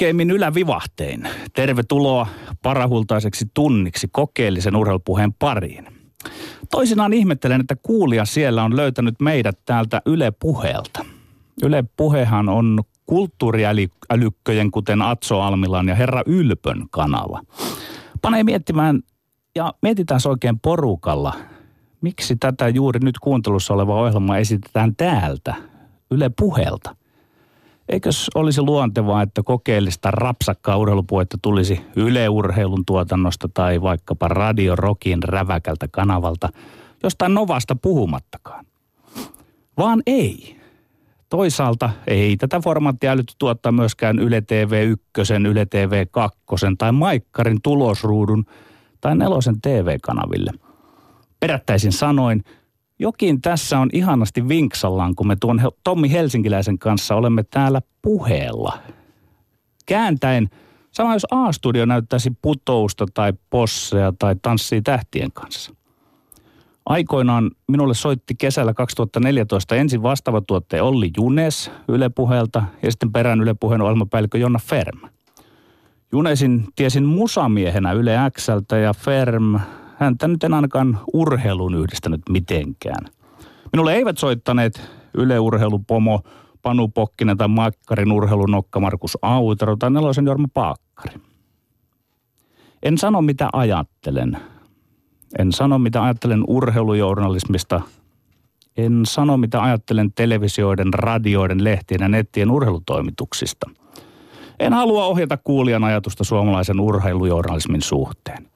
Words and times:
Korkeimmin 0.00 0.30
ylävivahtein. 0.30 1.28
Tervetuloa 1.54 2.26
parahultaiseksi 2.62 3.46
tunniksi 3.54 4.08
kokeellisen 4.12 4.76
urheilupuheen 4.76 5.32
pariin. 5.32 5.86
Toisinaan 6.70 7.12
ihmettelen, 7.12 7.60
että 7.60 7.76
kuulija 7.82 8.24
siellä 8.24 8.64
on 8.64 8.76
löytänyt 8.76 9.14
meidät 9.20 9.58
täältä 9.64 10.02
Yle 10.06 10.30
Puheelta. 10.30 11.04
Yle 11.62 11.84
Puhehan 11.96 12.48
on 12.48 12.80
kulttuuriälykköjen, 13.06 14.70
kuten 14.70 15.02
Atso 15.02 15.40
Almilan 15.40 15.88
ja 15.88 15.94
Herra 15.94 16.22
Ylpön 16.26 16.86
kanava. 16.90 17.40
Pane 18.22 18.44
miettimään, 18.44 19.02
ja 19.54 19.74
mietitään 19.82 20.20
oikein 20.28 20.60
porukalla, 20.60 21.32
miksi 22.00 22.36
tätä 22.36 22.68
juuri 22.68 23.00
nyt 23.02 23.18
kuuntelussa 23.18 23.74
olevaa 23.74 24.00
ohjelmaa 24.00 24.38
esitetään 24.38 24.96
täältä, 24.96 25.54
Yle 26.10 26.30
Puheelta. 26.38 26.99
Eikös 27.90 28.30
olisi 28.34 28.62
luontevaa, 28.62 29.22
että 29.22 29.42
kokeellista 29.42 30.10
rapsakkaa 30.10 30.76
urheilupuhetta 30.76 31.38
tulisi 31.42 31.80
Yle 31.96 32.28
Urheilun 32.28 32.84
tuotannosta 32.86 33.48
tai 33.54 33.82
vaikkapa 33.82 34.28
Radio 34.28 34.76
Rockin 34.76 35.22
räväkältä 35.22 35.88
kanavalta, 35.88 36.48
jostain 37.02 37.34
Novasta 37.34 37.76
puhumattakaan? 37.82 38.66
Vaan 39.78 40.02
ei. 40.06 40.60
Toisaalta 41.28 41.90
ei 42.06 42.36
tätä 42.36 42.60
formaattia 42.60 43.10
älytty 43.10 43.34
tuottaa 43.38 43.72
myöskään 43.72 44.18
Yle 44.18 44.40
TV 44.40 44.88
1, 45.18 45.34
Yle 45.48 45.66
TV 45.66 46.06
2 46.10 46.38
tai 46.78 46.92
Maikkarin 46.92 47.62
tulosruudun 47.62 48.44
tai 49.00 49.16
Nelosen 49.16 49.60
TV-kanaville. 49.60 50.50
Perättäisin 51.40 51.92
sanoin, 51.92 52.44
jokin 53.00 53.40
tässä 53.40 53.78
on 53.78 53.90
ihanasti 53.92 54.48
vinksallaan, 54.48 55.14
kun 55.14 55.26
me 55.26 55.36
tuon 55.36 55.60
Tommi 55.84 56.12
Helsinkiläisen 56.12 56.78
kanssa 56.78 57.14
olemme 57.14 57.42
täällä 57.42 57.80
puheella. 58.02 58.78
Kääntäen, 59.86 60.48
sama 60.92 61.12
jos 61.12 61.26
A-studio 61.30 61.86
näyttäisi 61.86 62.32
putousta 62.42 63.06
tai 63.14 63.32
posseja 63.50 64.12
tai 64.18 64.36
tanssii 64.42 64.82
tähtien 64.82 65.32
kanssa. 65.32 65.74
Aikoinaan 66.86 67.50
minulle 67.68 67.94
soitti 67.94 68.34
kesällä 68.34 68.74
2014 68.74 69.76
ensin 69.76 70.02
vastaava 70.02 70.40
tuottaja 70.40 70.84
Olli 70.84 71.10
Junes 71.16 71.70
Yle 71.88 72.08
Puheelta 72.08 72.62
ja 72.82 72.90
sitten 72.90 73.12
perään 73.12 73.40
Yle 73.40 73.54
Puheen 73.54 73.82
ohjelmapäällikkö 73.82 74.38
Jonna 74.38 74.58
Ferm. 74.58 75.00
Junesin 76.12 76.64
tiesin 76.76 77.04
musamiehenä 77.04 77.92
Yle 77.92 78.16
Xltä 78.38 78.78
ja 78.78 78.94
Ferm, 78.94 79.58
häntä 80.00 80.28
nyt 80.28 80.44
en 80.44 80.54
ainakaan 80.54 81.00
urheilun 81.12 81.74
yhdistänyt 81.74 82.20
mitenkään. 82.28 83.06
Minulle 83.72 83.94
eivät 83.94 84.18
soittaneet 84.18 84.82
Yle 85.14 85.38
Urheilupomo 85.38 86.20
Panu 86.62 86.88
Pokkinen 86.88 87.36
tai 87.36 87.48
Makkarin 87.48 88.12
urheilunokka 88.12 88.80
Markus 88.80 89.18
Autero 89.22 89.76
tai 89.76 89.90
Nelosen 89.90 90.26
Jorma 90.26 90.48
Paakkari. 90.54 91.14
En 92.82 92.98
sano 92.98 93.22
mitä 93.22 93.48
ajattelen, 93.52 94.36
en 95.38 95.52
sano, 95.52 95.78
mitä 95.78 96.02
ajattelen 96.02 96.44
urheilujournalismista. 96.46 97.80
En 98.76 99.00
sano, 99.06 99.36
mitä 99.36 99.62
ajattelen 99.62 100.12
televisioiden, 100.12 100.94
radioiden, 100.94 101.64
lehtien 101.64 102.00
ja 102.00 102.08
nettien 102.08 102.50
urheilutoimituksista. 102.50 103.70
En 104.58 104.72
halua 104.72 105.04
ohjata 105.04 105.36
kuulijan 105.36 105.84
ajatusta 105.84 106.24
suomalaisen 106.24 106.80
urheilujournalismin 106.80 107.82
suhteen. 107.82 108.49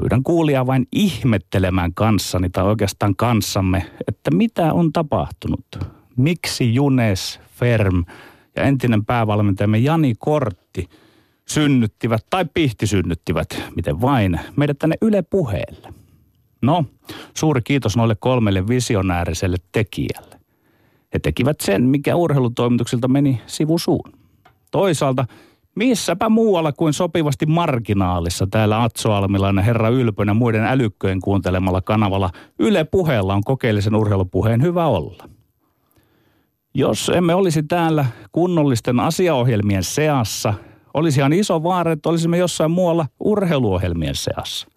Pyydän 0.00 0.22
kuulijaa 0.22 0.66
vain 0.66 0.86
ihmettelemään 0.92 1.94
kanssani 1.94 2.50
tai 2.50 2.64
oikeastaan 2.64 3.16
kanssamme, 3.16 3.86
että 4.08 4.30
mitä 4.30 4.72
on 4.72 4.92
tapahtunut. 4.92 5.66
Miksi 6.16 6.74
Junes, 6.74 7.40
Ferm 7.54 8.04
ja 8.56 8.62
entinen 8.62 9.04
päävalmentajamme 9.04 9.78
Jani 9.78 10.14
Kortti– 10.18 10.88
synnyttivät 11.48 12.26
tai 12.30 12.44
pihti 12.54 12.86
synnyttivät, 12.86 13.62
miten 13.76 14.00
vain, 14.00 14.40
meidät 14.56 14.78
tänne 14.78 14.96
Yle 15.02 15.22
puheelle. 15.22 15.92
No, 16.62 16.84
suuri 17.34 17.62
kiitos 17.62 17.96
noille 17.96 18.14
kolmelle 18.14 18.68
visionääriselle 18.68 19.56
tekijälle. 19.72 20.40
He 21.14 21.18
tekivät 21.18 21.60
sen, 21.60 21.82
mikä 21.82 22.16
urheilutoimituksilta 22.16 23.08
meni 23.08 23.40
sivusuun. 23.46 24.12
Toisaalta, 24.70 25.26
missäpä 25.78 26.28
muualla 26.28 26.72
kuin 26.72 26.92
sopivasti 26.92 27.46
marginaalissa 27.46 28.46
täällä 28.50 28.82
Atsoalmilainen 28.82 29.64
Herra 29.64 29.88
Ylpön 29.88 30.28
ja 30.28 30.34
muiden 30.34 30.64
älykköjen 30.64 31.20
kuuntelemalla 31.20 31.82
kanavalla 31.82 32.30
Yle 32.58 32.84
puheella 32.84 33.34
on 33.34 33.44
kokeellisen 33.44 33.94
urheilupuheen 33.94 34.62
hyvä 34.62 34.86
olla. 34.86 35.28
Jos 36.74 37.12
emme 37.14 37.34
olisi 37.34 37.62
täällä 37.62 38.06
kunnollisten 38.32 39.00
asiaohjelmien 39.00 39.84
seassa– 39.84 40.54
Olisihan 40.94 41.32
iso 41.32 41.62
vaara, 41.62 41.92
että 41.92 42.08
olisimme 42.08 42.38
jossain 42.38 42.70
muualla 42.70 43.06
urheiluohjelmien 43.20 44.14
seassa. 44.14 44.68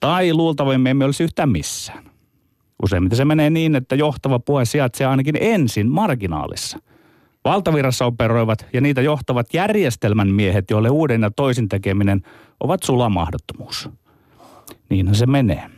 Tai 0.00 0.32
luultavimmin 0.32 0.90
emme 0.90 1.04
olisi 1.04 1.24
yhtään 1.24 1.48
missään. 1.48 2.04
Useimmiten 2.82 3.16
se 3.16 3.24
menee 3.24 3.50
niin, 3.50 3.76
että 3.76 3.94
johtava 3.94 4.38
puhe 4.38 4.64
sijaitsee 4.64 5.06
ainakin 5.06 5.36
ensin 5.40 5.90
marginaalissa. 5.90 6.78
Valtavirrassa 7.44 8.06
operoivat 8.06 8.66
ja 8.72 8.80
niitä 8.80 9.02
johtavat 9.02 9.54
järjestelmän 9.54 10.28
miehet, 10.28 10.70
joille 10.70 10.90
uuden 10.90 11.22
ja 11.22 11.30
toisin 11.30 11.68
tekeminen 11.68 12.22
ovat 12.60 12.82
sulamahdottomuus. 12.82 13.90
Niinhän 14.88 15.14
se 15.14 15.26
menee. 15.26 15.70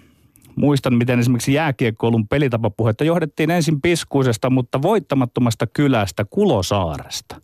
Muistan, 0.57 0.95
miten 0.95 1.19
esimerkiksi 1.19 1.53
jääkiekkoulun 1.53 2.29
pelitapapuhetta 2.29 3.05
johdettiin 3.05 3.51
ensin 3.51 3.81
piskuisesta, 3.81 4.51
mutta 4.51 4.83
voittamattomasta 4.83 5.67
kylästä 5.67 6.25
Kulosaaresta. 6.25 7.41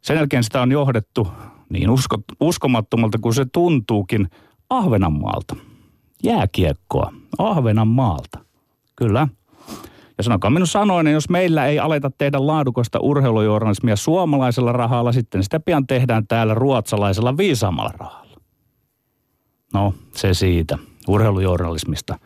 Sen 0.00 0.16
jälkeen 0.16 0.44
sitä 0.44 0.62
on 0.62 0.72
johdettu 0.72 1.28
niin 1.68 1.90
usko, 1.90 2.16
uskomattomalta 2.40 3.18
kuin 3.18 3.34
se 3.34 3.44
tuntuukin 3.52 4.28
Ahvenanmaalta. 4.70 5.56
Jääkiekkoa 6.24 7.12
Ahvenanmaalta. 7.38 8.38
Kyllä. 8.96 9.28
Ja 10.20 10.24
sanokaa 10.24 10.50
minun 10.50 10.66
sanoinen, 10.66 11.04
niin 11.04 11.14
jos 11.14 11.28
meillä 11.30 11.66
ei 11.66 11.78
aleta 11.78 12.10
tehdä 12.18 12.46
laadukasta 12.46 13.00
urheilujournalismia 13.00 13.96
suomalaisella 13.96 14.72
rahalla, 14.72 15.12
sitten 15.12 15.42
sitä 15.42 15.60
pian 15.60 15.86
tehdään 15.86 16.26
täällä 16.26 16.54
ruotsalaisella 16.54 17.36
viisaamalla 17.36 17.92
rahalla. 17.98 18.36
No, 19.74 19.94
se 20.14 20.34
siitä, 20.34 20.78
urheilujournalismista. 21.08 22.18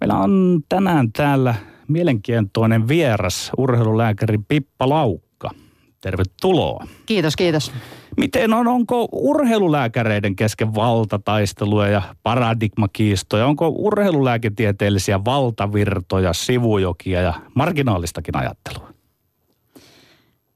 Meillä 0.00 0.18
on 0.18 0.60
tänään 0.68 1.12
täällä 1.12 1.54
mielenkiintoinen 1.88 2.88
vieras, 2.88 3.52
urheilulääkäri 3.58 4.38
Pippa 4.48 4.88
Lauk. 4.88 5.25
Tervetuloa. 6.06 6.86
Kiitos, 7.06 7.36
kiitos. 7.36 7.72
Miten 8.16 8.54
on, 8.54 8.66
onko 8.66 9.08
urheilulääkäreiden 9.12 10.36
kesken 10.36 10.74
valtataisteluja 10.74 11.88
ja 11.88 12.02
paradigmakiistoja? 12.22 13.46
Onko 13.46 13.68
urheilulääketieteellisiä 13.68 15.24
valtavirtoja, 15.24 16.32
sivujokia 16.32 17.20
ja 17.20 17.34
marginaalistakin 17.54 18.36
ajattelua? 18.36 18.95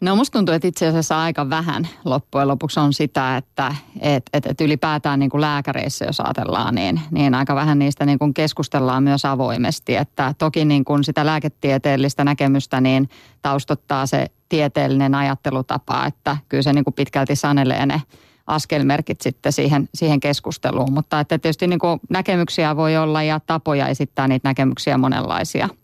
No 0.00 0.16
musta 0.16 0.38
tuntuu, 0.38 0.55
että 0.55 0.69
itse 0.69 0.87
asiassa 0.87 1.22
aika 1.22 1.50
vähän 1.50 1.88
loppujen 2.05 2.49
lopuksi 2.49 2.81
on 2.81 2.93
sitä, 2.93 3.37
että 3.37 3.75
et, 4.00 4.22
et, 4.33 4.47
et 4.47 4.61
ylipäätään 4.61 5.19
niin 5.19 5.31
kuin 5.31 5.41
lääkäreissä, 5.41 6.05
jos 6.05 6.21
ajatellaan, 6.21 6.74
niin, 6.74 7.01
niin 7.10 7.34
aika 7.34 7.54
vähän 7.54 7.78
niistä 7.78 8.07
niin 8.07 8.19
kuin 8.19 8.34
keskustellaan 8.34 9.03
myös 9.03 9.24
avoimesti. 9.24 9.97
Että 9.97 10.34
toki 10.39 10.65
niin 10.65 10.84
kuin 10.84 11.04
sitä 11.04 11.27
lääketieteellistä 11.27 12.24
näkemystä 12.24 12.80
niin 12.80 13.09
taustottaa 13.42 14.07
se 14.07 14.27
tieteellinen 14.48 15.15
ajattelutapa, 15.15 16.07
että 16.07 16.36
kyllä 16.48 16.63
se 16.63 16.72
niin 16.72 16.84
kuin 16.84 16.95
pitkälti 16.95 17.36
sanelee 17.36 17.86
ne 17.86 18.03
askelmerkit 18.47 19.21
sitten 19.21 19.53
siihen, 19.53 19.89
siihen 19.95 20.21
keskusteluun. 20.21 20.92
Mutta 20.92 21.21
että 21.21 21.39
tietysti 21.39 21.66
niin 21.66 21.78
kuin 21.78 22.01
näkemyksiä 22.10 22.77
voi 22.77 22.97
olla 22.97 23.22
ja 23.22 23.41
tapoja 23.41 23.89
esittää 23.89 24.28
niitä 24.28 24.48
näkemyksiä 24.48 24.98
monenlaisia– 24.98 25.69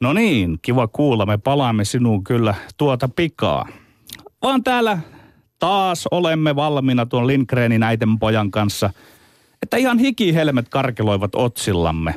No 0.00 0.12
niin, 0.12 0.58
kiva 0.62 0.88
kuulla. 0.88 1.26
Me 1.26 1.38
palaamme 1.38 1.84
sinuun 1.84 2.24
kyllä 2.24 2.54
tuota 2.76 3.08
pikaa. 3.08 3.68
Vaan 4.42 4.64
täällä 4.64 4.98
taas 5.58 6.06
olemme 6.10 6.56
valmiina 6.56 7.06
tuon 7.06 7.26
Lindgrenin 7.26 7.82
äiten 7.82 8.18
pojan 8.18 8.50
kanssa, 8.50 8.90
että 9.62 9.76
ihan 9.76 9.98
hikihelmet 9.98 10.68
karkeloivat 10.68 11.34
otsillamme. 11.34 12.14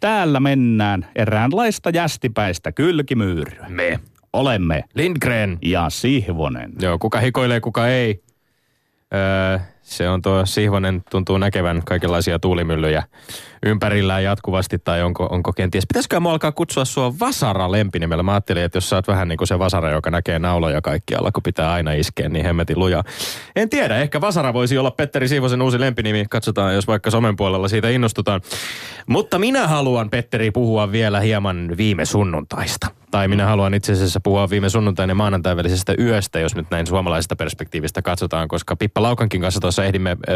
Täällä 0.00 0.40
mennään 0.40 1.06
eräänlaista 1.16 1.90
jästipäistä 1.90 2.72
kylkimyyryä. 2.72 3.66
Me. 3.68 4.00
Olemme. 4.32 4.84
Lindgren. 4.94 5.58
Ja 5.62 5.90
Sihvonen. 5.90 6.72
Joo, 6.80 6.98
kuka 6.98 7.20
hikoilee, 7.20 7.60
kuka 7.60 7.88
ei. 7.88 8.22
Öö, 9.14 9.58
Se 9.84 10.08
on 10.08 10.22
tuo 10.22 10.46
Sihvonen 10.46 11.02
tuntuu 11.10 11.38
näkevän 11.38 11.82
kaikenlaisia 11.84 12.38
tuulimyllyjä 12.38 13.02
ympärillään 13.66 14.24
jatkuvasti 14.24 14.78
tai 14.78 15.02
onko, 15.02 15.26
onko 15.26 15.52
kenties. 15.52 15.84
Pitäisikö 15.88 16.20
mua 16.20 16.32
alkaa 16.32 16.52
kutsua 16.52 16.84
sua 16.84 17.14
Vasara 17.20 17.72
lempinimellä? 17.72 18.22
Mä 18.22 18.32
ajattelin, 18.32 18.62
että 18.62 18.76
jos 18.76 18.88
sä 18.90 18.96
oot 18.96 19.08
vähän 19.08 19.28
niin 19.28 19.36
kuin 19.36 19.48
se 19.48 19.58
Vasara, 19.58 19.90
joka 19.90 20.10
näkee 20.10 20.38
nauloja 20.38 20.82
kaikkialla, 20.82 21.32
kun 21.32 21.42
pitää 21.42 21.72
aina 21.72 21.92
iskeä, 21.92 22.28
niin 22.28 22.44
hemmetin 22.44 22.78
lujaa. 22.78 23.04
En 23.56 23.68
tiedä, 23.68 23.96
ehkä 23.96 24.20
Vasara 24.20 24.52
voisi 24.54 24.78
olla 24.78 24.90
Petteri 24.90 25.28
Siivosen 25.28 25.62
uusi 25.62 25.80
lempinimi. 25.80 26.24
Katsotaan, 26.30 26.74
jos 26.74 26.86
vaikka 26.86 27.10
somen 27.10 27.36
puolella 27.36 27.68
siitä 27.68 27.88
innostutaan. 27.88 28.40
Mutta 29.06 29.38
minä 29.38 29.66
haluan, 29.68 30.10
Petteri, 30.10 30.50
puhua 30.50 30.92
vielä 30.92 31.20
hieman 31.20 31.74
viime 31.76 32.04
sunnuntaista. 32.04 32.86
Tai 33.10 33.28
minä 33.28 33.46
haluan 33.46 33.74
itse 33.74 33.92
asiassa 33.92 34.20
puhua 34.20 34.50
viime 34.50 34.68
sunnuntain 34.68 35.08
ja 35.08 35.14
maanantain 35.14 35.56
välisestä 35.56 35.94
yöstä, 35.98 36.40
jos 36.40 36.54
nyt 36.54 36.66
näin 36.70 36.86
suomalaisesta 36.86 37.36
perspektiivistä 37.36 38.02
katsotaan, 38.02 38.48
koska 38.48 38.76
Pippa 38.76 39.02
Laukankin 39.02 39.40
kanssa 39.40 39.60
ehdimme 39.82 40.10
ö, 40.10 40.34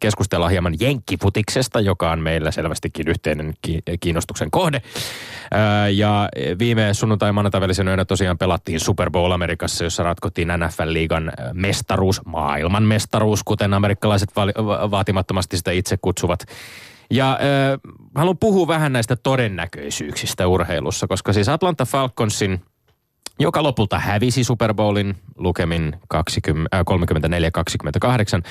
keskustella 0.00 0.48
hieman 0.48 0.74
jenkkifutiksesta, 0.80 1.80
joka 1.80 2.10
on 2.10 2.20
meillä 2.20 2.50
selvästikin 2.50 3.08
yhteinen 3.08 3.54
kiinnostuksen 4.00 4.50
kohde. 4.50 4.82
Ö, 4.84 5.90
ja 5.90 6.28
viime 6.58 6.94
sunnuntai 6.94 7.32
maanantain 7.32 7.62
välisenä 7.62 7.90
yönä 7.90 8.04
tosiaan 8.04 8.38
pelattiin 8.38 8.80
Super 8.80 9.10
Bowl 9.10 9.32
Amerikassa, 9.32 9.84
jossa 9.84 10.02
ratkottiin 10.02 10.48
NFL-liigan 10.48 11.32
mestaruus, 11.52 12.20
maailman 12.24 12.82
mestaruus, 12.82 13.44
kuten 13.44 13.74
amerikkalaiset 13.74 14.36
va- 14.36 14.90
vaatimattomasti 14.90 15.56
sitä 15.56 15.70
itse 15.70 15.96
kutsuvat. 15.96 16.44
Ja 17.10 17.32
äh, 17.32 17.38
haluan 18.14 18.38
puhua 18.38 18.68
vähän 18.68 18.92
näistä 18.92 19.16
todennäköisyyksistä 19.16 20.46
urheilussa, 20.46 21.06
koska 21.06 21.32
siis 21.32 21.48
Atlanta 21.48 21.84
Falconsin, 21.84 22.60
joka 23.38 23.62
lopulta 23.62 23.98
hävisi 23.98 24.44
Super 24.44 24.74
Bowlin 24.74 25.16
lukemin 25.36 25.96
20, 26.08 26.66
äh, 26.72 26.80
34-28, 26.80 28.42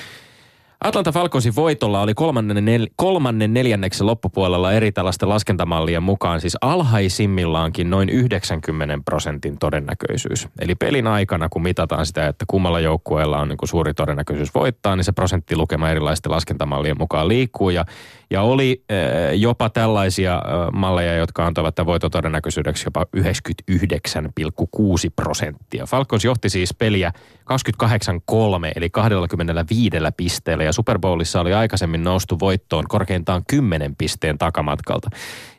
Atlanta 0.84 1.12
Falconsin 1.12 1.54
voitolla 1.54 2.00
oli 2.00 2.14
kolmannen, 2.14 2.64
nel, 2.64 2.86
kolmannen 2.96 3.54
neljänneksen 3.54 4.06
loppupuolella 4.06 4.72
eri 4.72 4.92
tällaisten 4.92 5.28
laskentamallien 5.28 6.02
mukaan 6.02 6.40
siis 6.40 6.56
alhaisimmillaankin 6.60 7.90
noin 7.90 8.08
90 8.08 8.98
prosentin 9.04 9.58
todennäköisyys. 9.58 10.48
Eli 10.60 10.74
pelin 10.74 11.06
aikana, 11.06 11.48
kun 11.48 11.62
mitataan 11.62 12.06
sitä, 12.06 12.26
että 12.26 12.44
kummalla 12.48 12.80
joukkueella 12.80 13.38
on 13.38 13.48
niin 13.48 13.56
kuin 13.56 13.68
suuri 13.68 13.94
todennäköisyys 13.94 14.54
voittaa, 14.54 14.96
niin 14.96 15.04
se 15.04 15.12
prosenttilukema 15.12 15.90
erilaisten 15.90 16.32
laskentamallien 16.32 16.98
mukaan 16.98 17.28
liikkuu. 17.28 17.70
Ja, 17.70 17.84
ja 18.30 18.42
oli 18.42 18.84
äh, 18.92 18.96
jopa 19.34 19.70
tällaisia 19.70 20.34
äh, 20.34 20.42
malleja, 20.72 21.16
jotka 21.16 21.46
antoivat 21.46 21.74
tämän 21.74 21.86
voitotodennäköisyydeksi 21.86 22.86
jopa 22.86 23.06
99,6 23.16 23.22
prosenttia. 25.16 25.86
Falcons 25.86 26.24
johti 26.24 26.48
siis 26.48 26.74
peliä 26.74 27.12
28-3 27.12 28.72
eli 28.74 28.90
25 28.90 29.90
pisteellä 30.16 30.67
ja 30.68 30.72
Super 30.72 30.98
Bowlissa 30.98 31.40
oli 31.40 31.54
aikaisemmin 31.54 32.04
noustu 32.04 32.40
voittoon 32.40 32.84
korkeintaan 32.88 33.42
10 33.48 33.96
pisteen 33.96 34.38
takamatkalta. 34.38 35.10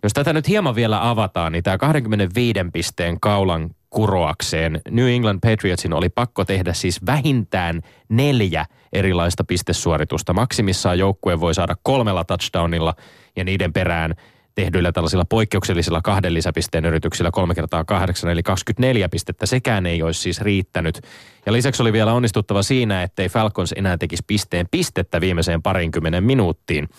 Jos 0.04 0.14
tätä 0.14 0.34
nyt 0.34 0.48
hieman 0.48 0.76
vielä 0.76 1.10
avataan, 1.10 1.52
niin 1.52 1.64
tämä 1.64 1.78
25 1.78 2.60
pisteen 2.74 3.20
kaulan 3.20 3.70
kuroakseen 3.90 4.82
New 4.92 5.08
England 5.08 5.40
Patriotsin 5.42 5.94
oli 5.94 6.10
pakko 6.10 6.46
tehdä 6.46 6.74
siis 6.74 7.06
vähintään 7.06 7.82
neljä 8.10 8.66
erilaista 8.94 9.44
pistesuoritusta. 9.44 10.34
Maksimissaan 10.34 11.00
joukkue 11.00 11.40
voi 11.40 11.54
saada 11.54 11.76
kolmella 11.84 12.24
touchdownilla 12.24 12.94
ja 13.36 13.44
niiden 13.44 13.74
perään 13.74 14.16
tehdyillä 14.60 14.92
tällaisilla 14.92 15.26
poikkeuksellisilla 15.26 16.02
kahden 16.02 16.34
lisäpisteen 16.34 16.86
yrityksillä 16.86 17.32
kolme 17.32 17.56
kertaa 17.56 17.84
kahdeksan, 17.86 18.32
eli 18.32 18.44
24 18.44 19.10
pistettä. 19.10 19.46
Sekään 19.46 19.86
ei 19.86 20.04
olisi 20.04 20.22
siis 20.22 20.42
riittänyt. 20.42 21.02
Ja 21.46 21.54
lisäksi 21.54 21.82
oli 21.82 21.94
vielä 21.94 22.14
onnistuttava 22.14 22.64
siinä, 22.64 23.04
ettei 23.04 23.30
Falcons 23.30 23.74
enää 23.78 23.98
tekisi 23.98 24.24
pisteen 24.28 24.66
pistettä 24.72 25.22
viimeiseen 25.22 25.62
parinkymmenen 25.62 26.24
minuuttiin. 26.24 26.90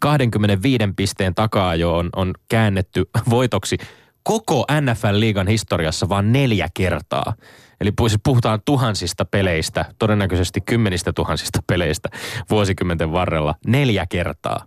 25 0.00 0.84
pisteen 0.96 1.34
takaa 1.34 1.74
jo 1.74 1.96
on, 1.96 2.10
on 2.16 2.34
käännetty 2.48 3.04
voitoksi 3.30 3.76
koko 4.22 4.66
NFL-liigan 4.80 5.48
historiassa 5.48 6.08
vain 6.08 6.32
neljä 6.32 6.68
kertaa. 6.74 7.34
Eli 7.80 7.90
siis 8.08 8.20
puhutaan 8.24 8.60
tuhansista 8.64 9.24
peleistä, 9.24 9.84
todennäköisesti 9.98 10.60
kymmenistä 10.60 11.12
tuhansista 11.12 11.58
peleistä 11.66 12.08
vuosikymmenten 12.50 13.12
varrella 13.12 13.54
neljä 13.66 14.06
kertaa. 14.10 14.64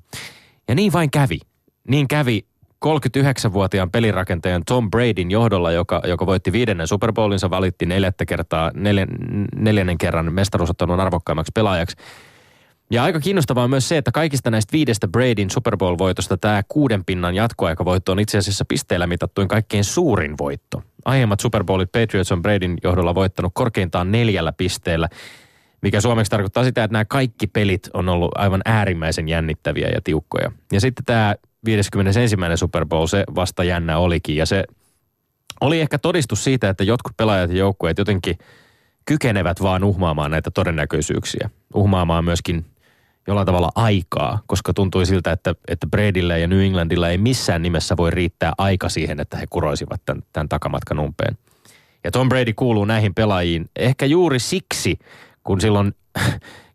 Ja 0.68 0.76
niin 0.76 0.94
vain 0.94 1.12
kävi. 1.12 1.40
Niin 1.88 2.08
kävi 2.08 2.46
39-vuotiaan 2.86 3.92
pelirakentajan 3.92 4.64
Tom 4.66 4.92
Bradyn 4.92 5.32
johdolla, 5.32 5.72
joka, 5.72 6.02
joka 6.08 6.26
voitti 6.26 6.52
viidennen 6.52 6.88
Super 6.88 7.14
Bowlinsa, 7.14 7.50
valitti 7.50 7.86
neljättä 7.86 8.26
kertaa, 8.26 8.72
neljän, 8.74 9.08
neljännen 9.56 9.98
kerran 9.98 10.34
mestaruusottelun 10.34 11.00
arvokkaimmaksi 11.00 11.52
pelaajaksi. 11.56 11.98
Ja 12.92 13.04
aika 13.04 13.20
kiinnostavaa 13.20 13.64
on 13.64 13.70
myös 13.70 13.90
se, 13.90 13.98
että 13.98 14.12
kaikista 14.12 14.52
näistä 14.52 14.72
viidestä 14.72 15.08
Bradyn 15.08 15.50
Super 15.50 15.78
Bowl-voitosta 15.78 16.38
tämä 16.38 16.64
kuuden 16.68 17.06
pinnan 17.06 17.36
jatkoaikavoitto 17.36 18.12
on 18.12 18.20
itse 18.20 18.38
asiassa 18.38 18.66
pisteellä 18.66 19.08
mitattuin 19.08 19.48
kaikkein 19.48 19.84
suurin 19.84 20.38
voitto. 20.38 20.84
Aiemmat 21.06 21.40
Super 21.40 21.64
Bowlit 21.64 21.92
Patriots 21.92 22.32
on 22.32 22.42
Bradyn 22.42 22.78
johdolla 22.84 23.16
voittanut 23.16 23.52
korkeintaan 23.56 24.12
neljällä 24.12 24.52
pisteellä, 24.52 25.10
mikä 25.82 26.02
suomeksi 26.02 26.30
tarkoittaa 26.30 26.64
sitä, 26.64 26.84
että 26.84 26.94
nämä 26.94 27.06
kaikki 27.06 27.48
pelit 27.48 27.90
on 27.94 28.10
ollut 28.10 28.32
aivan 28.36 28.62
äärimmäisen 28.66 29.28
jännittäviä 29.28 29.88
ja 29.88 30.02
tiukkoja. 30.04 30.52
Ja 30.72 30.82
sitten 30.82 31.06
tämä 31.06 31.36
51. 31.68 32.36
Super 32.56 32.86
Bowl, 32.86 33.08
se 33.08 33.24
vasta 33.36 33.64
jännä 33.64 33.98
olikin. 33.98 34.36
Ja 34.36 34.46
se 34.46 34.64
oli 35.62 35.82
ehkä 35.82 35.98
todistus 35.98 36.44
siitä, 36.44 36.70
että 36.70 36.84
jotkut 36.84 37.18
pelaajat 37.18 37.50
ja 37.50 37.58
joukkueet 37.58 37.98
jotenkin 37.98 38.38
kykenevät 39.06 39.62
vaan 39.62 39.84
uhmaamaan 39.84 40.32
näitä 40.32 40.52
todennäköisyyksiä. 40.52 41.50
Uhmaamaan 41.74 42.26
myöskin 42.26 42.66
jollain 43.28 43.46
tavalla 43.46 43.72
aikaa, 43.76 44.40
koska 44.48 44.74
tuntui 44.74 45.06
siltä, 45.06 45.32
että, 45.32 45.56
että 45.68 45.88
Bradyllä 45.88 46.38
ja 46.38 46.48
New 46.48 46.60
Englandilla 46.60 47.10
ei 47.10 47.18
missään 47.18 47.62
nimessä 47.62 47.98
voi 47.98 48.12
riittää 48.12 48.54
aika 48.58 48.90
siihen, 48.90 49.20
että 49.20 49.38
he 49.38 49.46
kuroisivat 49.50 50.02
tämän, 50.06 50.24
tämän 50.34 50.50
takamatkan 50.50 51.00
umpeen. 51.00 51.38
Ja 52.04 52.12
Tom 52.12 52.30
Brady 52.30 52.54
kuuluu 52.54 52.86
näihin 52.86 53.14
pelaajiin 53.14 53.70
ehkä 53.76 54.06
juuri 54.06 54.40
siksi, 54.40 55.00
kun 55.44 55.62
silloin 55.62 55.96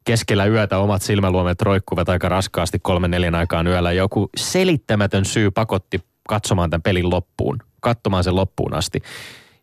keskellä 0.04 0.46
yötä 0.46 0.78
omat 0.78 1.02
silmäluomet 1.02 1.62
roikkuvat 1.62 2.08
aika 2.08 2.28
raskaasti 2.28 2.78
kolmen 2.78 3.10
neljän 3.10 3.34
aikaan 3.34 3.66
yöllä. 3.66 3.92
Joku 3.92 4.30
selittämätön 4.36 5.24
syy 5.24 5.50
pakotti 5.50 6.00
katsomaan 6.28 6.70
tämän 6.70 6.82
pelin 6.82 7.10
loppuun, 7.10 7.58
katsomaan 7.80 8.24
sen 8.24 8.36
loppuun 8.36 8.74
asti. 8.74 9.02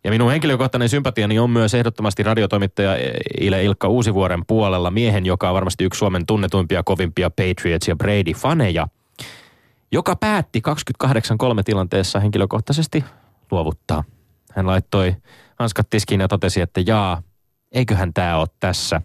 Ja 0.03 0.11
minun 0.11 0.31
henkilökohtainen 0.31 0.89
sympatiani 0.89 1.39
on 1.39 1.49
myös 1.49 1.73
ehdottomasti 1.73 2.23
radiotoimittaja 2.23 2.97
Ile 3.41 3.63
Ilkka 3.63 3.87
Uusivuoren 3.87 4.45
puolella 4.45 4.91
miehen, 4.91 5.25
joka 5.25 5.49
on 5.49 5.55
varmasti 5.55 5.83
yksi 5.83 5.97
Suomen 5.97 6.25
tunnetuimpia, 6.25 6.83
kovimpia 6.83 7.29
Patriots 7.29 7.87
ja 7.87 7.95
Brady-faneja, 7.95 8.87
joka 9.91 10.15
päätti 10.15 10.61
28-3 11.05 11.09
tilanteessa 11.65 12.19
henkilökohtaisesti 12.19 13.03
luovuttaa. 13.51 14.03
Hän 14.55 14.67
laittoi 14.67 15.15
hanskat 15.59 15.89
tiskiin 15.89 16.21
ja 16.21 16.27
totesi, 16.27 16.61
että 16.61 16.81
jaa, 16.85 17.21
eiköhän 17.71 18.13
tämä 18.13 18.37
ole 18.37 18.47
tässä. 18.59 19.01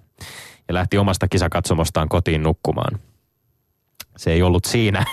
Ja 0.68 0.74
lähti 0.74 0.98
omasta 0.98 1.28
kisakatsomostaan 1.28 2.08
kotiin 2.08 2.42
nukkumaan. 2.42 2.98
Se 4.16 4.32
ei 4.32 4.42
ollut 4.42 4.64
siinä. 4.64 5.04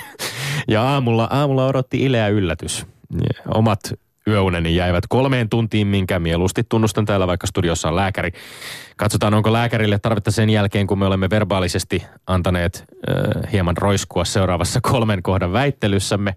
Ja 0.67 0.83
aamulla, 0.83 1.27
aamulla 1.31 1.67
odotti 1.67 1.97
ileä 1.97 2.27
yllätys. 2.27 2.85
Omat 3.47 3.79
yöuneni 4.27 4.75
jäivät 4.75 5.03
kolmeen 5.09 5.49
tuntiin, 5.49 5.87
minkä 5.87 6.19
mieluusti 6.19 6.63
tunnustan 6.69 7.05
täällä, 7.05 7.27
vaikka 7.27 7.47
studiossa 7.47 7.87
on 7.89 7.95
lääkäri. 7.95 8.31
Katsotaan, 8.97 9.33
onko 9.33 9.53
lääkärille 9.53 9.99
tarvetta 9.99 10.31
sen 10.31 10.49
jälkeen, 10.49 10.87
kun 10.87 10.99
me 10.99 11.05
olemme 11.05 11.29
verbaalisesti 11.29 12.03
antaneet 12.27 12.83
äh, 13.09 13.51
hieman 13.51 13.77
roiskua 13.77 14.25
seuraavassa 14.25 14.79
kolmen 14.81 15.23
kohdan 15.23 15.53
väittelyssämme, 15.53 16.35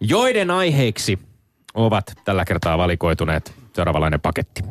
joiden 0.00 0.50
aiheiksi 0.50 1.18
ovat 1.74 2.12
tällä 2.24 2.44
kertaa 2.44 2.78
valikoituneet 2.78 3.54
seuraavanlainen 3.72 4.20
paketti. 4.20 4.62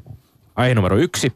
Aihe 0.55 0.75
numero 0.75 0.97
yksi. 0.97 1.33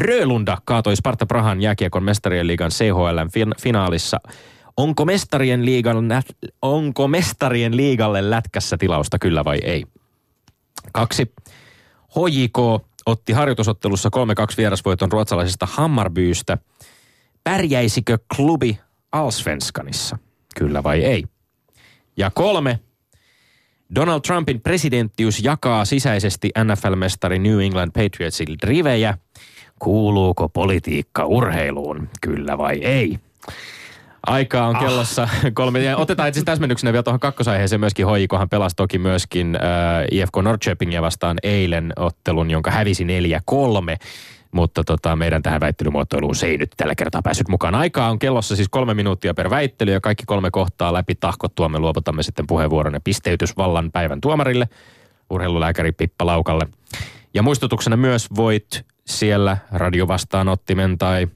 Frölunda 0.00 0.58
kaatoi 0.64 0.96
Sparta 0.96 1.26
Prahan 1.26 1.60
jääkiekon 1.60 2.02
mestarien 2.02 2.46
liigan 2.46 2.70
CHL 2.70 3.18
finaalissa. 3.60 4.20
Onko 4.76 5.04
mestarien, 5.04 5.64
liigan, 5.64 5.96
onko 6.62 7.08
mestarien 7.08 7.76
liigalle 7.76 8.30
lätkässä 8.30 8.76
tilausta 8.76 9.18
kyllä 9.18 9.44
vai 9.44 9.58
ei? 9.62 9.84
Kaksi. 10.92 11.32
HJK 12.08 12.58
otti 13.06 13.32
harjoitusottelussa 13.32 14.10
3-2 14.52 14.54
vierasvoiton 14.56 15.12
ruotsalaisesta 15.12 15.68
Hammarbyystä. 15.70 16.58
Pärjäisikö 17.44 18.18
klubi 18.36 18.80
Alsvenskanissa? 19.12 20.18
Kyllä 20.58 20.82
vai 20.82 21.04
ei? 21.04 21.24
Ja 22.16 22.30
kolme. 22.30 22.80
Donald 23.94 24.20
Trumpin 24.20 24.60
presidenttius 24.60 25.44
jakaa 25.44 25.84
sisäisesti 25.84 26.50
NFL-mestari 26.58 27.38
New 27.38 27.60
England 27.60 27.90
Patriotsin 27.94 28.56
rivejä. 28.62 29.18
Kuuluuko 29.80 30.48
politiikka 30.48 31.24
urheiluun? 31.24 32.08
Kyllä 32.20 32.58
vai 32.58 32.78
ei? 32.78 33.18
Aikaa 34.26 34.66
on 34.66 34.76
ah. 34.76 34.82
kellossa 34.82 35.22
ah. 35.22 35.30
kolme. 35.54 35.82
Ja 35.82 35.96
otetaan 35.96 36.28
itse 36.28 36.42
täsmennyksenä 36.44 36.92
vielä 36.92 37.02
tuohon 37.02 37.20
kakkosaiheeseen 37.20 37.80
myöskin. 37.80 38.06
Hoikohan 38.06 38.48
pelasi 38.48 38.76
toki 38.76 38.98
myöskin 38.98 39.56
äh, 39.56 40.04
IFK 40.10 40.36
Norrköpingia 40.42 41.02
vastaan 41.02 41.38
eilen 41.42 41.92
ottelun, 41.96 42.50
jonka 42.50 42.70
hävisi 42.70 43.04
4-3. 43.04 43.06
Mutta 44.52 44.84
tota, 44.84 45.16
meidän 45.16 45.42
tähän 45.42 45.60
väittelymuotoiluun 45.60 46.36
se 46.36 46.46
ei 46.46 46.58
nyt 46.58 46.70
tällä 46.76 46.94
kertaa 46.94 47.22
päässyt 47.22 47.48
mukaan. 47.48 47.74
Aikaa 47.74 48.10
on 48.10 48.18
kellossa 48.18 48.56
siis 48.56 48.68
kolme 48.68 48.94
minuuttia 48.94 49.34
per 49.34 49.50
väittely 49.50 49.92
ja 49.92 50.00
kaikki 50.00 50.24
kolme 50.26 50.50
kohtaa 50.50 50.92
läpi 50.92 51.14
tahkottua 51.14 51.68
me 51.68 51.78
luovutamme 51.78 52.22
sitten 52.22 52.46
puheenvuoron 52.46 52.94
ja 52.94 53.00
pisteytysvallan 53.00 53.92
päivän 53.92 54.20
tuomarille, 54.20 54.68
urheilulääkäri 55.30 55.92
Pippa 55.92 56.26
Laukalle. 56.26 56.66
Ja 57.34 57.42
muistutuksena 57.42 57.96
myös 57.96 58.28
voit 58.36 58.84
siellä 59.10 59.56
radiovastaanottimen 59.72 60.98
tai 60.98 61.28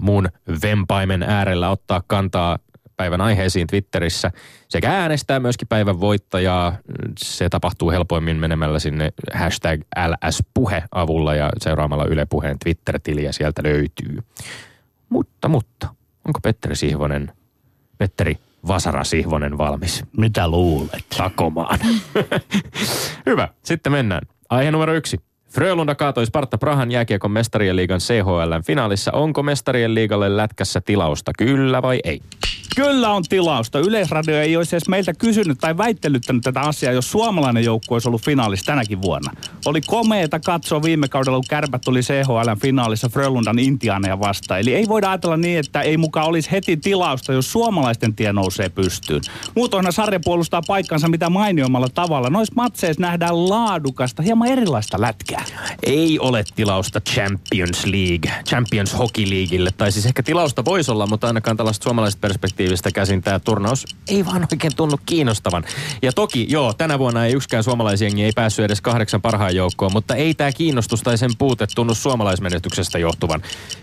muun 0.00 0.28
vempaimen 0.62 1.22
äärellä 1.22 1.70
ottaa 1.70 2.02
kantaa 2.06 2.58
päivän 2.96 3.20
aiheisiin 3.20 3.66
Twitterissä 3.66 4.30
sekä 4.68 4.90
äänestää 4.90 5.40
myöskin 5.40 5.68
päivän 5.68 6.00
voittajaa. 6.00 6.76
Se 7.18 7.48
tapahtuu 7.48 7.90
helpoimmin 7.90 8.36
menemällä 8.36 8.78
sinne 8.78 9.12
hashtag 9.34 9.80
LS-puhe 10.08 10.82
avulla 10.92 11.34
ja 11.34 11.50
seuraamalla 11.58 12.04
Yle 12.04 12.26
Puheen 12.26 12.58
Twitter-tiliä 12.58 13.32
sieltä 13.32 13.62
löytyy. 13.64 14.18
Mutta, 15.08 15.48
mutta, 15.48 15.88
onko 16.24 16.40
Petteri 16.42 16.76
Sihvonen, 16.76 17.32
Petteri 17.98 18.38
Vasara 18.66 19.04
Sihvonen 19.04 19.58
valmis? 19.58 20.04
Mitä 20.16 20.48
luulet? 20.48 21.04
Takomaan. 21.16 21.78
Hyvä, 23.26 23.48
sitten 23.62 23.92
mennään. 23.92 24.22
Aihe 24.50 24.70
numero 24.70 24.94
yksi. 24.94 25.20
Frölunda 25.52 25.94
kaatoi 25.94 26.26
Sparta 26.26 26.58
Prahan 26.58 26.90
jääkiekon 26.90 27.30
mestarien 27.30 27.76
liigan 27.76 28.00
CHLn 28.00 28.62
finaalissa. 28.66 29.12
Onko 29.12 29.42
mestarien 29.42 29.94
liigalle 29.94 30.36
lätkässä 30.36 30.80
tilausta, 30.80 31.32
kyllä 31.38 31.82
vai 31.82 32.00
ei? 32.04 32.20
Kyllä 32.76 33.10
on 33.10 33.22
tilausta. 33.22 33.78
Yleisradio 33.78 34.40
ei 34.40 34.56
olisi 34.56 34.76
edes 34.76 34.88
meiltä 34.88 35.14
kysynyt 35.14 35.58
tai 35.58 35.76
väittelyttänyt 35.76 36.42
tätä 36.42 36.60
asiaa, 36.60 36.92
jos 36.92 37.10
suomalainen 37.10 37.64
joukko 37.64 37.94
olisi 37.94 38.08
ollut 38.08 38.22
finaalissa 38.22 38.66
tänäkin 38.66 39.02
vuonna. 39.02 39.30
Oli 39.64 39.80
komeeta 39.80 40.40
katsoa 40.40 40.82
viime 40.82 41.08
kaudella, 41.08 41.38
kun 41.38 41.44
kärpät 41.48 41.82
tuli 41.82 42.00
CHL 42.00 42.50
finaalissa 42.62 43.08
Frölundan 43.08 43.58
Intianeja 43.58 44.20
vastaan. 44.20 44.60
Eli 44.60 44.74
ei 44.74 44.88
voida 44.88 45.10
ajatella 45.10 45.36
niin, 45.36 45.58
että 45.58 45.80
ei 45.80 45.96
mukaan 45.96 46.26
olisi 46.26 46.50
heti 46.50 46.76
tilausta, 46.76 47.32
jos 47.32 47.52
suomalaisten 47.52 48.14
tie 48.14 48.32
nousee 48.32 48.68
pystyyn. 48.68 49.20
Muutoinhan 49.54 49.92
sarja 49.92 50.20
puolustaa 50.24 50.62
paikkansa 50.66 51.08
mitä 51.08 51.30
mainioimmalla 51.30 51.88
tavalla. 51.88 52.30
Noissa 52.30 52.54
matseissa 52.56 53.00
nähdään 53.00 53.48
laadukasta, 53.48 54.22
hieman 54.22 54.48
erilaista 54.48 55.00
lätkää. 55.00 55.44
Ei 55.82 56.18
ole 56.18 56.44
tilausta 56.56 57.00
Champions 57.00 57.86
League, 57.86 58.32
Champions 58.48 58.98
Hockey 58.98 59.30
Leagueille. 59.30 59.70
Tai 59.76 59.92
siis 59.92 60.06
ehkä 60.06 60.22
tilausta 60.22 60.64
voisi 60.64 60.90
olla, 60.90 61.06
mutta 61.06 61.26
ainakaan 61.26 61.56
tällaista 61.56 61.84
suomalaisesta 61.84 62.20
perspektiivistä 62.20 62.61
käsin 62.94 63.22
tämä 63.22 63.38
turnaus 63.38 63.86
ei 64.08 64.24
vaan 64.24 64.46
oikein 64.52 64.76
tunnu 64.76 64.98
kiinnostavan. 65.06 65.64
Ja 66.02 66.12
toki, 66.12 66.46
joo, 66.50 66.72
tänä 66.72 66.98
vuonna 66.98 67.26
ei 67.26 67.32
yksikään 67.32 67.64
suomalaisjengi 67.64 68.24
ei 68.24 68.32
päässyt 68.34 68.64
edes 68.64 68.80
kahdeksan 68.80 69.22
parhaan 69.22 69.56
joukkoon, 69.56 69.92
mutta 69.92 70.14
ei 70.14 70.34
tämä 70.34 70.52
kiinnostus 70.52 71.02
tai 71.02 71.18
sen 71.18 71.30
puute 71.38 71.66
tunnu 71.74 71.94
suomalaismenestyksestä 71.94 72.98
johtuvan. 72.98 73.42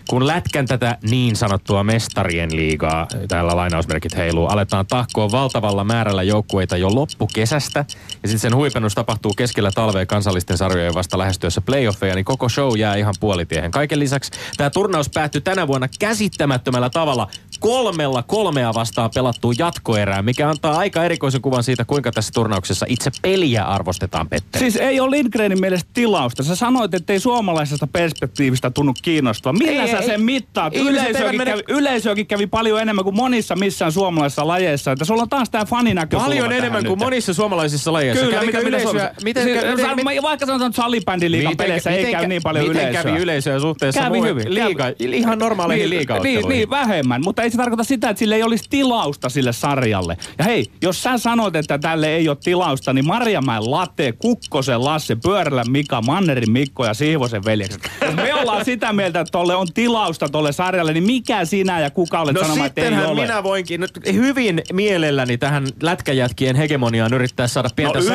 Kun 0.10 0.28
lätkän 0.28 0.66
tätä 0.66 0.98
niin 1.02 1.36
sanottua 1.36 1.84
mestarien 1.84 2.56
liigaa, 2.56 3.08
täällä 3.28 3.56
lainausmerkit 3.56 4.18
heiluu, 4.18 4.48
aletaan 4.48 4.88
tahkoa 4.88 5.32
valtavalla 5.32 5.84
määrällä 5.84 6.24
joukkueita 6.24 6.78
jo 6.78 6.96
loppukesästä, 6.96 7.86
ja 8.24 8.30
sitten 8.30 8.40
sen 8.40 8.56
huipennus 8.56 8.96
tapahtuu 8.96 9.34
keskellä 9.34 9.72
talvea 9.72 10.06
kansallisten 10.06 10.58
sarjojen 10.58 10.94
vasta 10.94 11.18
lähestyessä 11.18 11.62
playoffeja, 11.62 12.16
niin 12.16 12.26
koko 12.26 12.50
show 12.50 12.78
jää 12.78 12.96
ihan 12.96 13.16
puolitiehen. 13.20 13.72
Kaiken 13.72 14.00
lisäksi 14.00 14.32
tämä 14.58 14.70
turnaus 14.70 15.10
päättyi 15.10 15.42
tänä 15.42 15.68
vuonna 15.68 15.88
käsittämättömällä 16.00 16.90
tavalla 16.90 17.28
kolmella 17.60 18.24
kolmea 18.24 18.74
vastaan 18.74 19.10
pelattuun 19.16 19.56
jatkoerään, 19.58 20.26
mikä 20.26 20.50
antaa 20.50 20.78
aika 20.78 21.04
erikoisen 21.04 21.42
kuvan 21.42 21.64
siitä, 21.64 21.86
kuinka 21.86 22.12
tässä 22.12 22.32
turnauksessa 22.34 22.86
itse 22.90 23.12
peliä 23.22 23.64
arvostetaan, 23.64 24.30
Petteri. 24.30 24.60
Siis 24.72 24.76
ei 24.76 25.00
ole 25.00 25.12
Lindgrenin 25.12 25.60
mielestä 25.60 25.90
tilausta. 25.94 26.44
Sä 26.44 26.56
sanoit, 26.56 26.94
että 26.94 27.14
ei 27.14 27.20
suomalaisesta 27.20 27.88
perspektiivistä 27.88 28.70
tunnu 28.70 28.94
kiinnostua. 29.02 29.54
Millä 29.54 29.84
Ei, 29.84 29.92
sä 29.92 29.98
ei. 29.98 30.06
sen 30.06 30.22
mittaat? 30.22 30.76
Eivät 30.76 30.90
Yleisöäkin, 30.92 31.38
mene- 31.42 31.52
kävi, 31.52 31.64
yleisöäkin 31.68 32.28
kävi 32.28 32.48
paljon 32.48 32.82
enemmän 32.82 33.04
kuin 33.04 33.16
monissa 33.16 33.56
missään 33.56 33.92
suomalaisissa 33.92 34.48
lajeissa. 34.48 34.92
Että 34.92 35.06
sulla 35.06 35.22
on 35.22 35.30
taas 35.30 35.50
tää 35.50 35.66
faninäkökulma 35.66 36.26
Paljon 36.26 36.44
tähän 36.50 36.58
enemmän 36.60 36.84
kuin 36.86 36.98
nyt. 37.00 37.06
monissa 37.06 37.34
suomalaisissa 37.34 37.94
lajeissa. 37.94 38.26
Kyllä, 38.26 38.40
Kävikö 38.40 38.58
mitä, 38.58 38.58
mitä 38.58 38.70
yleisöä, 38.70 38.92
Suomessa? 38.92 39.22
miten, 39.24 39.44
siis, 39.44 39.56
miten, 39.56 39.72
miten, 39.78 39.96
miten, 40.06 40.24
vaikka 40.24 40.46
sanotaan, 40.46 40.70
että 40.70 40.82
salibändiliigan 40.82 41.58
peleissä 41.58 41.90
ei 41.90 42.12
käy 42.12 42.28
niin 42.28 42.42
paljon 42.44 42.68
miten 42.68 42.82
yleisöä. 42.82 43.04
kävi 43.04 43.20
yleisöä 43.20 43.60
suhteessa 43.60 44.02
Kävi 44.02 44.22
hyvin. 44.22 44.54
liiga, 44.54 44.86
ihan 45.00 45.40
normaaleihin 45.40 45.90
niin, 45.90 45.98
liigaotteluihin? 45.98 46.42
niin, 46.50 46.58
niin, 46.58 46.70
vähemmän, 46.70 47.22
mutta 47.24 47.44
ei 47.44 47.49
se 47.52 47.58
tarkoita 47.58 47.84
sitä, 47.84 48.10
että 48.10 48.20
sille 48.20 48.36
ei 48.36 48.44
olisi 48.44 48.64
tilausta 48.70 49.30
sille 49.30 49.54
sarjalle. 49.54 50.18
Ja 50.38 50.44
hei, 50.46 50.66
jos 50.82 51.04
sä 51.04 51.18
sanot, 51.18 51.56
että 51.56 51.78
tälle 51.78 52.08
ei 52.16 52.30
ole 52.30 52.38
tilausta, 52.44 52.94
niin 52.94 53.08
Marjamäen 53.08 53.72
Latte, 53.72 54.12
Kukkosen 54.12 54.84
Lasse, 54.86 55.16
Pyörällä 55.16 55.64
Mika, 55.70 56.02
Mannerin 56.02 56.52
Mikko 56.52 56.86
ja 56.86 56.94
Siivosen 56.94 57.46
veljekset. 57.46 57.92
Jos 58.02 58.16
me 58.16 58.34
ollaan 58.34 58.66
sitä 58.66 58.94
mieltä, 58.94 59.20
että 59.20 59.32
tolle 59.32 59.56
on 59.56 59.68
tilausta 59.74 60.30
tolle 60.30 60.52
sarjalle, 60.52 60.94
niin 60.94 61.04
mikä 61.04 61.46
sinä 61.46 61.80
ja 61.80 61.90
kuka 61.90 62.22
olet 62.22 62.36
No 62.36 62.42
sanomaan, 62.42 62.68
että 62.68 62.82
ei 62.82 63.06
ole? 63.06 63.22
minä 63.22 63.44
voinkin 63.44 63.82
nyt 63.82 63.92
hyvin 64.14 64.62
mielelläni 64.74 65.38
tähän 65.38 65.68
lätkäjätkien 65.82 66.56
hegemoniaan 66.56 67.14
yrittää 67.14 67.48
saada 67.48 67.70
pientä 67.76 68.00
No 68.00 68.06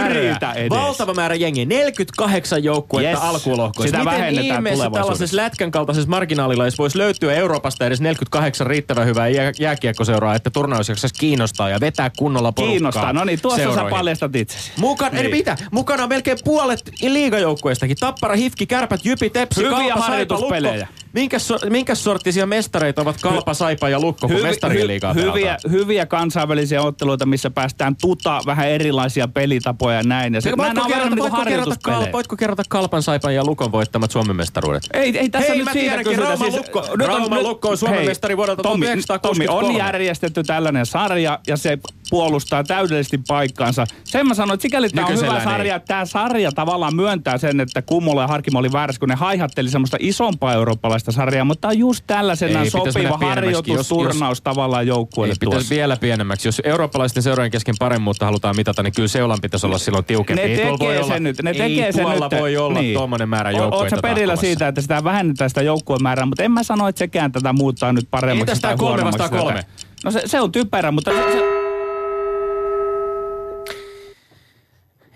edes. 0.54 0.70
Valtava 0.70 1.14
määrä 1.14 1.34
jengiä, 1.34 1.64
48 1.64 2.64
joukkuetta 2.64 3.10
Yes. 3.10 3.18
alkulohkoissa. 3.22 3.86
Sitä 3.98 3.98
Miten 3.98 4.20
vähennetään 4.20 4.56
ihmeessä 4.56 4.90
tällaisessa 4.90 5.36
lätkän 5.36 5.70
kaltaisessa 5.70 6.10
marginaalilajissa 6.10 6.78
voisi 6.82 6.98
löytyä 6.98 7.34
Euroopasta 7.34 7.86
edes 7.86 8.00
48 8.00 8.66
riittävän 8.66 9.06
hyvää 9.06 9.23
jää, 9.28 9.52
jääkiekkoseuraa, 9.58 10.34
että 10.34 10.50
turnaus 10.50 10.88
jaksaisi 10.88 11.14
kiinnostaa 11.18 11.68
ja 11.68 11.80
vetää 11.80 12.10
kunnolla 12.18 12.52
porukkaa 12.52 12.72
Kiinnostaa. 12.72 13.12
No 13.12 13.24
niin, 13.24 13.40
tuossa 13.40 13.56
seuroihin. 13.56 13.90
sä 13.90 13.90
paljastat 13.90 14.36
itsesi. 14.36 14.70
Mukaan, 14.76 15.14
niin. 15.14 15.30
Mitä? 15.30 15.56
Mukana 15.72 16.02
on 16.02 16.08
melkein 16.08 16.38
puolet 16.44 16.90
liigajoukkueistakin. 17.02 17.96
Tappara, 18.00 18.34
Hifki, 18.36 18.66
Kärpät, 18.66 19.04
Jypi, 19.04 19.30
Tepsi, 19.30 19.60
Hyviä 19.60 19.94
Kalpa, 19.94 20.06
Saipa. 20.06 20.34
Lukko. 20.34 21.03
Minkäs, 21.14 21.48
so, 21.48 21.58
minkäs 21.70 22.04
sorttisia 22.04 22.46
mestareita 22.46 23.02
ovat 23.02 23.16
Kalpa, 23.22 23.54
Saipa 23.54 23.88
ja 23.88 24.00
Lukko, 24.00 24.28
kun 24.28 24.42
mestarien 24.42 24.86
liigaa 24.86 25.12
hyviä, 25.12 25.56
hyviä 25.70 26.06
kansainvälisiä 26.06 26.82
otteluita, 26.82 27.26
missä 27.26 27.50
päästään 27.50 27.96
tuta 27.96 28.40
vähän 28.46 28.68
erilaisia 28.68 29.28
pelitapoja 29.28 29.96
ja 29.96 30.02
näin. 30.02 30.34
Ja 30.34 30.40
se, 30.40 30.56
Voitko, 30.56 30.74
nämä 30.74 30.86
kerrota, 30.88 31.10
niin 31.10 31.18
kuin 31.18 31.32
voitko, 31.32 31.36
kerrota, 31.36 31.50
harjoituspelejä. 31.50 32.04
kal, 32.04 32.12
voitko 32.12 32.36
kerrota 32.36 32.62
Kalpan, 32.68 33.02
Saipan 33.02 33.34
ja 33.34 33.44
Lukon 33.44 33.72
voittamat 33.72 34.10
Suomen 34.10 34.36
mestaruudet? 34.36 34.82
Ei, 34.92 35.18
ei 35.18 35.28
tässä 35.30 35.48
Hei, 35.48 35.56
nyt 35.58 35.64
mä 35.64 35.72
siitä 35.72 35.88
tiedänkin, 35.88 36.16
kysytä. 36.16 36.28
Rauman 36.28 36.52
Lukko- 36.52 37.06
Rauman 37.06 37.42
Lukko 37.42 37.68
on 37.68 37.78
Suomen 37.78 38.06
mestari 38.06 38.36
vuodelta 38.36 38.62
Tommi, 38.62 38.86
1963. 38.86 39.46
Tommi, 39.46 39.74
on 39.74 39.78
järjestetty 39.86 40.42
tällainen 40.42 40.86
sarja 40.86 41.38
ja 41.46 41.56
se 41.56 41.78
puolustaa 42.10 42.64
täydellisesti 42.64 43.20
paikkaansa. 43.28 43.86
Sen 44.04 44.26
mä 44.26 44.34
sanoin, 44.34 44.54
että 44.54 44.62
sikäli 44.62 44.88
tämä 44.90 45.06
on 45.06 45.16
hyvä 45.16 45.44
sarja, 45.44 45.72
ei. 45.72 45.76
että 45.76 45.86
tämä 45.86 46.04
sarja 46.04 46.52
tavallaan 46.52 46.96
myöntää 46.96 47.38
sen, 47.38 47.60
että 47.60 47.82
Kummola 47.82 48.20
ja 48.20 48.26
Harkimo 48.26 48.58
oli 48.58 48.72
väärässä, 48.72 49.00
kun 49.00 49.08
ne 49.08 49.14
haihatteli 49.14 49.68
semmoista 49.70 49.96
isompaa 50.00 50.52
eurooppalaista 50.52 51.12
sarjaa, 51.12 51.44
mutta 51.44 51.60
tämä 51.60 51.70
on 51.70 51.78
just 51.78 52.04
tällaisena 52.06 52.60
Ei, 52.60 52.70
sopiva 52.70 53.18
pienemmäksikin. 53.18 53.74
Jos- 53.74 53.90
harjoitusturnaus 53.90 54.40
tavallaan 54.40 54.86
joukkueelle 54.86 55.32
Ei, 55.32 55.36
pitäisi 55.40 55.56
tuossa. 55.56 55.74
vielä 55.74 55.96
pienemmäksi. 55.96 56.48
Jos 56.48 56.62
eurooppalaisten 56.64 57.22
seurojen 57.22 57.50
kesken 57.50 57.74
paremmuutta 57.78 58.24
halutaan 58.24 58.56
mitata, 58.56 58.82
niin 58.82 58.92
kyllä 58.92 59.08
seulan 59.08 59.38
pitäisi 59.42 59.66
olla 59.66 59.78
silloin 59.78 60.04
tiukempi. 60.04 60.42
Ne 60.42 60.48
Ei 60.48 60.56
tuolla 60.56 60.78
tekee 60.78 60.88
voi 60.88 61.04
sen 61.04 61.12
olla, 61.12 61.18
nyt. 61.20 61.42
Ne 61.42 61.50
ei 61.50 61.58
tekee 61.58 61.92
sen 61.92 62.06
nyt. 62.08 62.40
voi 62.40 62.56
olla 62.56 62.80
niin. 62.80 62.94
tuommoinen 62.94 63.28
määrä 63.28 63.50
joukkoita 63.50 63.76
Oletko 63.76 64.00
perillä 64.00 64.36
siitä, 64.36 64.68
että 64.68 64.80
sitä 64.80 65.04
vähennetään 65.04 65.50
sitä 65.50 65.62
joukkueen 65.62 66.02
määrää, 66.02 66.26
mutta 66.26 66.42
en 66.42 66.52
mä 66.52 66.62
sano, 66.62 66.88
että 66.88 66.98
sekään 66.98 67.32
tätä 67.32 67.52
muuttaa 67.52 67.92
nyt 67.92 68.06
paremmaksi 68.10 68.40
Entäs 68.40 68.60
tää 68.60 68.70
tai 68.70 68.78
kolme 68.78 69.04
vastaan 69.04 69.30
kolme? 69.30 69.64
No 70.04 70.10
se, 70.10 70.22
se 70.26 70.40
on 70.40 70.52
typerä, 70.52 70.90
mutta 70.90 71.10
se, 71.10 71.32
se, 71.32 71.53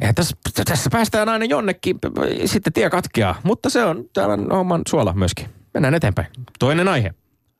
Eihän 0.00 0.14
tässä, 0.14 0.36
tässä 0.64 0.90
päästään 0.90 1.28
aina 1.28 1.44
jonnekin, 1.44 1.98
sitten 2.44 2.72
tie 2.72 2.90
katkeaa. 2.90 3.40
Mutta 3.42 3.70
se 3.70 3.84
on 3.84 4.04
tämän 4.12 4.46
homman 4.50 4.82
suola 4.88 5.12
myöskin. 5.12 5.48
Mennään 5.74 5.94
eteenpäin. 5.94 6.28
Toinen 6.58 6.88
aihe. 6.88 7.14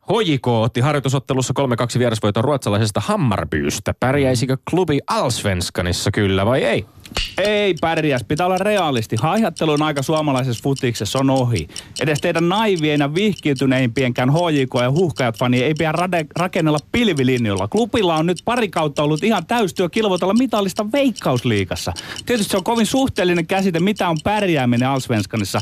HJK 0.08 0.46
otti 0.46 0.80
harjoitusottelussa 0.80 1.54
3-2 1.96 1.98
vierasvoiton 1.98 2.44
ruotsalaisesta 2.44 3.00
Hammarbyystä. 3.00 3.94
Pärjäisikö 4.00 4.56
klubi 4.70 4.98
Allsvenskanissa 5.06 6.10
kyllä 6.10 6.46
vai 6.46 6.64
ei? 6.64 6.86
Ei 7.38 7.74
pärjäs, 7.80 8.24
pitää 8.28 8.46
olla 8.46 8.58
realisti. 8.58 9.16
Haihattelu 9.20 9.72
on 9.72 9.82
aika 9.82 10.02
suomalaisessa 10.02 10.62
futiksessa, 10.62 11.18
on 11.18 11.30
ohi. 11.30 11.68
Edes 12.00 12.20
teidän 12.20 12.48
naivien 12.48 13.00
ja 13.00 13.14
vihkiytyneimpienkaan 13.14 14.32
HJK 14.32 14.74
ja 14.82 14.90
huhkajat 14.90 15.38
fani 15.38 15.62
ei 15.62 15.74
pidä 15.74 15.92
rade, 15.92 16.26
rakennella 16.36 16.78
pilvilinjoilla. 16.92 17.68
Klubilla 17.68 18.16
on 18.16 18.26
nyt 18.26 18.42
pari 18.44 18.68
kautta 18.68 19.02
ollut 19.02 19.24
ihan 19.24 19.46
täystyö 19.46 19.88
kilvoitella 19.88 20.34
mitallista 20.34 20.92
veikkausliikassa. 20.92 21.92
Tietysti 22.26 22.50
se 22.50 22.56
on 22.56 22.64
kovin 22.64 22.86
suhteellinen 22.86 23.46
käsite, 23.46 23.80
mitä 23.80 24.08
on 24.08 24.16
pärjääminen 24.24 24.88
Allsvenskanissa. 24.88 25.60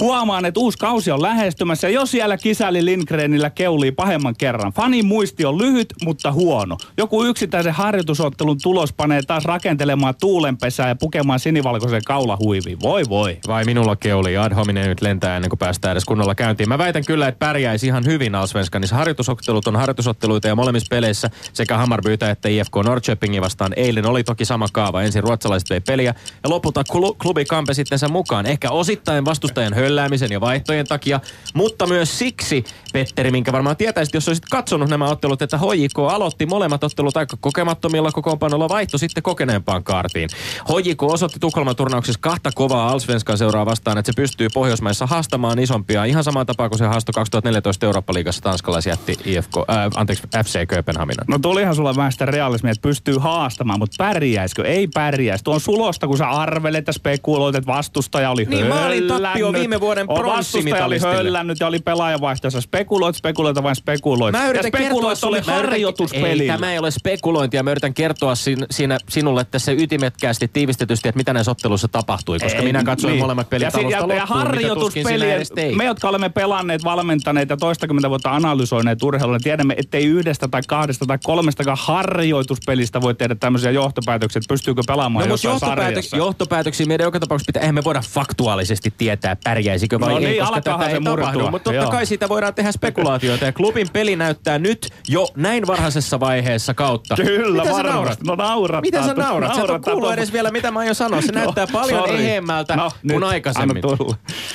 Huomaan, 0.00 0.44
että 0.44 0.60
uusi 0.60 0.78
kausi 0.78 1.10
on 1.10 1.22
lähestymässä 1.22 1.88
ja 1.88 1.94
jos 1.94 2.10
siellä 2.10 2.36
kisäli 2.36 2.84
Lindgrenillä 2.84 3.50
keulii 3.50 3.92
pahemman 3.92 4.34
kerran. 4.38 4.72
Fanin 4.72 5.06
muisti 5.06 5.44
on 5.44 5.58
lyhyt, 5.58 5.94
mutta 6.04 6.32
huono. 6.32 6.76
Joku 6.96 7.24
yksittäisen 7.24 7.72
harjoitusottelun 7.72 8.58
tulos 8.62 8.92
panee 8.92 9.22
taas 9.22 9.44
rakentelemaan 9.44 10.14
tuulenpesää 10.20 10.88
ja 10.88 10.96
pukemaan 10.96 11.40
sinivalkoisen 11.40 12.02
kaulahuiviin. 12.06 12.80
Voi 12.80 13.02
voi. 13.08 13.38
Vai 13.46 13.64
minulla 13.64 13.96
keuli 13.96 14.36
ad 14.36 14.54
hominem 14.54 14.88
nyt 14.88 15.00
lentää 15.00 15.36
ennen 15.36 15.48
kuin 15.48 15.58
päästään 15.58 15.92
edes 15.92 16.04
kunnolla 16.04 16.34
käyntiin. 16.34 16.68
Mä 16.68 16.78
väitän 16.78 17.04
kyllä, 17.04 17.28
että 17.28 17.38
pärjäisi 17.38 17.86
ihan 17.86 18.04
hyvin 18.04 18.34
Allsvenskanissa. 18.34 18.96
Harjoitusottelut 18.96 19.66
on 19.66 19.76
harjoitusotteluita 19.76 20.48
ja 20.48 20.56
molemmissa 20.56 20.88
peleissä 20.90 21.30
sekä 21.52 21.76
Hammarbyytä 21.76 22.30
että 22.30 22.48
IFK 22.48 22.76
Norrköpingin 22.84 23.42
vastaan 23.42 23.72
eilen 23.76 24.06
oli 24.06 24.24
toki 24.24 24.44
sama 24.44 24.66
kaava. 24.72 25.02
Ensin 25.02 25.22
ruotsalaiset 25.22 25.70
vei 25.70 25.80
peliä 25.80 26.14
ja 26.42 26.50
lopulta 26.50 26.82
klu- 26.92 27.16
klubi 27.22 27.44
kampe 27.44 27.74
sitten 27.74 27.98
sen 27.98 28.12
mukaan. 28.12 28.46
Ehkä 28.46 28.70
osittain 28.70 29.24
vastustajan 29.24 29.74
hölläämisen 29.88 30.32
ja 30.32 30.40
vaihtojen 30.40 30.86
takia, 30.86 31.20
mutta 31.54 31.86
myös 31.86 32.18
siksi, 32.18 32.64
Petteri, 32.92 33.30
minkä 33.30 33.52
varmaan 33.52 33.76
tietäisit, 33.76 34.14
jos 34.14 34.28
olisit 34.28 34.44
katsonut 34.50 34.88
nämä 34.88 35.08
ottelut, 35.08 35.42
että 35.42 35.58
HJK 35.58 35.98
aloitti 35.98 36.46
molemmat 36.46 36.84
ottelut 36.84 37.16
aika 37.16 37.36
kokemattomilla 37.40 38.12
kokoonpanoilla, 38.12 38.68
vaihto 38.68 38.98
sitten 38.98 39.22
kokeneempaan 39.22 39.84
kaartiin. 39.84 40.28
HJK 40.68 41.02
osoitti 41.02 41.40
Tukholman 41.40 41.76
turnauksessa 41.76 42.20
kahta 42.20 42.50
kovaa 42.54 42.88
Alsvenskan 42.88 43.38
seuraa 43.38 43.66
vastaan, 43.66 43.98
että 43.98 44.12
se 44.12 44.16
pystyy 44.16 44.48
Pohjoismaissa 44.54 45.06
haastamaan 45.06 45.58
isompia, 45.58 46.04
ihan 46.04 46.24
samaan 46.24 46.46
tapaan 46.46 46.70
kuin 46.70 46.78
se 46.78 46.86
haastoi 46.86 47.12
2014 47.12 47.86
Eurooppa-liigassa 47.86 48.42
tanskalaisjätti 48.42 49.16
IFK, 49.24 49.56
äh, 49.56 49.90
anteeksi, 49.94 50.22
FC 50.44 50.66
Kööpenhamina. 50.66 51.24
No 51.28 51.38
tulihan 51.38 51.74
sulla 51.74 51.96
vähän 51.96 52.12
sitä 52.12 52.26
realismia, 52.26 52.72
että 52.72 52.82
pystyy 52.82 53.16
haastamaan, 53.18 53.78
mutta 53.78 53.94
pärjäisikö? 53.98 54.64
Ei 54.64 54.86
pärjäisi. 54.86 55.44
Tuo 55.44 55.54
on 55.54 55.60
sulosta, 55.60 56.06
kun 56.06 56.18
sä 56.18 56.28
arvelet 56.28 56.86
ja 56.86 56.92
spekuloit, 56.92 57.56
että 57.56 57.72
vastustaja 57.72 58.30
oli 58.30 58.44
Niin, 58.44 58.66
maalin 58.66 59.08
tappio 59.08 59.52
viime 59.52 59.77
vuoden 59.80 60.06
O, 60.10 60.14
Vastustaja 60.26 60.84
oli 60.84 60.98
höllännyt 60.98 61.60
ja 61.60 61.66
oli 61.66 61.78
pelaajavaihtoessa. 61.78 62.60
Spekuloit, 62.60 63.16
spekuloit 63.16 63.62
vain 63.62 63.76
spekuloit. 63.76 64.32
Mä 64.32 64.48
yritän 64.48 64.66
ja 64.66 64.70
kertoa 64.70 65.14
spekuloit 65.14 65.24
oli 65.24 65.40
harjoituspeli. 65.40 66.42
Ei, 66.42 66.48
tämä 66.48 66.72
ei 66.72 66.78
ole 66.78 66.90
spekulointia. 66.90 67.62
Mä 67.62 67.70
yritän 67.70 67.94
kertoa 67.94 68.34
sin, 68.34 68.66
siinä 68.70 68.98
sinulle 69.08 69.44
tässä 69.44 69.72
ytimekkäästi 69.72 70.48
tiivistetysti, 70.48 71.08
että 71.08 71.16
mitä 71.16 71.32
näissä 71.32 71.50
otteluissa 71.50 71.88
tapahtui. 71.88 72.38
Koska 72.38 72.58
Ei, 72.58 72.64
minä 72.64 72.84
katsoin 72.84 73.12
niin. 73.12 73.22
molemmat 73.22 73.50
pelit 73.50 73.62
ja, 73.62 73.80
alusta 73.80 74.14
ja, 74.14 74.26
ja 74.60 74.74
loppuun, 74.74 75.22
edes 75.22 75.50
teit. 75.50 75.76
me 75.76 75.84
jotka 75.84 76.08
olemme 76.08 76.28
pelanneet, 76.28 76.84
valmentaneet 76.84 77.50
ja 77.50 77.56
toistakymmentä 77.56 78.10
vuotta 78.10 78.30
analysoineet 78.30 79.02
urheilua, 79.02 79.38
tiedämme, 79.38 79.74
ettei 79.76 80.04
yhdestä 80.04 80.48
tai 80.48 80.62
kahdesta 80.68 81.06
tai 81.06 81.18
kolmestakaan 81.24 81.78
harjoituspelistä 81.80 83.00
voi 83.00 83.14
tehdä 83.14 83.34
tämmöisiä 83.34 83.70
johtopäätöksiä, 83.70 84.40
että 84.40 84.52
pystyykö 84.52 84.82
pelaamaan 84.86 85.28
No, 85.28 85.34
johtopäätö- 85.44 86.16
johtopäätöksiä 86.16 86.86
meidän 86.86 87.04
joka 87.04 87.20
tapauksessa 87.20 87.46
pitää, 87.46 87.60
eihän 87.60 87.74
me 87.74 87.84
voida 87.84 88.00
faktuaalisesti 88.00 88.94
tietää, 88.98 89.36
pärjäisikö 89.58 90.00
vai 90.00 90.10
No 90.12 90.18
ei, 90.18 90.24
niin, 90.24 90.40
koska 90.40 90.60
tätä 90.60 90.84
se 90.84 90.90
ei 90.90 91.00
tapahdu. 91.02 91.50
Mutta 91.50 91.58
totta 91.70 91.82
Joo. 91.82 91.90
kai 91.90 92.06
siitä 92.06 92.28
voidaan 92.28 92.54
tehdä 92.54 92.72
spekulaatioita. 92.72 93.44
Ja 93.44 93.52
klubin 93.52 93.86
peli 93.92 94.16
näyttää 94.16 94.58
nyt 94.58 94.88
jo 95.08 95.26
näin 95.36 95.66
varhaisessa 95.66 96.20
vaiheessa 96.20 96.74
kautta. 96.74 97.16
Kyllä, 97.16 97.62
Mitä 97.62 97.74
varmasti. 97.74 97.92
naurat? 97.92 98.22
No 98.22 98.34
naurattaa. 98.34 98.80
Mitä 98.80 99.06
sä 99.06 99.14
naurat? 99.14 99.54
Sä 99.54 99.62
et 99.62 99.82
kuullut 99.84 100.12
edes 100.12 100.32
vielä, 100.32 100.50
mitä 100.50 100.70
mä 100.70 100.78
aion 100.80 100.94
sanoa. 100.94 101.20
Se 101.20 101.32
No, 101.32 101.40
näyttää 101.40 101.66
paljon 101.72 102.00
sorry. 102.00 102.16
eheämmältä 102.22 102.76
No, 102.76 102.90
kuin 103.08 103.20
nyt, 103.20 103.28
aikaisemmin. 103.28 103.82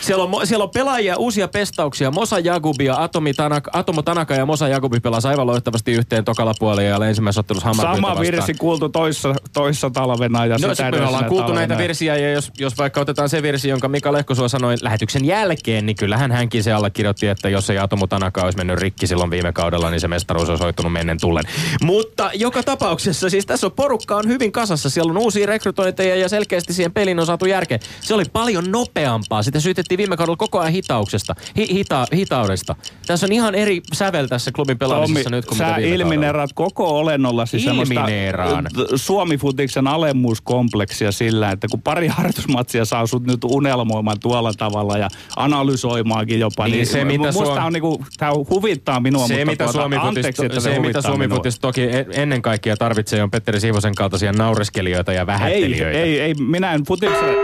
Siellä 0.02 0.24
on, 0.24 0.48
siellä 0.48 0.64
on 0.64 0.70
pelaajia, 0.70 1.18
uusia 1.18 1.48
pestauksia. 1.48 2.12
Mosa 2.12 2.40
Jagubia, 2.40 2.96
Atomi 2.98 3.34
Tanaka, 3.34 3.72
Atomo 3.74 4.02
Tanaka 4.02 4.34
ja 4.36 4.46
Mosa 4.46 4.68
Jagubi 4.68 5.00
pelasi 5.00 5.28
aivan 5.28 5.48
loistavasti 5.48 5.92
yhteen 5.92 6.26
tokalla 6.26 6.54
puolella 6.60 6.82
ja 7.04 7.10
ensimmäisessä 7.10 7.40
ottelussa 7.40 7.74
Sama 7.74 8.02
vastaan. 8.02 8.20
virsi 8.20 8.54
kuultu 8.54 8.90
toissa, 8.90 9.36
toissa 9.54 9.90
talvena 9.90 10.46
ja 10.46 10.54
No 10.54 10.58
sitä 10.58 10.76
se, 10.76 10.92
me 10.92 11.06
ollaan 11.08 11.26
kuultu 11.26 11.44
talvena. 11.48 11.68
näitä 11.68 11.78
virsiä 11.84 12.18
ja 12.18 12.32
jos, 12.32 12.52
jos 12.58 12.78
vaikka 12.78 13.02
otetaan 13.02 13.30
se 13.30 13.42
virsi, 13.44 13.70
jonka 13.70 13.88
Mika 13.88 14.14
Lehkosuo 14.14 14.48
sanoi 14.48 14.76
lähetyksen 14.94 15.26
jälkeen, 15.26 15.86
niin 15.86 15.96
kyllähän 15.96 16.32
hänkin 16.32 16.64
se 16.64 16.72
allekirjoitti, 16.74 17.28
että 17.28 17.50
jos 17.50 17.70
ei 17.70 17.78
Atomo 17.78 18.08
Tanaka 18.08 18.42
olisi 18.42 18.58
mennyt 18.58 18.80
rikki 18.80 19.08
silloin 19.08 19.30
viime 19.30 19.52
kaudella, 19.54 19.90
niin 19.90 20.00
se 20.00 20.08
mestaruus 20.08 20.50
olisi 20.50 20.64
hoitunut 20.64 20.94
mennen 20.94 21.18
tullen. 21.22 21.44
Mutta 21.84 22.32
joka 22.34 22.64
tapauksessa, 22.64 23.30
siis 23.30 23.46
tässä 23.46 23.68
on 23.68 23.72
porukka 23.72 24.16
on 24.16 24.28
hyvin 24.28 24.52
kasassa, 24.52 24.90
siellä 24.90 25.12
on 25.12 25.18
uusia 25.18 25.46
rekrytointeja 25.46 26.16
ja 26.16 26.30
selkeästi 26.30 26.74
siihen 26.74 26.92
pelin 26.94 27.20
on 27.20 27.26
saatu 27.26 27.46
järkeä. 27.46 27.80
Se 28.02 28.14
oli 28.14 28.24
paljon 28.34 28.72
nopeampaa, 28.72 29.44
sitä 29.44 29.60
syytettiin 29.60 29.98
viime 29.98 30.18
kaudella 30.18 30.38
koko 30.38 30.60
ajan 30.60 30.72
hitauksesta, 30.74 31.36
hi, 31.58 31.68
hita, 31.74 32.08
hitaudesta. 32.16 32.76
Tässä 33.08 33.26
on 33.26 33.32
ihan 33.32 33.56
eri 33.56 33.82
sävel 33.94 34.28
tässä 34.28 34.52
klubin 34.52 34.78
pelaamisessa 34.78 35.24
Tommi, 35.24 35.36
nyt 35.36 35.46
kuin 35.46 35.58
sä 35.58 35.66
mitä 35.68 35.82
viime 35.82 36.16
kaudella. 36.16 36.48
koko 36.56 37.00
olennollasi 37.00 37.60
semmoista 37.60 37.94
Ilmineeraan. 37.94 38.64
t- 38.64 38.70
Suomi-futiksen 38.96 39.88
alemmuuskompleksia 39.88 41.12
sillä, 41.12 41.52
että 41.52 41.68
kun 41.72 41.82
pari 41.82 42.08
harjoitusmatsia 42.08 42.86
saa 42.86 43.08
sut 43.08 43.24
nyt 43.24 43.44
unelmoimaan 43.44 44.20
tuolla 44.20 44.54
tavalla 44.58 44.83
ja 44.98 45.08
analysoimaankin 45.36 46.40
jopa, 46.40 46.66
Niin 46.66 46.72
niin, 46.76 46.88
se, 46.88 47.06
mitä 47.06 47.24
musta 47.32 47.44
Suom- 47.56 47.66
on 47.66 47.74
niinku, 47.74 48.06
tää 48.18 48.32
huvittaa 48.50 49.00
minua, 49.00 49.28
Se, 49.28 49.34
mutta 49.34 49.52
mitä 49.52 49.64
tuota, 49.64 49.80
Suomi 49.80 49.96
anteeksi, 50.00 50.46
että 50.46 50.60
se, 50.60 50.74
se, 50.74 50.80
mitä 50.80 51.02
Suomi 51.02 51.28
minua. 51.28 51.42
toki 51.62 51.82
e- 51.84 52.06
ennen 52.12 52.42
kaikkea 52.42 52.78
tarvitsee, 52.78 53.24
on 53.24 53.32
Petteri 53.32 53.60
Siivosen 53.60 53.96
kaltaisia 53.96 54.32
naureskelijoita 54.32 55.14
ja 55.14 55.22
Ei, 55.22 55.28
vähättelijöitä. 55.28 56.00
ei, 56.00 56.20
ei, 56.20 56.34
minä 56.34 56.74
en 56.74 56.84
futiksen... 56.84 57.36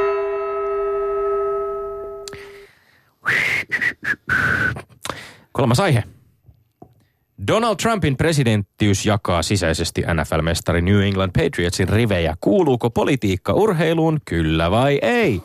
Kolmas 5.52 5.80
aihe. 5.80 6.04
Donald 7.48 7.76
Trumpin 7.76 8.18
presidenttiys 8.18 9.06
jakaa 9.06 9.44
sisäisesti 9.44 10.02
NFL-mestari 10.02 10.82
New 10.82 11.02
England 11.02 11.32
Patriotsin 11.44 11.90
rivejä. 11.90 12.36
Kuuluuko 12.42 12.90
politiikka 12.90 13.54
urheiluun, 13.54 14.20
kyllä 14.26 14.72
vai 14.72 15.00
ei? 15.02 15.42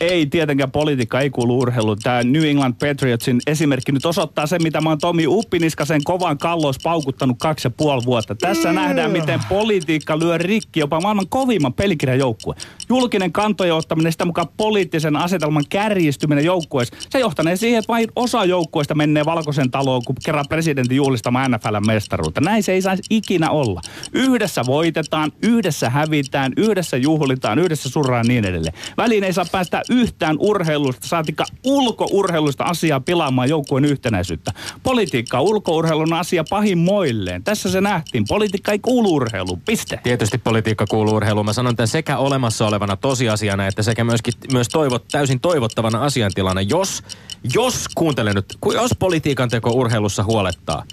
Ei 0.00 0.26
tietenkään 0.26 0.70
politiikka, 0.70 1.20
ei 1.20 1.30
kuulu 1.30 1.58
urheiluun. 1.58 1.98
Tämä 2.02 2.22
New 2.22 2.44
England 2.44 2.74
Patriotsin 2.80 3.40
esimerkki 3.46 3.92
nyt 3.92 4.06
osoittaa 4.06 4.46
sen, 4.46 4.62
mitä 4.62 4.80
mä 4.80 4.88
oon 4.88 4.98
Tomi 4.98 5.26
Uppiniskasen 5.26 6.04
kovan 6.04 6.38
kallois 6.38 6.76
paukuttanut 6.82 7.36
kaksi 7.40 7.66
ja 7.66 7.70
puoli 7.70 8.04
vuotta. 8.04 8.34
Tässä 8.34 8.72
nähdään, 8.72 9.10
miten 9.10 9.40
politiikka 9.48 10.18
lyö 10.18 10.38
rikki 10.38 10.80
jopa 10.80 11.00
maailman 11.00 11.28
kovimman 11.28 11.72
pelikirjajoukkue. 11.72 12.54
Julkinen 12.88 13.32
kantojen 13.32 13.74
ottaminen, 13.74 14.12
sitä 14.12 14.24
mukaan 14.24 14.48
poliittisen 14.56 15.16
asetelman 15.16 15.64
kärjistyminen 15.68 16.44
joukkueessa, 16.44 16.96
se 17.10 17.18
johtanee 17.18 17.56
siihen, 17.56 17.78
että 17.78 17.92
vain 17.92 18.08
osa 18.16 18.44
joukkueesta 18.44 18.94
menee 18.94 19.24
valkoisen 19.24 19.70
taloon, 19.70 20.02
kun 20.06 20.16
kerran 20.24 20.44
presidentin 20.48 20.96
juhlistamaan 20.96 21.50
NFL-mestaruutta. 21.52 22.40
Näin 22.40 22.62
se 22.62 22.72
ei 22.72 22.82
saisi 22.82 23.02
ikinä 23.10 23.50
olla. 23.50 23.80
Yhdessä 24.12 24.62
voitetaan, 24.66 25.32
yhdessä 25.42 25.90
hävitään, 25.90 26.52
yhdessä 26.56 26.96
juhlitaan, 26.96 27.58
yhdessä 27.58 27.88
surraan 27.88 28.26
niin 28.26 28.44
edelleen. 28.44 28.74
Väliin 28.96 29.24
ei 29.24 29.32
saa 29.32 29.44
päästä 29.52 29.67
yhtään 29.90 30.36
urheilusta, 30.38 31.08
saatika 31.08 31.44
ulkourheilusta 31.64 32.64
asiaa 32.64 33.00
pilaamaan 33.00 33.48
joukkueen 33.48 33.84
yhtenäisyyttä. 33.84 34.52
Politiikka 34.82 35.40
ulkourheilun 35.40 36.12
asia 36.12 36.44
pahimmoilleen. 36.50 37.44
Tässä 37.44 37.70
se 37.70 37.80
nähtiin. 37.80 38.24
Politiikka 38.28 38.72
ei 38.72 38.78
kuulu 38.78 39.14
urheiluun. 39.14 39.60
Piste. 39.60 40.00
Tietysti 40.02 40.38
politiikka 40.38 40.86
kuuluu 40.86 41.14
urheiluun. 41.14 41.46
Mä 41.46 41.52
sanon 41.52 41.76
tämän 41.76 41.88
sekä 41.88 42.18
olemassa 42.18 42.66
olevana 42.66 42.96
tosiasiana, 42.96 43.66
että 43.66 43.82
sekä 43.82 44.04
myöskin, 44.04 44.34
myös 44.52 44.68
toivot, 44.68 45.08
täysin 45.08 45.40
toivottavana 45.40 46.04
asiantilana. 46.04 46.60
Jos, 46.60 47.02
jos, 47.54 47.84
kuuntele 47.94 48.32
nyt, 48.32 48.58
jos 48.74 48.90
politiikan 48.98 49.48
teko 49.48 49.70
urheilussa 49.70 50.24
huolettaa, 50.24 50.84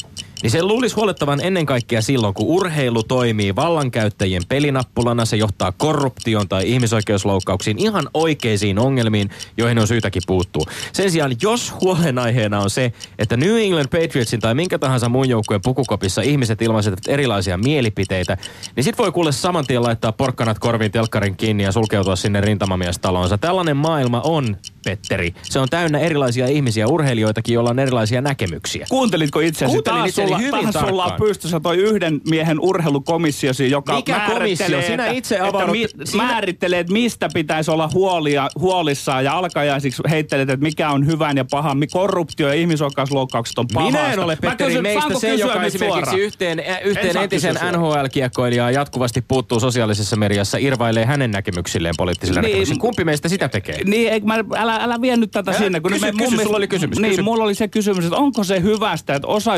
niin 0.44 0.52
se 0.52 0.64
luulisi 0.64 0.96
huolettavan 0.96 1.42
ennen 1.42 1.66
kaikkea 1.66 2.02
silloin, 2.02 2.34
kun 2.34 2.48
urheilu 2.48 3.04
toimii 3.04 3.56
vallankäyttäjien 3.56 4.42
pelinappulana, 4.50 5.26
se 5.26 5.38
johtaa 5.38 5.72
korruptioon 5.72 6.50
tai 6.50 6.72
ihmisoikeusloukkauksiin, 6.72 7.80
ihan 7.80 8.10
oikeisiin 8.14 8.80
ongelmiin, 8.80 9.30
joihin 9.58 9.80
on 9.80 9.88
syytäkin 9.88 10.22
puuttua. 10.28 10.64
Sen 10.94 11.12
sijaan, 11.12 11.36
jos 11.42 11.74
huolenaiheena 11.82 12.60
on 12.60 12.70
se, 12.70 12.94
että 13.20 13.38
New 13.38 13.58
England 13.58 13.88
Patriotsin 13.88 14.40
tai 14.40 14.56
minkä 14.56 14.80
tahansa 14.80 15.10
muun 15.10 15.30
joukkueen 15.30 15.62
pukukopissa 15.62 16.22
ihmiset 16.22 16.62
ilmaisevat 16.62 17.00
erilaisia 17.08 17.58
mielipiteitä, 17.58 18.38
niin 18.76 18.84
sit 18.84 18.98
voi 18.98 19.12
kuule 19.12 19.32
saman 19.32 19.66
tien 19.68 19.84
laittaa 19.84 20.12
porkkanat 20.12 20.60
korviin 20.60 20.92
telkkarin 20.92 21.38
kiinni 21.38 21.64
ja 21.64 21.72
sulkeutua 21.72 22.16
sinne 22.16 22.42
rintamamiestaloonsa. 22.42 23.38
Tällainen 23.38 23.78
maailma 23.78 24.22
on, 24.22 24.58
Petteri. 24.86 25.34
Se 25.44 25.60
on 25.60 25.70
täynnä 25.70 26.00
erilaisia 26.00 26.48
ihmisiä, 26.48 26.88
urheilijoitakin, 26.88 27.54
joilla 27.54 27.70
on 27.70 27.80
erilaisia 27.80 28.22
näkemyksiä. 28.22 28.86
Kuuntelitko 28.90 29.40
itseäsi? 29.40 29.72
Kuuntelin 29.72 29.98
Taas 29.98 30.10
itseäni 30.10 30.25
sulla, 30.28 30.38
hyvin 30.38 30.74
sulla 30.88 31.06
on 31.06 31.12
pystyssä 31.20 31.60
toi 31.60 31.78
yhden 31.78 32.22
miehen 32.30 32.60
urheilukomissiosi, 32.60 33.72
joka 33.72 33.96
Mikä 33.96 34.12
määrittelee, 34.18 34.40
komissio? 34.40 34.82
Sinä 34.82 35.08
itse 35.08 35.36
että 35.36 35.48
avaudut- 35.50 35.72
mi, 35.72 35.86
sinä- 36.04 36.24
määrittelee, 36.24 36.80
että 36.80 36.94
mistä 36.94 37.30
pitäisi 37.34 37.72
olla 37.72 37.90
huolia, 37.94 38.48
huolissaan 38.60 39.26
ja 39.26 39.38
alkajaisiksi 39.38 40.04
heittelet, 40.10 40.50
että 40.50 40.64
mikä 40.64 40.90
on 40.90 41.06
hyvän 41.06 41.38
ja 41.38 41.46
pahan. 41.52 41.78
Korruptio 41.92 42.48
ja 42.48 42.54
ihmisoikeusloukkaukset 42.54 43.60
on 43.60 43.66
pahasta. 43.74 43.98
Minä 44.00 44.14
en 44.14 44.20
ole, 44.20 44.36
Petteri, 44.42 44.68
kysyn, 44.70 44.84
meistä 44.84 45.20
se, 45.20 45.34
joka 45.36 45.64
esimerkiksi 45.64 45.78
suoraan? 45.88 46.20
yhteen, 46.20 46.60
En 46.60 46.76
yhteen 46.84 47.14
saa 47.14 47.24
entisen 47.24 47.54
kysyä 47.54 47.72
suoraan. 47.72 48.06
NHL-kiekkoilijaa 48.06 48.72
jatkuvasti 48.72 49.22
puuttuu 49.28 49.60
sosiaalisessa 49.60 50.16
mediassa, 50.16 50.58
irvailee 50.58 51.06
hänen 51.06 51.32
näkemyksilleen 51.32 51.94
poliittisille 51.98 52.42
Niin, 52.42 52.50
näkemyksille. 52.52 52.80
Kumpi 52.80 53.04
meistä 53.04 53.30
sitä 53.30 53.50
tekee? 53.50 53.84
Niin, 53.84 54.26
mä, 54.28 54.36
älä, 54.56 54.76
älä 54.76 55.02
vie 55.02 55.18
nyt 55.18 55.32
tätä 55.32 55.52
Älä, 55.52 55.60
sinne. 55.60 55.80
Kun 55.80 55.92
kysy, 55.92 56.06
me- 56.06 56.12
kysy, 56.12 56.36
mun 56.36 56.44
sulla 56.44 56.58
oli 56.58 56.68
kysymys, 56.68 57.00
Niin, 57.00 57.10
kysy. 57.12 57.22
mulla 57.22 57.44
oli 57.44 57.56
se 57.56 57.68
kysymys, 57.68 58.06
että 58.06 58.18
onko 58.18 58.44
se 58.44 58.62
hyvästä, 58.62 59.16
että 59.16 59.28
osa 59.28 59.58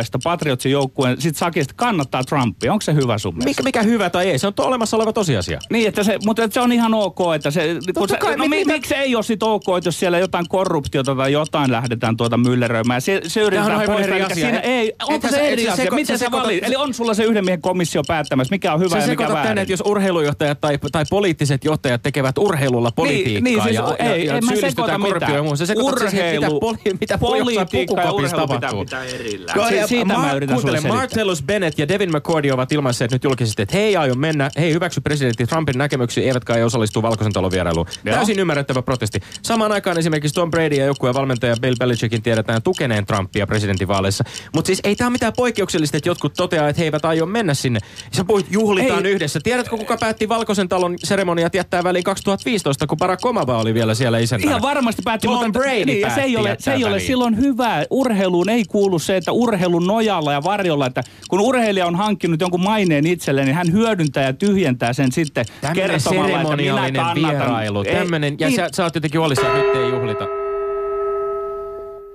joukkueesta, 0.00 0.18
Patriotsin 0.24 0.72
joukkueen, 0.72 1.20
sit 1.20 1.36
Sakista 1.36 1.74
kannattaa 1.76 2.24
Trumpia. 2.24 2.72
Onko 2.72 2.82
se 2.82 2.94
hyvä 2.94 3.18
sun 3.18 3.34
mielestä? 3.34 3.50
Mikä, 3.50 3.62
mikä 3.62 3.82
hyvä 3.82 4.10
tai 4.10 4.30
ei, 4.30 4.38
se 4.38 4.46
on 4.46 4.54
to- 4.54 4.64
olemassa 4.66 4.96
oleva 4.96 5.12
tosiasia. 5.12 5.58
Niin, 5.70 5.88
että 5.88 6.02
se, 6.02 6.18
mutta 6.24 6.44
että 6.44 6.54
se 6.54 6.60
on 6.60 6.72
ihan 6.72 6.94
ok, 6.94 7.18
että 7.34 7.50
se, 7.50 7.76
kun 7.98 8.08
se 8.08 8.16
kai, 8.16 8.36
no, 8.36 8.44
mit- 8.44 8.50
mi, 8.50 8.56
mitä- 8.56 8.72
miksi 8.72 8.94
ei 8.94 9.14
ole 9.16 9.22
sit 9.22 9.42
ok, 9.42 9.62
että 9.76 9.88
jos 9.88 10.00
siellä 10.00 10.18
jotain 10.18 10.48
korruptiota 10.48 11.14
tai 11.14 11.32
jotain 11.32 11.72
lähdetään 11.72 12.16
tuota 12.16 12.36
mylleröimään, 12.36 13.00
se, 13.02 13.20
se 13.26 13.40
yritetään 13.40 13.80
on 13.80 13.86
poistaa, 13.86 14.14
eri 14.14 14.22
asia. 14.22 14.34
siinä 14.34 14.60
ei, 14.60 14.92
onko 15.08 15.28
se 15.28 15.36
et 15.46 15.52
eri 15.52 15.68
asia, 15.68 15.84
seko- 15.84 15.94
miten 15.94 16.18
sä 16.18 16.26
sekoitat- 16.26 16.42
valit? 16.42 16.64
Eli 16.64 16.76
on 16.76 16.94
sulla 16.94 17.14
se 17.14 17.24
yhden 17.24 17.44
miehen 17.44 17.60
komissio 17.60 18.02
päättämässä, 18.06 18.50
mikä 18.54 18.74
on 18.74 18.80
hyvä 18.80 18.90
Sä 18.96 18.98
ja 18.98 19.06
mikä 19.06 19.28
väärin. 19.28 19.42
tänne, 19.46 19.62
että 19.62 19.72
jos 19.72 19.82
urheilujohtajat 19.86 20.60
tai, 20.60 20.78
tai 20.92 21.04
poliittiset 21.10 21.64
johtajat 21.64 22.02
tekevät 22.02 22.38
urheilulla 22.38 22.90
politiikkaa 22.90 23.42
niin, 23.42 23.62
siis 23.62 23.74
ja, 23.74 23.96
ei- 23.98 24.26
ja, 24.26 24.34
ja 24.34 24.42
syyllistytään 24.42 25.00
korruptioon 25.00 25.36
ja 25.36 25.42
muuhun. 25.42 25.58
Sä 25.58 25.66
sekoitat 25.66 26.10
siis, 26.10 26.22
mitä, 26.32 26.48
poli, 26.60 26.78
mitä 27.00 27.18
politiikka 27.18 28.00
ja 28.00 28.12
urheilu 28.12 28.48
pitää 28.48 28.70
pitää 28.80 29.04
erillään. 29.04 29.58
Si- 29.88 29.89
siitä 29.90 30.14
Mar- 30.14 30.18
mä 30.18 30.32
yritän 30.32 30.60
sulle 30.60 30.72
kuuntele, 30.72 30.94
Martellus 30.94 31.42
Bennett 31.42 31.78
ja 31.78 31.88
Devin 31.88 32.10
McCordy 32.10 32.50
ovat 32.50 32.72
ilmaisseet 32.72 33.12
nyt 33.12 33.24
julkisesti, 33.24 33.62
että 33.62 33.76
he 33.76 33.82
ei 33.82 33.96
aio 33.96 34.14
mennä, 34.14 34.50
he 34.58 34.64
ei 34.64 34.72
hyväksy 34.72 35.00
presidentti 35.00 35.46
Trumpin 35.46 35.78
näkemyksiä, 35.78 36.24
eivätkä 36.24 36.54
ei 36.54 36.62
osallistu 36.62 37.02
valkoisen 37.02 37.32
talon 37.32 37.50
vierailuun. 37.50 37.86
Joo. 38.04 38.16
Täysin 38.16 38.38
ymmärrettävä 38.38 38.82
protesti. 38.82 39.20
Samaan 39.42 39.72
aikaan 39.72 39.98
esimerkiksi 39.98 40.34
Tom 40.34 40.50
Brady 40.50 40.74
ja 40.74 40.84
joukkueen 40.84 41.14
valmentaja 41.14 41.56
Bill 41.60 41.76
Belichickin 41.78 42.22
tiedetään 42.22 42.62
tukeneen 42.62 43.06
Trumpia 43.06 43.46
presidentinvaaleissa. 43.46 44.24
Mutta 44.54 44.66
siis 44.66 44.80
ei 44.84 44.96
tämä 44.96 45.08
ole 45.08 45.12
mitään 45.12 45.32
poikkeuksellista, 45.36 45.96
että 45.96 46.08
jotkut 46.08 46.34
toteaa, 46.36 46.68
että 46.68 46.80
he 46.80 46.84
eivät 46.84 47.04
aio 47.04 47.26
mennä 47.26 47.54
sinne. 47.54 47.80
Sä 48.12 48.24
puhuit, 48.24 48.46
juhlitaan 48.50 49.06
Ei. 49.06 49.12
yhdessä. 49.12 49.40
Tiedätkö, 49.42 49.76
kuka 49.76 49.96
päätti 49.96 50.28
valkoisen 50.28 50.68
talon 50.68 50.94
seremoniat 51.04 51.54
jättää 51.54 51.84
väliin 51.84 52.04
2015, 52.04 52.86
kun 52.86 52.98
Barack 52.98 53.26
Obama 53.26 53.58
oli 53.58 53.74
vielä 53.74 53.94
siellä 53.94 54.18
isäntänä? 54.18 54.50
Ihan 54.50 54.62
varmasti 54.62 55.02
päätti, 55.04 55.26
Tom 55.26 55.36
mutta 55.36 55.58
Brady 55.58 55.84
niin, 55.84 56.00
ja 56.00 56.14
se 56.14 56.20
ei 56.20 56.34
päätti 56.34 56.48
ole, 56.48 56.56
se 56.58 56.72
ei 56.72 56.84
ole 56.84 57.00
silloin 57.00 57.36
hyvä. 57.36 57.84
Urheiluun 57.90 58.48
ei 58.48 58.64
kuulu 58.64 58.98
se, 58.98 59.16
että 59.16 59.32
urheilun 59.80 59.86
nojalla 59.86 60.32
ja 60.32 60.42
varjolla, 60.42 60.86
että 60.86 61.02
kun 61.28 61.40
urheilija 61.40 61.86
on 61.86 61.96
hankkinut 61.96 62.40
jonkun 62.40 62.62
maineen 62.64 63.06
itselleen, 63.06 63.46
niin 63.46 63.56
hän 63.56 63.72
hyödyntää 63.72 64.24
ja 64.24 64.32
tyhjentää 64.32 64.92
sen 64.92 65.12
sitten 65.12 65.44
Tämmöinen 65.60 65.90
kertomalla, 65.90 66.40
että 66.40 66.56
minä 66.56 66.74
kannatan. 66.74 67.14
vierailu. 67.14 67.84
Tämmönen, 67.84 68.36
ja 68.38 68.48
niin, 68.48 68.56
sä, 68.56 68.68
sä 68.76 68.84
oot 68.84 68.94
jotenkin 68.94 69.20
huolissa, 69.20 69.46
että 69.46 69.58
nyt 69.58 69.76
ei 69.76 69.90
juhlita. 69.90 70.24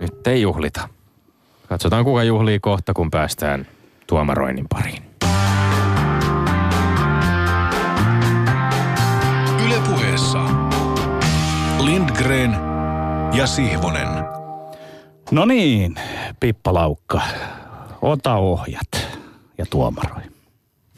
Nyt 0.01 0.27
ei 0.27 0.41
juhlita. 0.41 0.89
Katsotaan 1.69 2.03
kuka 2.05 2.23
juhlii 2.23 2.59
kohta, 2.59 2.93
kun 2.93 3.11
päästään 3.11 3.67
tuomaroinnin 4.07 4.65
pariin. 4.69 5.03
Yle 9.65 9.75
puheessa. 9.89 10.39
Lindgren 11.79 12.51
ja 13.33 13.47
Sihvonen. 13.47 14.14
No 15.31 15.45
niin, 15.45 15.95
Pippa 16.39 16.73
Laukka, 16.73 17.21
ota 18.01 18.35
ohjat 18.35 19.07
ja 19.57 19.65
tuomaroi. 19.69 20.21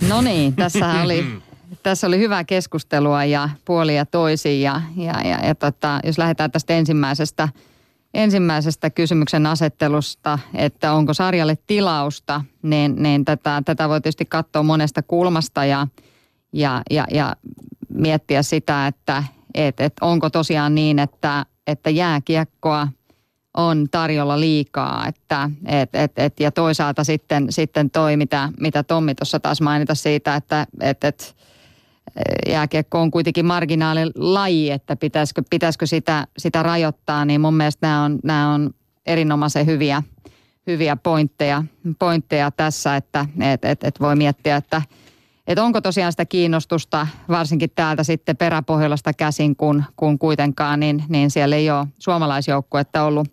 No 0.09 0.21
niin, 0.21 0.55
tässä 0.55 1.01
oli, 1.03 1.25
tässä 1.83 2.07
oli 2.07 2.19
hyvää 2.19 2.43
keskustelua 2.43 3.25
ja 3.25 3.49
puoli 3.65 3.95
ja 3.95 4.05
toisin. 4.05 4.61
Ja, 4.61 4.81
ja, 4.95 5.21
ja, 5.27 5.47
ja 5.47 5.55
tota, 5.55 5.99
jos 6.03 6.17
lähdetään 6.17 6.51
tästä 6.51 6.73
ensimmäisestä, 6.73 7.49
ensimmäisestä 8.13 8.89
kysymyksen 8.89 9.45
asettelusta, 9.45 10.39
että 10.53 10.93
onko 10.93 11.13
sarjalle 11.13 11.57
tilausta, 11.67 12.41
niin, 12.61 13.03
niin 13.03 13.25
tätä, 13.25 13.61
tätä 13.65 13.89
voi 13.89 14.01
tietysti 14.01 14.25
katsoa 14.25 14.63
monesta 14.63 15.01
kulmasta 15.01 15.65
ja, 15.65 15.87
ja, 16.53 16.81
ja, 16.89 17.05
ja 17.11 17.35
miettiä 17.89 18.43
sitä, 18.43 18.87
että 18.87 19.23
et, 19.53 19.79
et 19.79 19.93
onko 20.01 20.29
tosiaan 20.29 20.75
niin, 20.75 20.99
että, 20.99 21.45
että 21.67 21.89
jääkiekkoa 21.89 22.87
on 23.57 23.87
tarjolla 23.91 24.39
liikaa. 24.39 25.07
Että, 25.07 25.49
et, 25.65 25.95
et, 25.95 26.11
et, 26.17 26.39
ja 26.39 26.51
toisaalta 26.51 27.03
sitten, 27.03 27.45
sitten 27.49 27.89
toi, 27.89 28.17
mitä, 28.17 28.49
mitä 28.59 28.83
Tommi 28.83 29.15
tuossa 29.15 29.39
taas 29.39 29.61
mainita 29.61 29.95
siitä, 29.95 30.35
että 30.35 30.67
et, 30.81 31.03
et, 31.03 31.35
jääkiekko 32.49 33.01
on 33.01 33.11
kuitenkin 33.11 33.45
marginaalilaji, 33.45 34.71
että 34.71 34.95
pitäisikö, 34.95 35.41
pitäisikö 35.49 35.85
sitä, 35.85 36.27
sitä 36.37 36.63
rajoittaa, 36.63 37.25
niin 37.25 37.41
mun 37.41 37.53
mielestä 37.53 37.87
nämä 37.87 38.03
on, 38.03 38.19
nämä 38.23 38.53
on 38.53 38.73
erinomaisen 39.05 39.65
hyviä, 39.65 40.03
hyviä 40.67 40.95
pointteja, 40.95 41.63
pointteja 41.99 42.51
tässä, 42.51 42.95
että 42.95 43.25
et, 43.53 43.65
et, 43.65 43.83
et 43.83 43.99
voi 43.99 44.15
miettiä, 44.15 44.55
että 44.55 44.81
et 45.47 45.60
onko 45.60 45.81
tosiaan 45.81 46.13
sitä 46.13 46.25
kiinnostusta, 46.25 47.07
varsinkin 47.29 47.69
täältä 47.75 48.03
sitten 48.03 48.38
peräpohjolasta 48.38 49.13
käsin, 49.13 49.55
kun, 49.55 49.83
kun 49.95 50.19
kuitenkaan, 50.19 50.79
niin, 50.79 51.03
niin 51.10 51.31
siellä 51.31 51.55
ei 51.55 51.69
ole 51.69 51.88
suomalaisjoukkuetta 51.99 53.03
ollut, 53.03 53.27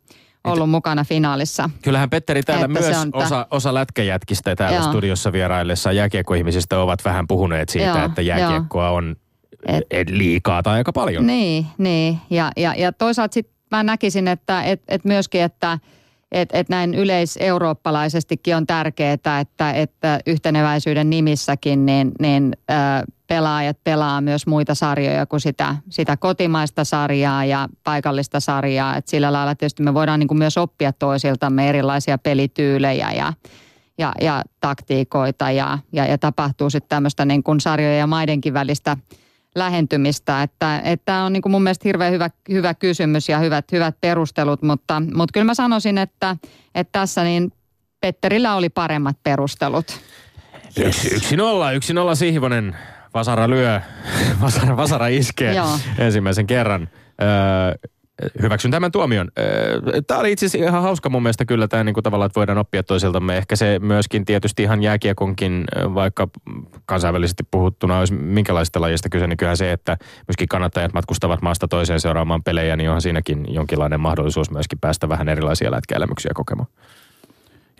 ollut 0.44 0.70
mukana 0.70 1.05
finaalissa. 1.05 1.70
Kyllähän 1.83 2.11
Petteri 2.11 2.42
täällä 2.42 2.64
Että 2.64 2.81
myös 2.81 2.98
on 2.98 3.11
osa, 3.12 3.46
osa 3.50 3.74
lätkäjätkistä 3.74 4.57
täällä 4.57 4.79
Joo. 4.79 4.88
studiossa 4.88 5.33
vieraillessa 5.33 5.92
jääkiekkoihmisistä 5.92 6.79
ovat 6.79 7.05
vähän 7.05 7.27
puhuneet 7.27 7.68
siitä, 7.68 7.87
Joo, 7.87 8.05
että 8.05 8.22
jääkiekkoa 8.22 8.90
on 8.90 9.16
Et- 9.66 9.85
et, 9.90 10.11
liikaa 10.11 10.62
tai 10.62 10.77
aika 10.77 10.92
paljon. 10.92 11.27
Niin, 11.27 11.66
niin. 11.79 12.18
Ja, 12.31 12.53
ja, 12.57 12.74
ja 12.74 12.92
toisaalta 12.92 13.35
sitten 13.35 13.55
mä 13.70 13.83
näkisin, 13.83 14.29
että 14.29 14.62
et, 14.62 14.83
et 14.88 15.05
myöskin, 15.05 15.42
että 15.42 15.79
et, 16.35 16.49
et 16.53 16.68
näin 16.68 16.94
yleiseurooppalaisestikin 16.94 18.57
on 18.57 18.66
tärkeää, 18.66 19.12
että, 19.40 19.70
että 19.73 20.20
yhteneväisyyden 20.27 21.11
nimissäkin 21.11 21.87
niin, 21.87 22.12
niin 22.20 22.57
ö, 22.70 22.75
pelaajat 23.27 23.79
pelaa 23.85 24.20
myös 24.20 24.47
muita 24.47 24.75
sarjoja 24.75 25.27
kuin 25.27 25.40
sitä, 25.40 25.77
sitä 25.90 26.16
kotimaista 26.16 26.85
sarjaa 26.85 27.44
ja 27.44 27.68
paikallista 27.85 28.40
sarjaa. 28.40 28.97
Et 28.97 29.09
sillä 29.09 29.33
lailla 29.33 29.55
tietysti 29.55 29.83
me 29.83 29.94
voidaan 29.94 30.20
niin 30.20 30.29
kuin 30.29 30.38
myös 30.38 30.59
oppia 30.59 30.92
toisiltamme 30.92 31.68
erilaisia 31.68 32.18
pelityylejä 32.18 33.12
ja, 33.12 33.33
ja, 33.99 34.12
ja 34.20 34.42
taktiikoita 34.61 35.51
ja, 35.51 35.79
ja, 35.92 36.07
ja 36.07 36.18
tapahtuu 36.18 36.70
sitten 36.70 36.88
tämmöistä 36.88 37.25
niin 37.25 37.42
kuin 37.42 37.61
sarjojen 37.61 37.99
ja 37.99 38.07
maidenkin 38.07 38.55
välistä 38.55 38.97
lähentymistä. 39.55 40.43
Että, 40.43 40.79
että 40.79 41.05
tämä 41.05 41.25
on 41.25 41.33
niin 41.33 41.43
kuin 41.43 41.51
mun 41.51 41.62
mielestä 41.62 41.88
hirveän 41.88 42.12
hyvä, 42.12 42.31
hyvä 42.51 42.75
kysymys 42.75 43.29
ja 43.29 43.38
hyvät, 43.38 43.73
hyvät 43.73 43.97
perustelut, 44.01 44.62
mutta, 44.62 45.03
mutta 45.14 45.33
kyllä 45.33 45.45
mä 45.45 45.55
sanoisin, 45.55 45.99
että, 45.99 46.37
että 46.75 46.99
tässä 46.99 47.25
niin 47.25 47.53
Petterillä 48.01 48.55
oli 48.55 48.69
paremmat 48.69 49.17
perustelut. 49.23 50.01
Yksi, 50.87 51.14
yksi 51.14 51.37
nolla, 51.37 51.73
yksi 51.73 51.95
nolla 51.95 52.14
Sihvonen. 52.14 52.77
Vasara 53.14 53.51
lyö, 53.51 53.81
Vasara, 54.43 54.77
Vasara 54.77 55.07
iskee 55.07 55.55
Joo. 55.55 55.79
ensimmäisen 55.99 56.47
kerran. 56.47 56.88
Öö, 57.23 57.88
hyväksyn 58.42 58.70
tämän 58.70 58.92
tuomion. 58.92 59.31
Tämä 60.07 60.20
oli 60.20 60.33
itse 60.33 60.46
asiassa 60.46 60.68
ihan 60.68 60.83
hauska 60.83 61.09
mun 61.09 61.22
mielestä 61.22 61.44
kyllä 61.44 61.68
tämä 61.68 61.85
niin 61.85 61.94
kuin 61.94 62.05
tavallaan, 62.05 62.27
että 62.27 62.38
voidaan 62.38 62.59
oppia 62.59 62.83
toisiltamme. 62.83 63.37
Ehkä 63.37 63.57
se 63.57 63.79
myöskin 63.79 64.24
tietysti 64.24 64.62
ihan 64.62 64.83
jääkiekonkin, 64.83 65.64
vaikka 65.94 66.29
kansainvälisesti 66.87 67.42
puhuttuna 67.50 67.98
olisi 67.98 68.14
minkälaista 68.14 68.81
lajista 68.81 69.09
kyse, 69.09 69.27
niin 69.27 69.37
kyllähän 69.37 69.57
se, 69.57 69.72
että 69.72 69.96
myöskin 70.29 70.48
kannattajat 70.48 70.92
matkustavat 70.92 71.42
maasta 71.42 71.68
toiseen 71.68 72.00
seuraamaan 72.00 72.42
pelejä, 72.42 72.77
niin 72.77 72.90
onhan 72.90 73.03
siinäkin 73.03 73.44
jonkinlainen 73.48 74.00
mahdollisuus 74.00 74.50
myöskin 74.50 74.79
päästä 74.79 75.09
vähän 75.09 75.29
erilaisia 75.29 75.70
lätkäelämyksiä 75.70 76.31
kokemaan. 76.35 76.68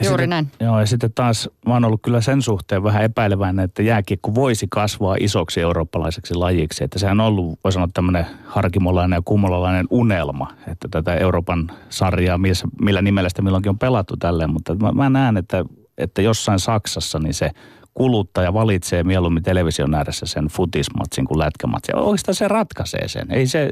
Ja 0.01 0.07
Juuri 0.07 0.23
sitten, 0.23 0.31
näin. 0.31 0.51
Joo, 0.61 0.81
ja 0.81 0.87
sitten 0.87 1.13
taas 1.15 1.51
mä 1.67 1.73
oon 1.73 1.85
ollut 1.85 2.03
kyllä 2.03 2.21
sen 2.21 2.43
suhteen 2.43 2.83
vähän 2.83 3.05
epäileväinen, 3.05 3.65
että 3.65 3.83
jääkiekko 3.83 4.35
voisi 4.35 4.67
kasvaa 4.71 5.17
isoksi 5.21 5.61
eurooppalaiseksi 5.61 6.35
lajiksi. 6.35 6.85
Että 6.85 6.99
sehän 6.99 7.21
on 7.21 7.27
ollut, 7.27 7.59
voi 7.65 7.73
sanoa, 7.73 7.89
tämmöinen 7.95 8.27
harkimolainen 8.47 9.17
ja 9.17 9.23
kumolalainen 9.25 9.87
unelma, 9.91 10.53
että 10.69 10.89
tätä 10.91 11.15
Euroopan 11.15 11.71
sarjaa, 11.89 12.39
missä, 12.39 12.69
millä 12.81 13.03
nimellä 13.03 13.29
sitä 13.29 13.43
milloinkin 13.43 13.71
on 13.71 13.79
pelattu 13.79 14.17
tälleen. 14.17 14.53
Mutta 14.53 14.75
mä, 14.75 14.93
mä 14.93 15.11
näen, 15.11 15.37
että, 15.37 15.65
että 15.99 16.23
jossain 16.23 16.59
Saksassa 16.59 17.19
niin 17.19 17.35
se 17.35 17.51
kuluttaja 17.95 18.55
valitsee 18.55 19.05
mieluummin 19.05 19.43
television 19.43 19.95
ääressä 19.95 20.27
sen 20.27 20.47
futismatsin 20.47 21.25
kuin 21.25 21.39
lätkämatsin. 21.39 21.97
Oikeastaan 21.97 22.35
se 22.35 22.49
ratkaisee 22.49 23.09
sen. 23.09 23.31
Ei 23.31 23.47
se, 23.47 23.71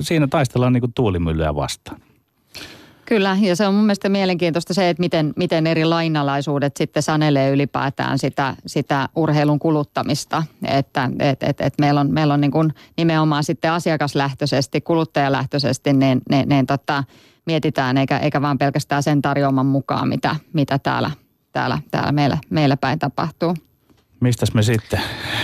siinä 0.00 0.26
taistellaan 0.26 0.72
niin 0.72 0.80
kuin 0.80 0.92
tuulimyllyä 0.94 1.54
vastaan. 1.54 2.00
Kyllä, 3.10 3.36
ja 3.40 3.56
se 3.56 3.66
on 3.66 3.74
mun 3.74 3.84
mielestä 3.84 4.08
mielenkiintoista 4.08 4.74
se, 4.74 4.88
että 4.88 5.00
miten, 5.00 5.32
miten 5.36 5.66
eri 5.66 5.84
lainalaisuudet 5.84 6.76
sitten 6.76 7.02
sanelee 7.02 7.50
ylipäätään 7.50 8.18
sitä, 8.18 8.56
sitä 8.66 9.08
urheilun 9.16 9.58
kuluttamista. 9.58 10.42
Että 10.64 11.10
et, 11.18 11.42
et, 11.42 11.60
et 11.60 11.74
meillä 11.80 12.00
on, 12.00 12.10
meillä 12.12 12.34
on 12.34 12.40
niin 12.40 12.50
kuin 12.50 12.74
nimenomaan 12.96 13.44
sitten 13.44 13.72
asiakaslähtöisesti, 13.72 14.80
kuluttajalähtöisesti, 14.80 15.92
niin, 15.92 16.20
niin, 16.30 16.48
niin 16.48 16.66
tota, 16.66 17.04
mietitään, 17.46 17.98
eikä, 17.98 18.18
eikä 18.18 18.42
vaan 18.42 18.58
pelkästään 18.58 19.02
sen 19.02 19.22
tarjoaman 19.22 19.66
mukaan, 19.66 20.08
mitä, 20.08 20.36
mitä 20.52 20.78
täällä, 20.78 21.10
täällä, 21.52 21.78
täällä 21.90 22.12
meillä, 22.12 22.38
meillä 22.50 22.76
päin 22.76 22.98
tapahtuu. 22.98 23.54
Mistäs 24.20 24.54
me 24.54 24.62
sitten 24.62 25.00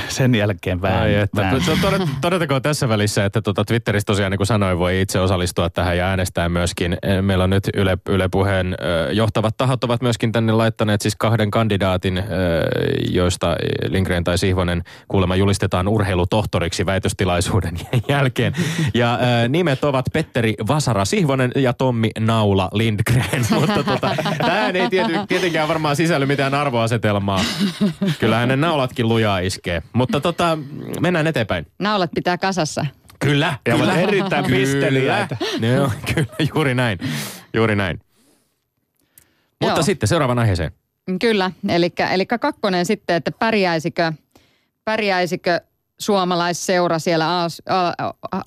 sen 0.09 0.35
jälkeen 0.35 0.83
vähän... 0.83 1.03
Ai 1.03 1.15
että, 1.15 1.53
todet- 1.83 2.09
todettakoon 2.21 2.63
tässä 2.63 2.89
välissä, 2.89 3.25
että 3.25 3.43
tuota 3.43 3.65
Twitterissä 3.65 4.07
tosiaan 4.07 4.31
niin 4.31 4.39
kuin 4.39 4.47
sanoin, 4.47 4.79
voi 4.79 5.01
itse 5.01 5.21
osallistua 5.21 5.71
tähän 5.71 5.97
ja 5.97 6.07
äänestää 6.07 6.49
myöskin. 6.49 6.97
Eh, 7.03 7.23
Meillä 7.23 7.45
on 7.45 7.51
nyt 7.51 7.65
Yle, 7.75 7.99
Yle 8.09 8.29
Puheen 8.29 8.75
ö, 8.81 9.13
johtavat 9.13 9.57
tahot 9.57 9.85
ovat 9.85 10.03
myöskin 10.03 10.33
tänne 10.33 10.53
laittaneet 10.53 11.01
siis 11.01 11.17
kahden 11.17 11.51
kandidaatin, 11.51 12.19
ö, 12.19 12.23
joista 13.11 13.57
Lindgren 13.89 14.25
tai 14.25 14.39
Sihvonen 14.39 14.83
kuulemma 15.09 15.37
julistetaan 15.37 15.89
urheilutohtoriksi 15.89 16.87
väitöstilaisuuden 16.87 17.75
jälkeen. 18.09 18.53
Ja 18.95 19.19
nimet 19.49 19.85
ovat 19.85 20.07
Petteri 20.13 20.55
Vasara 20.69 21.05
Sihvonen 21.05 21.53
ja 21.57 21.73
Tommi 21.73 22.11
Naula 22.19 22.69
Lindgren, 22.73 23.47
mutta 23.61 23.85
tota, 23.85 24.17
tähän 24.39 24.77
ei 24.77 24.89
tiety, 24.89 25.13
tietenkään 25.29 25.69
varmaan 25.69 25.97
sisälly 25.97 26.27
mitään 26.27 26.55
arvoasetelmaa. 26.55 27.41
Kyllähän 28.21 28.49
ne 28.49 28.57
naulatkin 28.69 29.09
lujaa 29.09 29.39
iskee. 29.39 29.83
Mutta 29.93 30.21
tota, 30.21 30.59
mennään 31.01 31.27
eteenpäin. 31.27 31.67
Naulat 31.79 32.11
pitää 32.15 32.39
kasassa. 32.39 32.87
Kyllä, 33.19 33.59
Ja 33.67 33.75
kyllä. 33.77 33.93
ovat 33.93 34.03
erittäin 34.03 34.45
pisteliäitä. 34.45 35.37
Joo, 35.77 35.91
kyllä, 36.15 36.33
juuri 36.55 36.75
näin. 36.75 36.99
Juuri 37.55 37.77
näin. 37.77 38.01
Mutta 39.61 39.79
Joo. 39.79 39.83
sitten 39.83 40.09
seuraavaan 40.09 40.39
aiheeseen. 40.39 40.73
Kyllä, 41.21 41.51
eli, 41.69 41.93
eli 42.13 42.27
kakkonen 42.27 42.87
sitten, 42.87 43.17
että 43.17 43.31
pärjäisikö, 43.31 44.13
pärjäisikö 44.85 45.61
suomalaisseura 45.99 46.99
siellä 46.99 47.49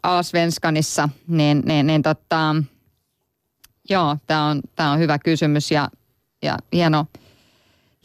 Alsvenskanissa, 0.03 1.10
niin, 1.27 1.62
niin, 1.65 1.88
niin 1.88 2.01
tota, 2.01 2.55
joo, 3.89 4.17
tämä 4.27 4.45
on, 4.45 4.62
tää 4.75 4.91
on 4.91 4.99
hyvä 4.99 5.19
kysymys 5.19 5.71
ja, 5.71 5.89
ja 6.43 6.58
hieno, 6.73 7.05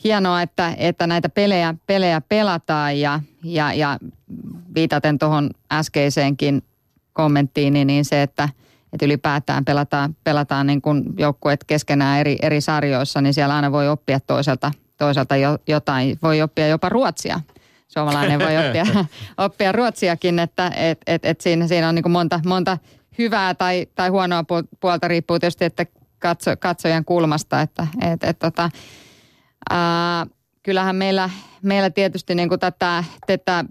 hienoa, 0.04 0.42
että, 0.42 0.74
että 0.78 1.06
näitä 1.06 1.28
pelejä, 1.28 1.74
pelejä 1.86 2.20
pelataan 2.20 3.00
ja, 3.00 3.20
ja, 3.44 3.72
ja 3.72 3.98
viitaten 4.74 5.18
tuohon 5.18 5.50
äskeiseenkin 5.72 6.62
kommenttiin, 7.12 7.72
niin, 7.72 7.86
niin 7.86 8.04
se, 8.04 8.22
että, 8.22 8.48
että 8.92 9.06
ylipäätään 9.06 9.64
pelataan, 9.64 10.16
pelataan 10.24 10.66
niin 10.66 10.82
kuin 10.82 11.04
joukkueet 11.18 11.64
keskenään 11.64 12.20
eri, 12.20 12.36
eri 12.42 12.60
sarjoissa, 12.60 13.20
niin 13.20 13.34
siellä 13.34 13.56
aina 13.56 13.72
voi 13.72 13.88
oppia 13.88 14.20
toiselta, 14.20 14.72
toiselta 14.98 15.36
jo, 15.36 15.58
jotain. 15.66 16.18
Voi 16.22 16.42
oppia 16.42 16.68
jopa 16.68 16.88
ruotsia. 16.88 17.40
Suomalainen 17.88 18.40
voi 18.40 18.66
oppia, 18.66 18.86
oppia 19.46 19.72
ruotsiakin, 19.72 20.38
että 20.38 20.72
et, 20.76 21.00
et, 21.06 21.24
et 21.24 21.40
siinä, 21.40 21.66
siinä 21.66 21.88
on 21.88 21.94
niin 21.94 22.02
kuin 22.02 22.12
monta, 22.12 22.40
monta 22.46 22.78
hyvää 23.18 23.54
tai, 23.54 23.86
tai 23.94 24.08
huonoa 24.08 24.42
pu- 24.42 24.68
puolta, 24.80 25.08
riippuu 25.08 25.38
tietysti, 25.38 25.64
että 25.64 25.86
katso, 26.18 26.56
katsojan 26.56 27.04
kulmasta, 27.04 27.60
että 27.60 27.86
et, 28.12 28.24
et, 28.24 28.38
tota, 28.38 28.70
ää, 29.70 30.26
kyllähän 30.62 30.96
meillä, 30.96 31.30
meillä 31.62 31.90
tietysti 31.90 32.34
niin 32.34 32.48
kuin 32.48 32.60
tätä, 32.60 33.04
tätä 33.26 33.64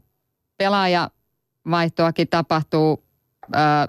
pelaajavaihtoakin 0.57 2.27
tapahtuu 2.27 3.03
ää, 3.53 3.87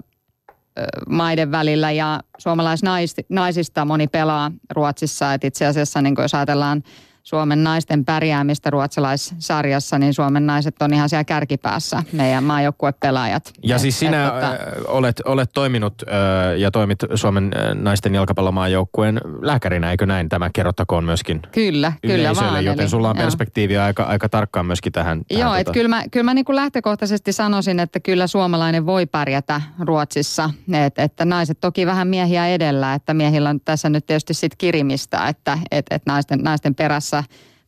maiden 1.09 1.51
välillä 1.51 1.91
ja 1.91 2.19
suomalaisnaisista 2.37 3.85
moni 3.85 4.07
pelaa 4.07 4.51
Ruotsissa. 4.69 5.33
Et 5.33 5.43
itse 5.43 5.65
asiassa 5.65 6.01
niin 6.01 6.15
jos 6.17 6.33
ajatellaan 6.33 6.83
Suomen 7.25 7.63
naisten 7.63 8.05
pärjäämistä 8.05 8.69
ruotsalaissarjassa, 8.69 9.99
niin 9.99 10.13
Suomen 10.13 10.45
naiset 10.45 10.81
on 10.81 10.93
ihan 10.93 11.09
siellä 11.09 11.23
kärkipäässä, 11.23 12.03
meidän 12.11 12.43
maajoukkuepelaajat. 12.43 13.53
Ja 13.63 13.75
Et- 13.75 13.81
siis 13.81 13.99
sinä 13.99 14.27
et 14.27 14.33
tota- 14.33 14.45
äh, 14.45 14.59
olet, 14.87 15.21
olet 15.25 15.49
toiminut 15.53 15.93
äh, 16.07 16.57
ja 16.57 16.71
toimit 16.71 16.99
Suomen 17.15 17.51
naisten 17.73 18.15
jalkapallomaajoukkueen 18.15 19.21
lääkärinä, 19.41 19.91
eikö 19.91 20.05
näin? 20.05 20.29
Tämä 20.29 20.49
kerrottakoon 20.53 21.03
myöskin 21.03 21.41
Kyllä, 21.51 21.93
kyllä 22.01 22.35
vaan. 22.35 22.65
joten 22.65 22.83
Eli- 22.83 22.89
sulla 22.89 23.09
on 23.09 23.15
joo. 23.17 23.23
perspektiiviä 23.23 23.83
aika, 23.83 24.03
aika 24.03 24.29
tarkkaan 24.29 24.65
myöskin 24.65 24.91
tähän. 24.91 25.21
tähän 25.27 25.41
Joo, 25.41 25.55
että 25.55 25.73
kyllä 25.73 25.89
mä, 25.89 26.03
kyllä 26.11 26.23
mä 26.23 26.33
niin 26.33 26.45
kuin 26.45 26.55
lähtökohtaisesti 26.55 27.33
sanoisin, 27.33 27.79
että 27.79 27.99
kyllä 27.99 28.27
suomalainen 28.27 28.85
voi 28.85 29.05
pärjätä 29.05 29.61
Ruotsissa. 29.79 30.49
Et, 30.85 30.99
että 30.99 31.25
naiset 31.25 31.59
toki 31.61 31.85
vähän 31.85 32.07
miehiä 32.07 32.47
edellä, 32.47 32.93
että 32.93 33.13
miehillä 33.13 33.49
on 33.49 33.59
tässä 33.61 33.89
nyt 33.89 34.05
tietysti 34.05 34.33
sit 34.33 34.55
kirimistä, 34.57 35.27
että 35.27 35.57
et, 35.71 35.85
et 35.91 36.01
naisten, 36.05 36.39
naisten 36.39 36.75
perässä, 36.75 37.14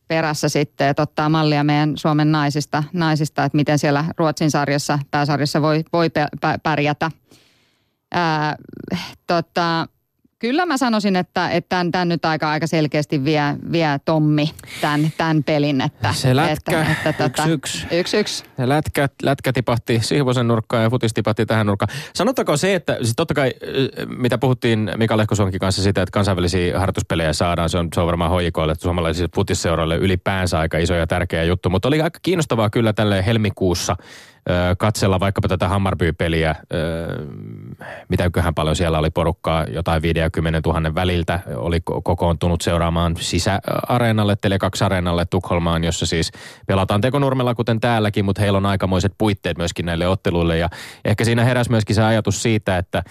perässä 0.08 0.48
sitten, 0.48 0.88
että 0.88 1.02
ottaa 1.02 1.28
mallia 1.28 1.64
meidän 1.64 1.96
Suomen 1.96 2.32
naisista, 2.32 2.84
naisista 2.92 3.44
että 3.44 3.56
miten 3.56 3.78
siellä 3.78 4.04
Ruotsin 4.16 4.50
sarjassa, 4.50 4.98
pääsarjassa 5.10 5.62
voi, 5.62 5.84
voi 5.92 6.08
pä- 6.08 6.38
pä- 6.46 6.58
pärjätä. 6.62 7.10
Ää, 8.12 8.56
tota, 9.26 9.86
kyllä 10.38 10.66
mä 10.66 10.76
sanoisin, 10.76 11.16
että, 11.16 11.50
että 11.50 11.68
tämän, 11.68 11.90
tämän 11.92 12.08
nyt 12.08 12.24
aika, 12.24 12.50
aika 12.50 12.66
selkeästi 12.66 13.24
vie, 13.24 13.42
vie 13.72 14.00
Tommi 14.04 14.50
tämän, 14.80 15.12
tämän 15.16 15.44
pelin. 15.44 15.80
Että, 15.80 16.12
Se 16.12 16.36
lätkä, 16.36 16.80
että, 16.80 17.08
että, 17.10 17.24
yksi, 17.24 17.36
tota, 17.36 17.48
yksi. 17.48 17.86
Yksi 17.90 18.16
yksi. 18.16 18.44
Ja 18.58 18.68
Lätkä, 18.68 19.08
lätkä 19.22 19.52
tipahti 19.52 20.00
Sihvosen 20.02 20.48
nurkkaan 20.48 20.82
ja 20.82 20.90
futis 20.90 21.14
tipahti 21.14 21.46
tähän 21.46 21.66
nurkkaan. 21.66 21.98
Sanottako 22.14 22.56
se, 22.56 22.74
että 22.74 22.96
siis 23.02 23.12
totta 23.16 23.34
kai, 23.34 23.52
äh, 23.62 24.06
mitä 24.06 24.38
puhuttiin 24.38 24.90
Mika 24.96 25.16
Lehkosuonkin 25.16 25.60
kanssa 25.60 25.82
siitä, 25.82 26.02
että 26.02 26.12
kansainvälisiä 26.12 26.78
harjoituspelejä 26.78 27.32
saadaan, 27.32 27.68
se 27.68 27.78
on, 27.78 27.88
se 27.94 28.00
on 28.00 28.06
varmaan 28.06 28.30
hoikoille, 28.30 28.72
että 28.72 28.82
suomalaisille 28.82 29.28
futisseuroille 29.34 29.96
ylipäänsä 29.96 30.58
aika 30.58 30.78
iso 30.78 30.94
ja 30.94 31.06
tärkeä 31.06 31.44
juttu. 31.44 31.70
Mutta 31.70 31.88
oli 31.88 32.02
aika 32.02 32.18
kiinnostavaa 32.22 32.70
kyllä 32.70 32.92
tälle 32.92 33.26
helmikuussa 33.26 33.96
ö, 34.50 34.76
katsella 34.78 35.20
vaikkapa 35.20 35.48
tätä 35.48 35.68
Hammarby-peliä, 35.68 36.54
ö, 36.72 36.76
mitäköhän 38.08 38.54
paljon 38.54 38.76
siellä 38.76 38.98
oli 38.98 39.10
porukkaa, 39.10 39.64
jotain 39.64 40.02
50 40.02 40.60
000 40.66 40.94
väliltä, 40.94 41.40
oli 41.56 41.78
ko- 41.90 42.00
kokoontunut 42.04 42.60
seuraamaan 42.60 43.16
sisäareenalle, 43.20 44.36
Tele2-areenalle 44.46 45.26
Tukholmaan, 45.30 45.84
jossa 45.84 46.06
siis 46.06 46.32
pelataan 46.66 47.00
tekonurmella 47.00 47.54
kuten 47.54 47.80
täälläkin, 47.80 48.24
mutta 48.24 48.42
heillä 48.42 48.56
on 48.56 48.66
aikamoiset 48.66 49.12
puitteet 49.18 49.58
myöskin 49.58 49.86
näille 49.86 50.08
otteluille 50.08 50.58
ja 50.58 50.68
ehkä 51.04 51.24
siinä 51.24 51.44
heräsi 51.44 51.70
myöskin 51.70 51.96
se 51.96 52.02
ajatus 52.02 52.42
siitä, 52.42 52.78
että 52.78 53.02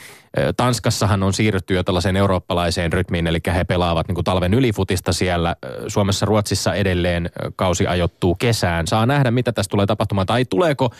Tanskassahan 0.57 1.23
on 1.23 1.33
siirrytty 1.33 1.73
jo 1.73 1.83
tällaiseen 1.83 2.15
eurooppalaiseen 2.15 2.93
rytmiin, 2.93 3.27
eli 3.27 3.39
he 3.55 3.63
pelaavat 3.63 4.07
niin 4.07 4.15
kuin 4.15 4.25
talven 4.25 4.53
ylifutista 4.53 5.13
siellä. 5.13 5.55
Suomessa, 5.87 6.25
Ruotsissa 6.25 6.73
edelleen 6.73 7.29
kausi 7.55 7.87
ajoittuu 7.87 8.35
kesään. 8.35 8.87
Saa 8.87 9.05
nähdä, 9.05 9.31
mitä 9.31 9.51
tästä 9.51 9.71
tulee 9.71 9.85
tapahtumaan, 9.85 10.27
tai 10.27 10.45
tuleeko 10.45 10.91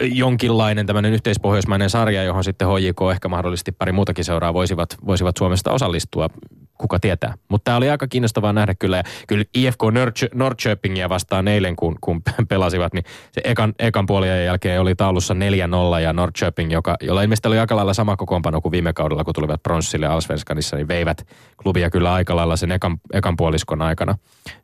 jonkinlainen 0.00 0.86
tämmöinen 0.86 1.12
yhteispohjoismainen 1.12 1.90
sarja, 1.90 2.22
johon 2.22 2.44
sitten 2.44 2.68
HJK 2.68 3.00
ehkä 3.12 3.28
mahdollisesti 3.28 3.72
pari 3.72 3.92
muutakin 3.92 4.24
seuraa 4.24 4.54
voisivat, 4.54 4.96
voisivat 5.06 5.36
Suomesta 5.36 5.72
osallistua. 5.72 6.28
Kuka 6.78 7.00
tietää. 7.00 7.34
Mutta 7.48 7.64
tämä 7.64 7.76
oli 7.76 7.90
aika 7.90 8.06
kiinnostavaa 8.06 8.52
nähdä 8.52 8.74
kyllä. 8.74 8.96
Ja 8.96 9.02
kyllä 9.28 9.44
IFK 9.54 9.80
Norrköpingiä 10.34 11.08
vastaan 11.08 11.48
eilen, 11.48 11.76
kun, 11.76 11.96
kun 12.00 12.22
pelasivat, 12.48 12.94
niin 12.94 13.04
se 13.32 13.40
ekan, 13.44 13.74
ekan 13.78 14.06
puolien 14.06 14.44
jälkeen 14.44 14.80
oli 14.80 14.94
taulussa 14.94 15.34
4-0 15.34 16.00
ja 16.00 16.12
Norrköping, 16.12 16.72
joka, 16.72 16.96
jolla 17.00 17.22
ilmeisesti 17.22 17.48
oli 17.48 17.58
aika 17.58 17.76
lailla 17.76 17.94
sama 17.94 18.16
kokoonpano 18.16 18.60
kuin 18.60 18.72
viime 18.72 18.92
kaudella, 18.92 19.24
kun 19.24 19.34
tulivat 19.34 19.62
pronssille 19.62 20.06
Alsvenskanissa, 20.06 20.76
niin 20.76 20.88
veivät 20.88 21.26
klubia 21.62 21.90
kyllä 21.90 22.12
aika 22.12 22.36
lailla 22.36 22.56
sen 22.56 22.72
ekan, 22.72 22.98
ekan 23.12 23.36
puoliskon 23.36 23.82
aikana. 23.82 24.14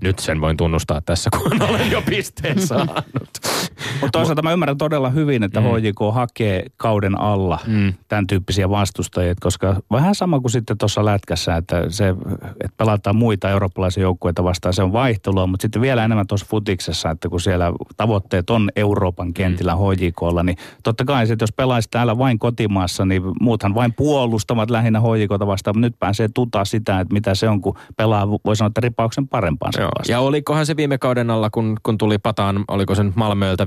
Nyt 0.02 0.18
sen 0.18 0.40
voin 0.40 0.56
tunnustaa 0.56 1.00
tässä, 1.00 1.30
kun 1.30 1.62
olen 1.62 1.90
jo 1.90 2.02
pisteen 2.02 2.60
saanut. 2.66 3.04
Mutta 4.00 4.18
toisaalta 4.18 4.42
mä 4.42 4.52
ymmärrän 4.52 4.78
todella 4.78 5.03
hyvin, 5.10 5.42
että 5.42 5.60
mm. 5.60 5.66
HJK 5.66 6.14
hakee 6.14 6.66
kauden 6.76 7.20
alla 7.20 7.58
mm. 7.66 7.92
tämän 8.08 8.26
tyyppisiä 8.26 8.70
vastustajia, 8.70 9.34
koska 9.40 9.76
vähän 9.90 10.14
sama 10.14 10.40
kuin 10.40 10.50
sitten 10.50 10.78
tuossa 10.78 11.04
lätkässä, 11.04 11.56
että 11.56 11.84
se, 11.88 12.08
että 12.40 12.76
pelataan 12.76 13.16
muita 13.16 13.50
eurooppalaisia 13.50 14.02
joukkueita 14.02 14.44
vastaan, 14.44 14.74
se 14.74 14.82
on 14.82 14.92
vaihtelua, 14.92 15.46
mutta 15.46 15.62
sitten 15.62 15.82
vielä 15.82 16.04
enemmän 16.04 16.26
tuossa 16.26 16.46
futiksessa, 16.50 17.10
että 17.10 17.28
kun 17.28 17.40
siellä 17.40 17.72
tavoitteet 17.96 18.50
on 18.50 18.70
Euroopan 18.76 19.34
kentillä 19.34 19.74
mm. 19.74 19.80
HJKlla, 19.80 20.42
niin 20.42 20.56
totta 20.82 21.04
kai 21.04 21.26
sitten 21.26 21.44
jos 21.44 21.52
pelaisi 21.52 21.88
täällä 21.90 22.18
vain 22.18 22.38
kotimaassa, 22.38 23.04
niin 23.04 23.22
muuthan 23.40 23.74
vain 23.74 23.92
puolustavat 23.92 24.70
lähinnä 24.70 25.00
HJKta 25.00 25.46
vastaan, 25.46 25.76
mutta 25.76 25.86
nyt 25.86 25.98
pääsee 25.98 26.28
tutaa 26.34 26.64
sitä, 26.64 27.00
että 27.00 27.14
mitä 27.14 27.34
se 27.34 27.48
on, 27.48 27.60
kun 27.60 27.76
pelaa, 27.96 28.28
voi 28.28 28.56
sanoa, 28.56 28.68
että 28.68 28.80
ripauksen 28.80 29.28
parempaan. 29.28 29.72
Ja 30.08 30.20
olikohan 30.20 30.66
se 30.66 30.76
viime 30.76 30.98
kauden 30.98 31.30
alla, 31.30 31.50
kun, 31.50 31.76
kun 31.82 31.98
tuli 31.98 32.18
pataan, 32.18 32.64
oliko 32.68 32.94
se 32.94 33.04
nyt 33.04 33.16
Malmööltä 33.16 33.64
5-0 33.64 33.66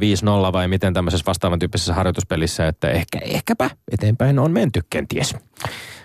vai 0.53 0.67
miten 0.67 0.93
tämmöisessä 0.93 1.25
vastaavan 1.27 1.59
tyyppisessä 1.59 1.93
harjoituspelissä, 1.93 2.67
että 2.67 2.89
ehkä, 2.89 3.19
ehkäpä 3.21 3.69
eteenpäin 3.91 4.39
on 4.39 4.51
menty 4.51 4.81
kenties. 4.89 5.35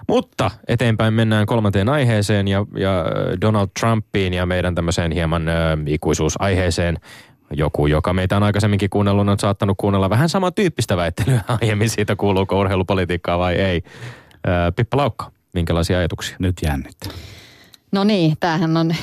Mutta 0.09 0.51
eteenpäin 0.69 1.15
mennään 1.15 1.47
kolmanteen 1.47 1.89
aiheeseen 1.89 2.49
ja, 2.49 2.67
ja 2.77 3.05
Donald 3.41 3.69
Trumpiin 3.81 4.35
ja 4.35 4.47
meidän 4.47 4.75
tämmöiseen 4.75 5.13
hieman 5.13 5.49
ö, 5.49 5.53
ikuisuusaiheeseen. 5.87 6.99
Joku, 7.51 7.87
joka 7.87 8.13
meitä 8.13 8.37
on 8.37 8.43
aikaisemminkin 8.43 8.91
kuunnellut, 8.91 9.29
on 9.29 9.39
saattanut 9.39 9.77
kuunnella 9.81 10.11
vähän 10.11 10.29
samantyyppistä 10.29 10.97
väittelyä 10.97 11.41
aiemmin 11.61 11.91
siitä, 11.91 12.17
kuuluuko 12.17 12.61
urheilupolitiikkaa 12.61 13.39
vai 13.39 13.55
ei. 13.55 13.83
Ö, 14.47 14.73
Pippa 14.77 14.97
Laukka, 14.97 15.31
minkälaisia 15.55 15.99
ajatuksia? 15.99 16.37
Nyt 16.39 16.57
jännittää. 16.63 17.13
No 17.93 18.05
niin, 18.05 18.37
tämähän 18.41 18.77
on 18.77 18.95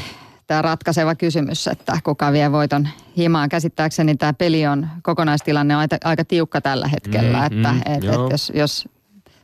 tämä 0.49 0.61
ratkaiseva 0.61 1.15
kysymys, 1.15 1.67
että 1.67 1.99
kuka 2.03 2.31
vie 2.31 2.51
voiton 2.51 2.87
himaan. 3.17 3.49
Käsittääkseni 3.49 4.15
tämä 4.15 4.33
peli 4.33 4.67
on, 4.67 4.87
kokonaistilanne 5.01 5.75
on 5.75 5.79
aika, 5.79 5.97
aika 6.03 6.25
tiukka 6.25 6.61
tällä 6.61 6.87
hetkellä, 6.87 7.37
Mm, 7.37 7.45
että 7.45 7.71
mm, 7.71 7.81
et, 7.85 8.03
et 8.03 8.31
jos, 8.31 8.51
jos 8.55 8.89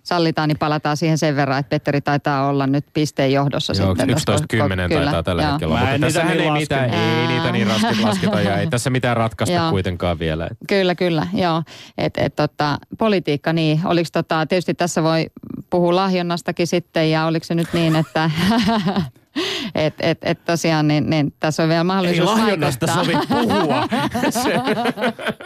sallitaan, 0.04 0.50
niin 0.50 0.58
palataan 0.58 0.98
siihen 0.98 1.18
sen 1.18 1.36
verran, 1.36 1.60
että 1.60 1.70
Petteri 1.70 2.02
taitaa 2.02 2.48
olla 2.48 2.68
nyt 2.68 2.86
pisteen 2.94 3.32
johdossa 3.32 3.74
Joo, 3.78 3.96
sitten. 3.96 4.10
11.10 4.10 4.15
Kyllä, 4.54 5.04
taitaa 5.04 5.24
tällä 5.24 5.41
joo. 5.41 5.52
hetkellä 5.52 5.74
Mä 5.76 5.82
olla. 5.82 5.91
en 5.91 6.02
Mutta 6.02 6.08
niitä 6.08 6.20
tässähän 6.20 6.38
niin 6.38 6.54
ei, 6.54 6.62
mitään, 6.62 6.89
ei 6.94 7.28
niitä 7.28 7.52
niin 7.52 7.68
raskit 7.68 8.04
lasketa 8.04 8.41
ja 8.41 8.58
ei 8.58 8.68
tässä 8.68 8.89
mitään 8.89 9.18
ratkaista 9.18 9.56
Joo. 9.56 9.72
kuitenkaan 9.72 10.20
vielä. 10.20 10.50
Kyllä, 10.68 10.96
kyllä, 10.96 11.28
joo. 11.34 11.63
Et, 11.98 12.13
et, 12.18 12.36
tota, 12.36 12.78
politiikka, 12.98 13.54
niin 13.54 13.82
oliko 13.86 14.10
tota, 14.12 14.46
tietysti 14.46 14.74
tässä 14.74 15.04
voi 15.04 15.26
puhua 15.70 15.96
lahjonnastakin 15.96 16.68
sitten 16.68 17.12
ja 17.12 17.26
oliko 17.26 17.44
se 17.44 17.56
nyt 17.56 17.74
niin, 17.74 17.96
että 17.96 18.32
et, 19.76 19.93
et, 20.00 20.17
et 20.21 20.45
tosiaan 20.45 20.88
niin, 20.88 21.10
niin 21.10 21.34
tässä 21.39 21.63
on 21.63 21.69
vielä 21.69 21.80
Ei 21.80 21.84
mahdollisuus 21.84 22.30
lahjonnasta 22.30 22.88
vaikuttaa. 22.88 23.26
sovi 23.26 23.48
puhua. 23.48 23.88
Se, 24.43 24.54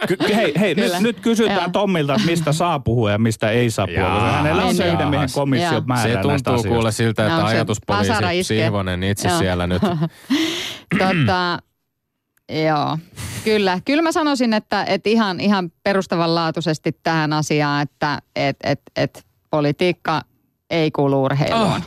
Ky- 0.08 0.34
hei, 0.34 0.52
hei 0.60 0.74
nyt, 0.74 0.84
Kyllä. 0.84 1.00
nyt 1.00 1.20
kysytään 1.20 1.56
Joo. 1.60 1.68
Tommilta, 1.72 2.14
että 2.14 2.26
mistä 2.26 2.52
saa 2.52 2.78
puhua 2.80 3.10
ja 3.10 3.18
mistä 3.18 3.50
ei 3.50 3.70
saa 3.70 3.86
puhua. 3.86 4.00
Jaa. 4.00 4.32
Hänellä 4.32 4.62
on 4.62 4.68
Niin, 4.68 4.76
se 4.76 4.88
yhden 4.92 5.08
miehen 5.08 5.28
komissio 5.34 5.80
määrää 5.80 6.22
se 6.22 6.22
tuntuu 6.22 6.62
kuule 6.64 6.92
siltä, 6.92 7.26
että 7.26 7.36
se 7.36 7.44
ajatuspoliisi. 7.46 8.44
Sihvonen 8.44 9.02
itse 9.02 9.28
Joo. 9.28 9.38
siellä 9.38 9.66
nyt. 9.66 9.82
tota, 10.98 11.58
joo, 12.66 12.98
kyllä. 13.44 13.80
Kyllä 13.84 14.02
mä 14.02 14.12
sanoisin, 14.12 14.54
että, 14.54 14.84
että 14.84 15.10
ihan, 15.10 15.40
ihan 15.40 15.72
perustavanlaatuisesti 15.82 16.92
tähän 17.02 17.32
asiaan, 17.32 17.82
että 17.82 18.18
et, 18.36 18.56
et, 18.64 18.80
et 18.96 19.26
politiikka 19.50 20.22
ei 20.70 20.90
kuulu 20.90 21.24
urheiluun. 21.24 21.62
Oh. 21.62 21.80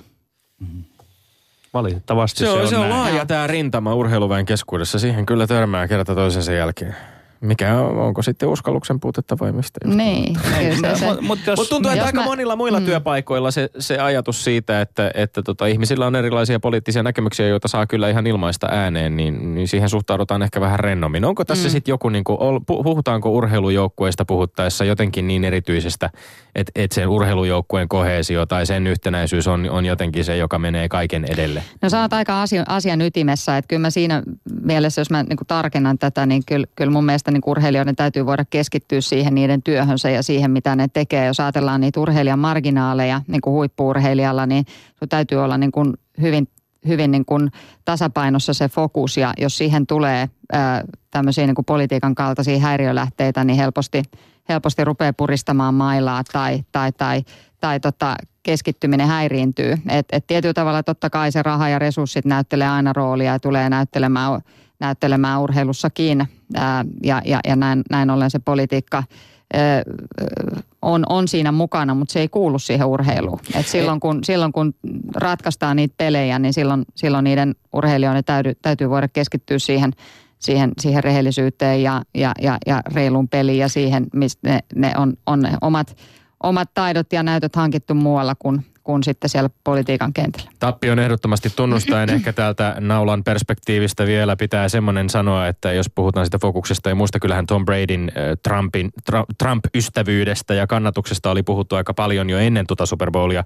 Valitettavasti 1.74 2.40
Se 2.40 2.50
on, 2.50 2.68
se 2.68 2.76
on 2.78 2.90
näin. 2.90 2.94
laaja 2.94 3.26
tämä 3.26 3.48
rintama 3.48 3.96
urheiluväen 3.96 4.46
keskuudessa. 4.46 5.00
Siihen 5.00 5.26
kyllä 5.26 5.48
törmää 5.48 5.88
kerta 5.88 6.16
toisensa 6.16 6.52
jälkeen. 6.54 6.96
Mikä 7.44 7.76
on, 7.80 7.98
onko 8.00 8.22
sitten 8.22 8.50
uskalluksen 8.50 9.00
puutetta 9.00 9.38
vai 9.40 9.52
mistä? 9.52 9.80
just? 9.86 9.98
Niin, 9.98 10.36
kyllä 10.60 10.96
se, 10.96 11.00
se, 11.00 11.06
Mutta 11.06 11.22
mut 11.22 11.40
Mutta 11.56 11.70
tuntuu, 11.70 11.92
että 11.92 12.06
aika 12.06 12.20
mä- 12.20 12.26
monilla 12.26 12.56
muilla 12.56 12.80
Mm. 12.80 12.86
työpaikoilla 12.86 13.52
se, 13.52 13.70
se 13.80 13.98
ajatus 14.00 14.44
siitä, 14.44 14.82
että, 14.82 15.12
että 15.14 15.42
tota, 15.44 15.66
ihmisillä 15.66 16.08
on 16.08 16.16
erilaisia 16.16 16.60
poliittisia 16.60 17.04
näkemyksiä, 17.04 17.48
joita 17.48 17.68
saa 17.68 17.86
kyllä 17.88 18.10
ihan 18.10 18.28
ilmaista 18.28 18.68
ääneen, 18.72 19.18
niin, 19.18 19.56
niin 19.56 19.68
siihen 19.68 19.90
suhtaudutaan 19.90 20.42
ehkä 20.42 20.62
vähän 20.62 20.80
rennommin. 20.80 21.26
Onko 21.26 21.46
tässä 21.46 21.68
Mm. 21.68 21.72
sitten 21.72 21.92
joku, 21.92 22.10
niin 22.10 22.24
kuin, 22.24 22.38
puhutaanko 22.68 23.30
urheilujoukkueesta 23.30 24.26
puhuttaessa 24.26 24.86
jotenkin 24.86 25.28
niin 25.28 25.44
erityisestä, 25.44 26.10
että, 26.56 26.72
että 26.76 26.96
sen 26.96 27.08
urheilujoukkueen 27.10 27.88
kohesio 27.90 28.46
tai 28.46 28.66
sen 28.66 28.88
yhtenäisyys 28.88 29.48
on, 29.48 29.70
on 29.70 29.86
jotenkin 29.86 30.26
se, 30.26 30.38
joka 30.38 30.60
menee 30.60 30.90
kaiken 30.90 31.26
edelle? 31.30 31.64
No 31.82 31.90
sä 31.90 32.02
oot 32.02 32.14
aika 32.14 32.42
asia, 32.42 32.64
asian 32.68 33.02
ytimessä, 33.02 33.58
että 33.58 33.68
kyllä 33.68 33.82
mä 33.82 33.90
siinä 33.90 34.24
mielessä, 34.62 35.02
jos 35.02 35.10
mä 35.10 35.24
niin 35.24 35.38
tarkennan 35.48 35.98
tätä, 35.98 36.26
niin 36.26 36.44
kyllä, 36.48 36.68
kyllä 36.76 36.92
mun 36.92 37.06
mielestä 37.06 37.32
niin 37.34 37.42
urheilijoiden 37.46 37.96
täytyy 37.96 38.26
voida 38.26 38.46
keskittyä 38.50 39.02
siihen 39.02 39.36
niiden 39.36 39.64
työhönsä 39.64 40.10
ja 40.10 40.24
siihen, 40.24 40.52
mitä 40.52 40.76
ne 40.76 40.88
tekee. 40.88 41.26
Jos 41.26 41.40
ajatellaan 41.40 41.82
niitä 41.82 42.00
urheilijan 42.00 42.40
marginaaleja 42.40 43.22
niin 43.28 43.42
kuin 43.42 43.54
huippuurheilijalla, 43.54 44.46
niin 44.46 44.66
sun 45.00 45.10
täytyy 45.10 45.44
olla 45.44 45.58
niin 45.58 45.72
kuin 45.72 45.94
hyvin, 46.22 46.48
hyvin 46.88 47.12
niin 47.12 47.26
kuin 47.26 47.52
tasapainossa 47.86 48.54
se 48.54 48.70
fokus 48.70 49.18
ja 49.18 49.34
jos 49.38 49.58
siihen 49.58 49.88
tulee 49.88 50.30
ää, 50.52 50.84
tämmöisiä 51.12 51.46
niin 51.46 51.56
kuin 51.56 51.66
politiikan 51.66 52.16
kaltaisia 52.16 52.60
häiriölähteitä, 52.60 53.44
niin 53.44 53.58
helposti, 53.58 54.04
helposti 54.50 54.84
rupeaa 54.84 55.14
puristamaan 55.14 55.74
mailaa 55.74 56.24
tai, 56.32 56.64
tai, 56.72 56.92
tai, 56.92 57.24
tai 57.60 57.80
tota, 57.80 58.16
keskittyminen 58.44 59.08
häiriintyy. 59.08 59.78
Et, 59.90 60.06
et 60.12 60.28
tietyllä 60.28 60.54
tavalla 60.54 60.84
totta 60.84 61.10
kai 61.10 61.32
se 61.32 61.44
raha 61.44 61.70
ja 61.70 61.80
resurssit 61.80 62.26
näyttelee 62.26 62.68
aina 62.68 62.94
roolia 62.94 63.32
ja 63.32 63.40
tulee 63.40 63.70
näyttelemään, 63.70 64.42
näyttelemään 64.80 65.42
urheilussakin 65.42 66.28
ää, 66.56 66.86
ja, 67.04 67.22
ja, 67.26 67.40
ja 67.48 67.56
näin, 67.56 67.82
näin 67.90 68.10
ollen 68.10 68.32
se 68.32 68.40
politiikka 68.40 69.04
ää, 69.54 69.84
on, 70.82 71.04
on 71.10 71.28
siinä 71.28 71.52
mukana, 71.52 71.94
mutta 71.94 72.14
se 72.14 72.20
ei 72.20 72.28
kuulu 72.28 72.60
siihen 72.60 72.88
urheiluun. 72.88 73.40
Et 73.56 73.68
silloin, 73.68 74.00
kun, 74.00 74.24
silloin 74.24 74.52
kun 74.52 74.74
ratkaistaan 75.16 75.76
niitä 75.76 75.94
pelejä, 75.98 76.40
niin 76.40 76.54
silloin, 76.54 76.86
silloin 76.96 77.24
niiden 77.24 77.56
urheilijoiden 77.74 78.24
täytyy, 78.24 78.54
täytyy 78.62 78.90
voida 78.90 79.08
keskittyä 79.08 79.60
siihen, 79.60 79.92
siihen, 80.40 80.72
siihen 80.82 81.04
rehellisyyteen 81.04 81.84
ja, 81.84 82.02
ja, 82.16 82.32
ja, 82.42 82.58
ja 82.66 82.82
reiluun 82.94 83.28
peliin 83.28 83.58
ja 83.58 83.70
siihen, 83.70 84.08
mistä 84.14 84.50
ne, 84.50 84.60
ne 84.76 84.94
on, 84.98 85.14
on 85.26 85.40
ne 85.40 85.58
omat, 85.62 85.98
omat 86.44 86.70
taidot 86.74 87.14
ja 87.14 87.24
näytöt 87.24 87.56
hankittu 87.56 87.94
muualla 87.94 88.36
kuin, 88.40 88.66
kuin 88.84 89.04
sitten 89.04 89.30
siellä 89.30 89.50
politiikan 89.64 90.14
kentällä. 90.14 90.52
Tappion 90.60 91.00
ehdottomasti 91.00 91.50
tunnustaen 91.50 92.10
ehkä 92.10 92.34
täältä 92.34 92.76
naulan 92.80 93.24
perspektiivistä 93.24 94.06
vielä 94.06 94.36
pitää 94.36 94.70
semmoinen 94.70 95.10
sanoa, 95.10 95.48
että 95.48 95.74
jos 95.74 95.90
puhutaan 95.96 96.26
sitä 96.26 96.38
fokuksesta 96.42 96.90
ja 96.90 96.96
muista, 96.96 97.20
kyllähän 97.20 97.46
Tom 97.46 97.66
Bradyn 97.66 98.12
äh, 98.18 98.24
Trumpin, 98.44 98.92
Trump-ystävyydestä 99.38 100.54
ja 100.54 100.68
kannatuksesta 100.68 101.32
oli 101.32 101.44
puhuttu 101.44 101.76
aika 101.76 101.94
paljon 101.94 102.30
jo 102.30 102.38
ennen 102.38 102.68
tuota 102.68 102.86
Super 102.86 103.12
Bowlia. 103.12 103.44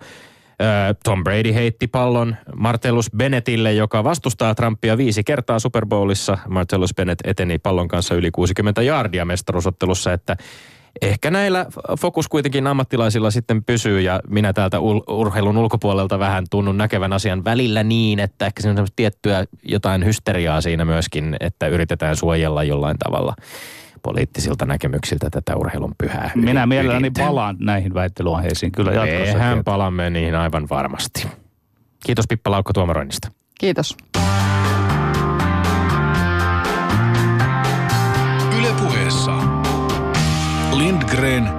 Äh, 0.62 0.96
Tom 1.04 1.24
Brady 1.24 1.54
heitti 1.54 1.88
pallon 1.88 2.36
Martellus 2.56 3.10
Bennettille, 3.18 3.74
joka 3.74 4.04
vastustaa 4.04 4.56
Trumpia 4.56 4.98
viisi 4.98 5.24
kertaa 5.24 5.60
Super 5.60 5.86
Bowlissa. 5.86 6.38
Martellus 6.48 6.94
Bennett 6.96 7.22
eteni 7.24 7.60
pallon 7.60 7.88
kanssa 7.88 8.16
yli 8.16 8.32
60 8.32 8.82
jardia 8.82 9.26
mestaruusottelussa, 9.26 10.14
että 10.14 10.38
ehkä 11.02 11.32
näillä 11.32 11.66
fokus 12.00 12.28
kuitenkin 12.28 12.68
ammattilaisilla 12.68 13.32
sitten 13.32 13.64
pysyy 13.64 14.02
ja 14.02 14.20
minä 14.30 14.54
täältä 14.54 14.78
ul- 14.78 15.04
urheilun 15.08 15.58
ulkopuolelta 15.58 16.20
vähän 16.20 16.46
tunnun 16.50 16.78
näkevän 16.78 17.14
asian 17.14 17.44
välillä 17.44 17.84
niin, 17.84 18.20
että 18.20 18.46
ehkä 18.46 18.62
se 18.62 18.70
on 18.70 18.88
tiettyä 18.96 19.46
jotain 19.64 20.06
hysteriaa 20.06 20.62
siinä 20.62 20.86
myöskin, 20.86 21.38
että 21.40 21.68
yritetään 21.68 22.16
suojella 22.16 22.64
jollain 22.64 22.98
tavalla 22.98 23.34
poliittisilta 24.04 24.66
näkemyksiltä 24.66 25.30
tätä 25.30 25.56
urheilun 25.56 25.96
pyhää 25.98 26.32
minä 26.36 26.62
ydin- 26.62 26.70
mielelläni 26.70 27.12
palaan 27.20 27.58
näihin 27.60 27.94
väittelyaiheisiin 27.94 28.72
kyllä 28.72 28.92
jatkossa. 28.92 29.38
Mehän 29.38 29.64
palamme 29.64 30.10
niihin 30.10 30.36
aivan 30.36 30.68
varmasti. 30.70 31.28
Kiitos 32.06 32.26
Pippa 32.28 32.52
Laukko 32.52 32.74
tuomaroinnista. 32.74 33.32
Kiitos. 33.60 33.98
Lindgren 40.78 41.50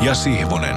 ja 0.00 0.14
Sihvonen. 0.14 0.76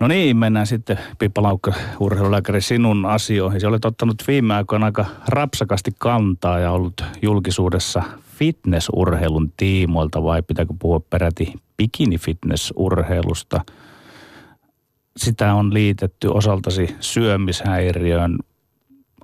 No 0.00 0.08
niin, 0.08 0.36
mennään 0.36 0.66
sitten 0.66 0.98
Pippa 1.18 1.42
Laukka, 1.42 1.72
urheilulääkäri, 2.00 2.60
sinun 2.60 3.06
asioihin. 3.06 3.60
Sä 3.60 3.68
olet 3.68 3.84
ottanut 3.84 4.22
viime 4.26 4.54
aikoina 4.54 4.86
aika 4.86 5.06
rapsakasti 5.28 5.90
kantaa 5.98 6.58
ja 6.58 6.70
ollut 6.70 7.04
julkisuudessa 7.22 8.02
fitnessurheilun 8.38 9.52
tiimoilta 9.56 10.22
vai 10.22 10.42
pitääkö 10.42 10.74
puhua 10.78 11.00
peräti 11.00 11.54
bikini-fitnessurheilusta? 11.82 13.60
Sitä 15.16 15.54
on 15.54 15.74
liitetty 15.74 16.28
osaltasi 16.28 16.96
syömishäiriöön. 17.00 18.38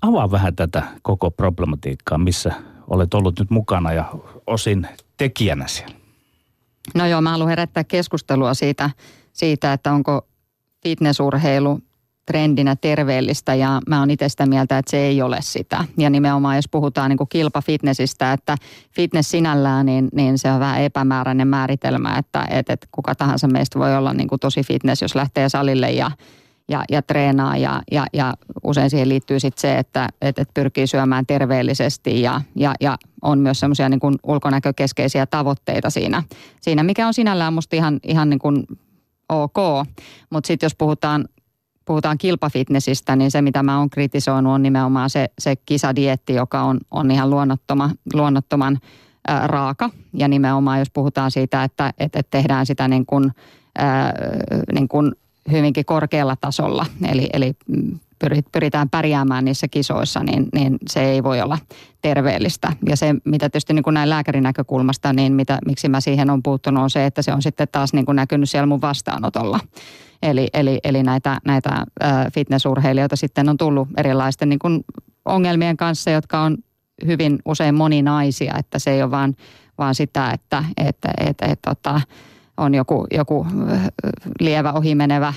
Avaa 0.03 0.31
vähän 0.31 0.57
tätä 0.57 0.83
koko 1.03 1.31
problematiikkaa, 1.31 2.18
missä 2.18 2.53
olet 2.88 3.14
ollut 3.14 3.38
nyt 3.38 3.51
mukana 3.51 3.92
ja 3.92 4.05
osin 4.46 4.87
tekijänä 5.16 5.66
siellä. 5.66 5.99
No 6.94 7.07
joo, 7.07 7.20
mä 7.20 7.31
haluan 7.31 7.48
herättää 7.48 7.85
keskustelua 7.85 8.55
siitä, 8.55 8.90
siitä 9.33 9.72
että 9.72 9.92
onko 9.92 10.26
fitnessurheilu 10.83 11.81
trendinä 12.26 12.76
terveellistä 12.76 13.55
ja 13.55 13.81
mä 13.88 14.00
oon 14.00 14.11
itse 14.11 14.29
sitä 14.29 14.46
mieltä, 14.46 14.79
että 14.79 14.90
se 14.90 14.96
ei 14.96 15.22
ole 15.22 15.38
sitä. 15.40 15.85
Ja 15.96 16.11
nimenomaan 16.11 16.57
jos 16.57 16.68
puhutaan 16.70 17.11
niin 17.11 17.18
kuin 17.18 17.29
kilpafitnessistä, 17.29 18.33
että 18.33 18.57
fitness 18.94 19.31
sinällään, 19.31 19.87
niin, 19.87 20.09
niin 20.12 20.38
se 20.38 20.53
on 20.53 20.61
vähän 20.61 20.83
epämääräinen 20.83 21.48
määritelmä, 21.48 22.18
että, 22.18 22.46
että, 22.50 22.72
että 22.72 22.87
kuka 22.92 23.14
tahansa 23.14 23.48
meistä 23.48 23.79
voi 23.79 23.96
olla 23.96 24.12
niin 24.12 24.29
kuin 24.29 24.40
tosi 24.40 24.62
fitness, 24.62 25.03
jos 25.03 25.14
lähtee 25.14 25.48
salille 25.48 25.90
ja, 25.90 26.11
ja, 26.70 26.85
ja 26.90 27.02
treenaa 27.02 27.56
ja, 27.56 27.83
ja, 27.92 28.06
ja 28.12 28.35
usein 28.64 28.90
siihen 28.90 29.09
liittyy 29.09 29.40
sitten 29.40 29.61
se, 29.61 29.78
että, 29.78 30.09
että, 30.20 30.42
että 30.42 30.54
pyrkii 30.54 30.87
syömään 30.87 31.26
terveellisesti 31.26 32.22
ja, 32.22 32.40
ja, 32.56 32.74
ja 32.80 32.96
on 33.22 33.38
myös 33.38 33.61
semmoisia 33.61 33.88
niin 33.88 34.00
kuin 34.00 34.14
ulkonäkökeskeisiä 34.26 35.26
tavoitteita 35.26 35.90
siinä, 35.90 36.22
siinä, 36.61 36.83
mikä 36.83 37.06
on 37.06 37.14
sinällään 37.14 37.52
musta 37.52 37.76
ihan, 37.76 38.00
ihan 38.02 38.30
niin 38.30 38.38
kuin 38.38 38.66
ok. 39.28 39.56
Mutta 40.30 40.46
sitten 40.46 40.66
jos 40.66 40.74
puhutaan, 40.74 41.28
puhutaan 41.85 42.18
kilpafitnessistä, 42.18 43.16
niin 43.16 43.30
se 43.30 43.42
mitä 43.42 43.62
mä 43.62 43.78
oon 43.78 43.90
kritisoinut 43.90 44.52
on 44.52 44.62
nimenomaan 44.62 45.11
se, 45.11 45.28
se 45.38 45.56
kisadietti, 45.56 46.35
joka 46.35 46.62
on, 46.62 46.80
on 46.90 47.11
ihan 47.11 47.30
luonnottoma, 47.30 47.90
luonnottoman 48.14 48.78
ää, 49.28 49.46
raaka. 49.46 49.90
Ja 50.14 50.28
nimenomaan 50.28 50.78
jos 50.78 50.90
puhutaan 50.90 51.30
siitä, 51.30 51.64
että, 51.64 51.92
että, 51.98 52.18
että 52.18 52.30
tehdään 52.30 52.66
sitä 52.66 52.88
niin 52.88 53.06
kuin, 53.06 53.33
ää, 53.78 54.12
niin 54.72 54.88
kuin 54.88 55.12
hyvinkin 55.52 55.84
korkealla 55.84 56.36
tasolla, 56.40 56.86
eli, 57.08 57.28
eli 57.32 57.52
pyri- 58.24 58.48
pyritään 58.52 58.90
pärjäämään 58.90 59.44
niissä 59.44 59.68
kisoissa, 59.68 60.20
niin, 60.20 60.48
niin 60.54 60.78
se 60.90 61.04
ei 61.04 61.22
voi 61.24 61.40
olla 61.40 61.58
terveellistä. 62.02 62.72
Ja 62.88 62.96
se, 62.96 63.14
mitä 63.24 63.50
tietysti 63.50 63.72
niin 63.74 63.82
kuin 63.82 63.94
näin 63.94 64.10
lääkärin 64.10 64.42
näkökulmasta, 64.42 65.12
niin 65.12 65.32
mitä, 65.32 65.58
miksi 65.66 65.88
mä 65.88 66.00
siihen 66.00 66.30
on 66.30 66.42
puuttunut, 66.42 66.82
on 66.82 66.90
se, 66.90 67.06
että 67.06 67.22
se 67.22 67.32
on 67.32 67.42
sitten 67.42 67.68
taas 67.72 67.92
niin 67.92 68.06
kuin 68.06 68.16
näkynyt 68.16 68.50
siellä 68.50 68.66
mun 68.66 68.80
vastaanotolla. 68.80 69.60
Eli, 70.22 70.48
eli, 70.54 70.80
eli 70.84 71.02
näitä, 71.02 71.38
näitä 71.46 71.84
fitnessurheilijoita 72.34 73.16
sitten 73.16 73.48
on 73.48 73.56
tullut 73.56 73.88
erilaisten 73.96 74.48
niin 74.48 74.58
kuin 74.58 74.84
ongelmien 75.24 75.76
kanssa, 75.76 76.10
jotka 76.10 76.40
on 76.40 76.58
hyvin 77.06 77.38
usein 77.44 77.74
moninaisia, 77.74 78.54
että 78.58 78.78
se 78.78 78.90
ei 78.90 79.02
ole 79.02 79.10
vaan, 79.10 79.34
vaan 79.78 79.94
sitä, 79.94 80.30
että, 80.30 80.64
että, 80.76 81.10
että, 81.18 81.46
että, 81.46 81.70
että 81.70 82.00
on 82.61 82.75
joku, 82.75 83.07
joku 83.14 83.46
lievä 84.40 84.73
ohimenevä 84.73 85.35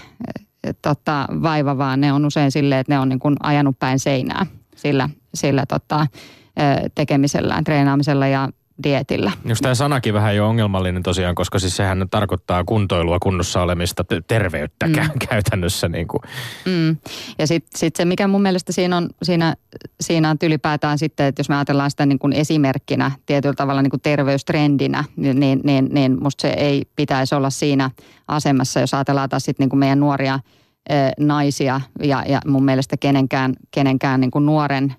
tota, 0.82 1.28
vaiva, 1.42 1.78
vaan 1.78 2.02
ne 2.02 2.14
on 2.14 2.26
usein 2.26 2.52
silleen, 2.52 2.82
että 2.82 2.94
ne 2.94 3.00
on 3.00 3.10
niin 3.10 3.20
kuin 3.20 3.36
ajanut 3.44 3.80
päin 3.80 4.00
seinää 4.00 4.46
sillä, 4.76 5.10
sillä 5.34 5.66
tota, 5.66 6.08
tekemisellään, 6.96 7.64
treenaamisella 7.64 8.28
ja 8.28 8.50
dietillä. 8.84 9.32
Just 9.46 9.62
tämä 9.62 9.76
sanakin 9.76 10.14
vähän 10.14 10.36
jo 10.36 10.48
ongelmallinen 10.48 11.04
tosiaan, 11.04 11.36
koska 11.36 11.60
siis 11.60 11.76
sehän 11.76 12.08
tarkoittaa 12.12 12.64
kuntoilua, 12.64 13.20
kunnossa 13.20 13.62
olemista, 13.62 14.04
te- 14.04 14.22
terveyttä 14.28 14.88
mm. 14.88 14.94
käytännössä. 15.30 15.90
Niin 15.90 16.08
kuin. 16.08 16.22
Mm. 16.66 16.98
Ja 17.40 17.48
sitten 17.48 17.80
sit 17.80 17.96
se, 17.96 18.06
mikä 18.06 18.28
mun 18.28 18.42
mielestä 18.42 18.72
siinä 18.72 18.98
on, 18.98 19.10
siinä, 19.24 19.56
siinä 20.02 20.30
on 20.30 20.38
ylipäätään 20.44 20.98
sitten, 20.98 21.26
että 21.26 21.40
jos 21.40 21.50
me 21.50 21.56
ajatellaan 21.56 21.92
sitä 21.92 22.06
niin 22.06 22.20
kuin 22.20 22.34
esimerkkinä 22.34 23.12
tietyllä 23.26 23.56
tavalla 23.56 23.82
niin 23.82 23.92
kuin 23.92 24.02
terveystrendinä, 24.02 25.04
niin, 25.16 25.40
niin, 25.40 25.62
niin, 25.64 25.90
niin 25.92 26.24
musta 26.24 26.42
se 26.42 26.50
ei 26.50 26.84
pitäisi 26.96 27.36
olla 27.36 27.50
siinä 27.50 27.90
asemassa, 28.28 28.80
jos 28.80 28.94
ajatellaan 28.94 29.30
taas 29.30 29.46
sitten 29.46 29.64
niin 29.64 29.70
kuin 29.70 29.80
meidän 29.80 30.00
nuoria 30.00 30.40
naisia 31.20 31.82
ja, 32.04 32.24
ja 32.28 32.42
mun 32.46 32.66
mielestä 32.66 32.98
kenenkään, 32.98 33.54
kenenkään 33.72 34.22
niin 34.22 34.32
kuin 34.32 34.46
nuoren 34.46 34.96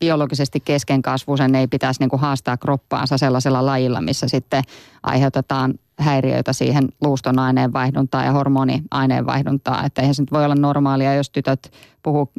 biologisesti 0.00 0.60
keskenkasvuisen 0.60 1.54
ei 1.54 1.66
pitäisi 1.66 2.00
niin 2.00 2.10
kuin 2.10 2.20
haastaa 2.20 2.56
kroppaansa 2.56 3.18
sellaisella 3.18 3.66
lajilla, 3.66 4.00
missä 4.00 4.28
sitten 4.28 4.62
aiheutetaan 5.02 5.74
häiriöitä 5.98 6.52
siihen 6.52 6.88
luuston 7.00 7.38
aineenvaihduntaan 7.38 8.24
ja 8.24 8.32
hormoniaineenvaihduntaan. 8.32 9.86
Että 9.86 10.00
eihän 10.00 10.14
se 10.14 10.22
nyt 10.22 10.32
voi 10.32 10.44
olla 10.44 10.54
normaalia, 10.54 11.14
jos 11.14 11.30
tytöt 11.30 11.72
puhuu 12.02 12.32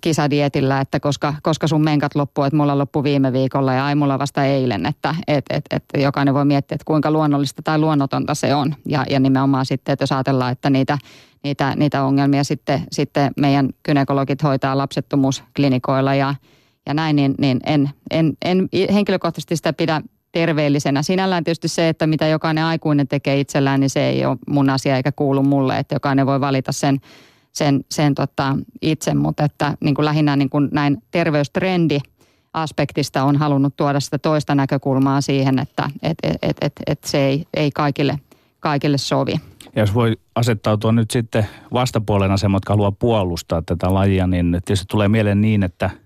kisadietillä, 0.00 0.80
että 0.80 1.00
koska, 1.00 1.34
koska 1.42 1.66
sun 1.66 1.84
menkat 1.84 2.14
loppuu, 2.14 2.44
että 2.44 2.56
mulla 2.56 2.78
loppu 2.78 3.02
viime 3.02 3.32
viikolla 3.32 3.74
ja 3.74 3.86
ai 3.86 3.94
mulla 3.94 4.18
vasta 4.18 4.44
eilen, 4.44 4.86
että 4.86 5.14
et, 5.28 5.44
et, 5.50 5.64
et 5.70 5.84
jokainen 5.98 6.34
voi 6.34 6.44
miettiä, 6.44 6.74
että 6.74 6.84
kuinka 6.84 7.10
luonnollista 7.10 7.62
tai 7.62 7.78
luonnotonta 7.78 8.34
se 8.34 8.54
on. 8.54 8.74
Ja, 8.86 9.04
ja 9.10 9.20
nimenomaan 9.20 9.66
sitten, 9.66 9.92
että 9.92 10.02
jos 10.02 10.12
ajatellaan, 10.12 10.52
että 10.52 10.70
niitä, 10.70 10.98
niitä, 11.44 11.74
niitä 11.76 12.04
ongelmia 12.04 12.44
sitten, 12.44 12.80
sitten 12.92 13.32
meidän 13.36 13.68
kynekologit 13.82 14.42
hoitaa 14.42 14.78
lapsettomuusklinikoilla 14.78 16.14
ja, 16.14 16.34
ja 16.86 16.94
näin, 16.94 17.16
niin, 17.16 17.34
niin 17.38 17.60
en, 17.66 17.90
en, 18.10 18.36
en 18.44 18.68
henkilökohtaisesti 18.92 19.56
sitä 19.56 19.72
pidä 19.72 20.02
terveellisenä. 20.32 21.02
Sinällään 21.02 21.44
tietysti 21.44 21.68
se, 21.68 21.88
että 21.88 22.06
mitä 22.06 22.26
jokainen 22.26 22.64
aikuinen 22.64 23.08
tekee 23.08 23.40
itsellään, 23.40 23.80
niin 23.80 23.90
se 23.90 24.08
ei 24.08 24.24
ole 24.24 24.36
mun 24.48 24.70
asia 24.70 24.96
eikä 24.96 25.12
kuulu 25.12 25.42
mulle, 25.42 25.78
että 25.78 25.94
jokainen 25.94 26.26
voi 26.26 26.40
valita 26.40 26.72
sen, 26.72 27.00
sen, 27.52 27.84
sen 27.90 28.14
tota 28.14 28.56
itse, 28.82 29.14
mutta 29.14 29.44
että 29.44 29.74
niin 29.80 29.94
kuin 29.94 30.04
lähinnä 30.04 30.36
niin 30.36 30.50
kuin 30.50 30.68
näin 30.72 31.02
terveystrendi 31.10 31.98
aspektista 32.52 33.24
on 33.24 33.36
halunnut 33.36 33.76
tuoda 33.76 34.00
sitä 34.00 34.18
toista 34.18 34.54
näkökulmaa 34.54 35.20
siihen, 35.20 35.58
että 35.58 35.90
et, 36.02 36.18
et, 36.42 36.56
et, 36.60 36.72
et, 36.86 37.04
se 37.04 37.26
ei, 37.26 37.44
ei 37.54 37.70
kaikille, 37.70 38.18
kaikille 38.60 38.98
sovi. 38.98 39.34
Ja 39.76 39.82
jos 39.82 39.94
voi 39.94 40.16
asettautua 40.34 40.92
nyt 40.92 41.10
sitten 41.10 41.46
vastapuolen 41.72 42.30
asemaan, 42.30 42.56
jotka 42.56 42.72
haluaa 42.72 42.92
puolustaa 42.92 43.62
tätä 43.62 43.94
lajia, 43.94 44.26
niin 44.26 44.58
tietysti 44.64 44.86
tulee 44.88 45.08
mieleen 45.08 45.40
niin, 45.40 45.62
että– 45.62 45.90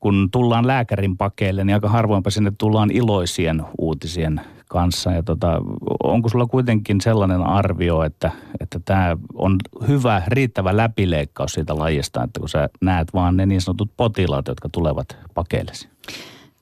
kun 0.00 0.28
tullaan 0.32 0.66
lääkärin 0.66 1.16
pakeille, 1.16 1.64
niin 1.64 1.74
aika 1.74 1.88
harvoinpa 1.88 2.30
sinne 2.30 2.52
tullaan 2.58 2.90
iloisien 2.90 3.62
uutisien 3.78 4.40
kanssa. 4.68 5.12
Ja 5.12 5.22
tota, 5.22 5.62
onko 6.02 6.28
sulla 6.28 6.46
kuitenkin 6.46 7.00
sellainen 7.00 7.42
arvio, 7.42 8.02
että, 8.02 8.30
että 8.60 8.80
tämä 8.84 9.16
on 9.34 9.56
hyvä, 9.88 10.22
riittävä 10.26 10.76
läpileikkaus 10.76 11.52
siitä 11.52 11.78
lajista, 11.78 12.22
että 12.24 12.40
kun 12.40 12.48
sä 12.48 12.68
näet 12.80 13.14
vaan 13.14 13.36
ne 13.36 13.46
niin 13.46 13.60
sanotut 13.60 13.90
potilaat, 13.96 14.48
jotka 14.48 14.68
tulevat 14.72 15.16
pakeillesi? 15.34 15.88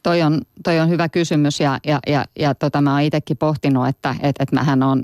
Toi 0.03 0.23
on, 0.23 0.41
toi 0.65 0.81
on 0.81 0.89
hyvä 0.89 1.09
kysymys 1.09 1.61
ja, 1.61 1.79
ja, 1.87 1.99
ja, 2.07 2.25
ja 2.39 2.55
tota, 2.55 2.81
mä 2.81 2.93
oon 2.93 3.03
itsekin 3.03 3.37
pohtinut, 3.37 3.89
että 3.89 4.15
et, 4.21 4.37
et 4.41 4.53
mähän 4.53 4.83
on 4.83 5.03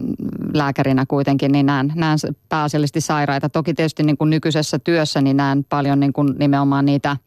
lääkärinä 0.55 1.05
kuitenkin, 1.09 1.53
niin 1.53 1.67
näen, 1.67 1.93
näen 1.95 2.19
pääasiallisesti 2.49 3.01
sairaita. 3.01 3.49
Toki 3.49 3.75
tietysti 3.75 4.03
niin 4.03 4.17
kuin 4.17 4.31
nykyisessä 4.31 4.79
työssä 4.79 5.21
niin 5.21 5.37
näen 5.37 5.65
paljon 5.69 6.01
niin 6.01 6.13
kuin 6.13 6.35
nimenomaan 6.39 6.87
niitä– 6.87 7.17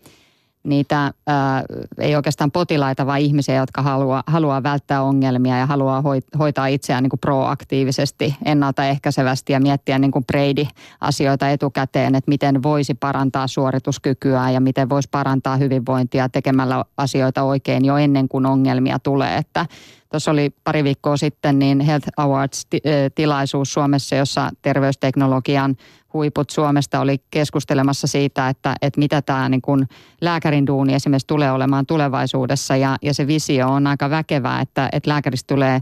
niitä 0.67 1.13
ää, 1.27 1.63
ei 1.97 2.15
oikeastaan 2.15 2.51
potilaita, 2.51 3.05
vaan 3.05 3.19
ihmisiä, 3.19 3.55
jotka 3.55 3.81
haluaa, 3.81 4.23
haluaa 4.27 4.63
välttää 4.63 5.03
ongelmia 5.03 5.57
ja 5.57 5.65
haluaa 5.65 6.03
hoitaa 6.39 6.67
itseään 6.67 7.03
niin 7.03 7.09
kuin 7.09 7.19
proaktiivisesti, 7.19 8.35
ennaltaehkäisevästi 8.45 9.53
ja 9.53 9.59
miettiä 9.59 9.99
niin 9.99 10.11
kuin 10.11 10.25
Brady-asioita 10.25 11.49
etukäteen, 11.49 12.15
että 12.15 12.29
miten 12.29 12.63
voisi 12.63 12.93
parantaa 12.93 13.47
suorituskykyä 13.47 14.49
ja 14.49 14.59
miten 14.59 14.89
voisi 14.89 15.09
parantaa 15.11 15.57
hyvinvointia 15.57 16.29
tekemällä 16.29 16.85
asioita 16.97 17.43
oikein 17.43 17.85
jo 17.85 17.97
ennen 17.97 18.27
kuin 18.27 18.45
ongelmia 18.45 18.99
tulee. 18.99 19.37
Että 19.37 19.65
Tuossa 20.11 20.31
oli 20.31 20.49
pari 20.63 20.83
viikkoa 20.83 21.17
sitten 21.17 21.59
niin 21.59 21.79
Health 21.79 22.07
Awards-tilaisuus 22.17 23.73
Suomessa, 23.73 24.15
jossa 24.15 24.49
terveysteknologian 24.61 25.75
huiput 26.13 26.49
Suomesta 26.49 26.99
oli 26.99 27.17
keskustelemassa 27.31 28.07
siitä, 28.07 28.49
että, 28.49 28.75
että 28.81 28.99
mitä 28.99 29.21
tämä 29.21 29.49
niin 29.49 29.61
kuin 29.61 29.87
lääkärin 30.21 30.67
duuni 30.67 30.93
esimerkiksi 30.93 31.27
tulee 31.27 31.51
olemaan 31.51 31.85
tulevaisuudessa. 31.85 32.75
Ja, 32.75 32.97
ja 33.01 33.13
se 33.13 33.27
visio 33.27 33.69
on 33.69 33.87
aika 33.87 34.09
väkevää, 34.09 34.61
että, 34.61 34.89
että 34.91 35.09
lääkäristä 35.09 35.53
tulee 35.55 35.79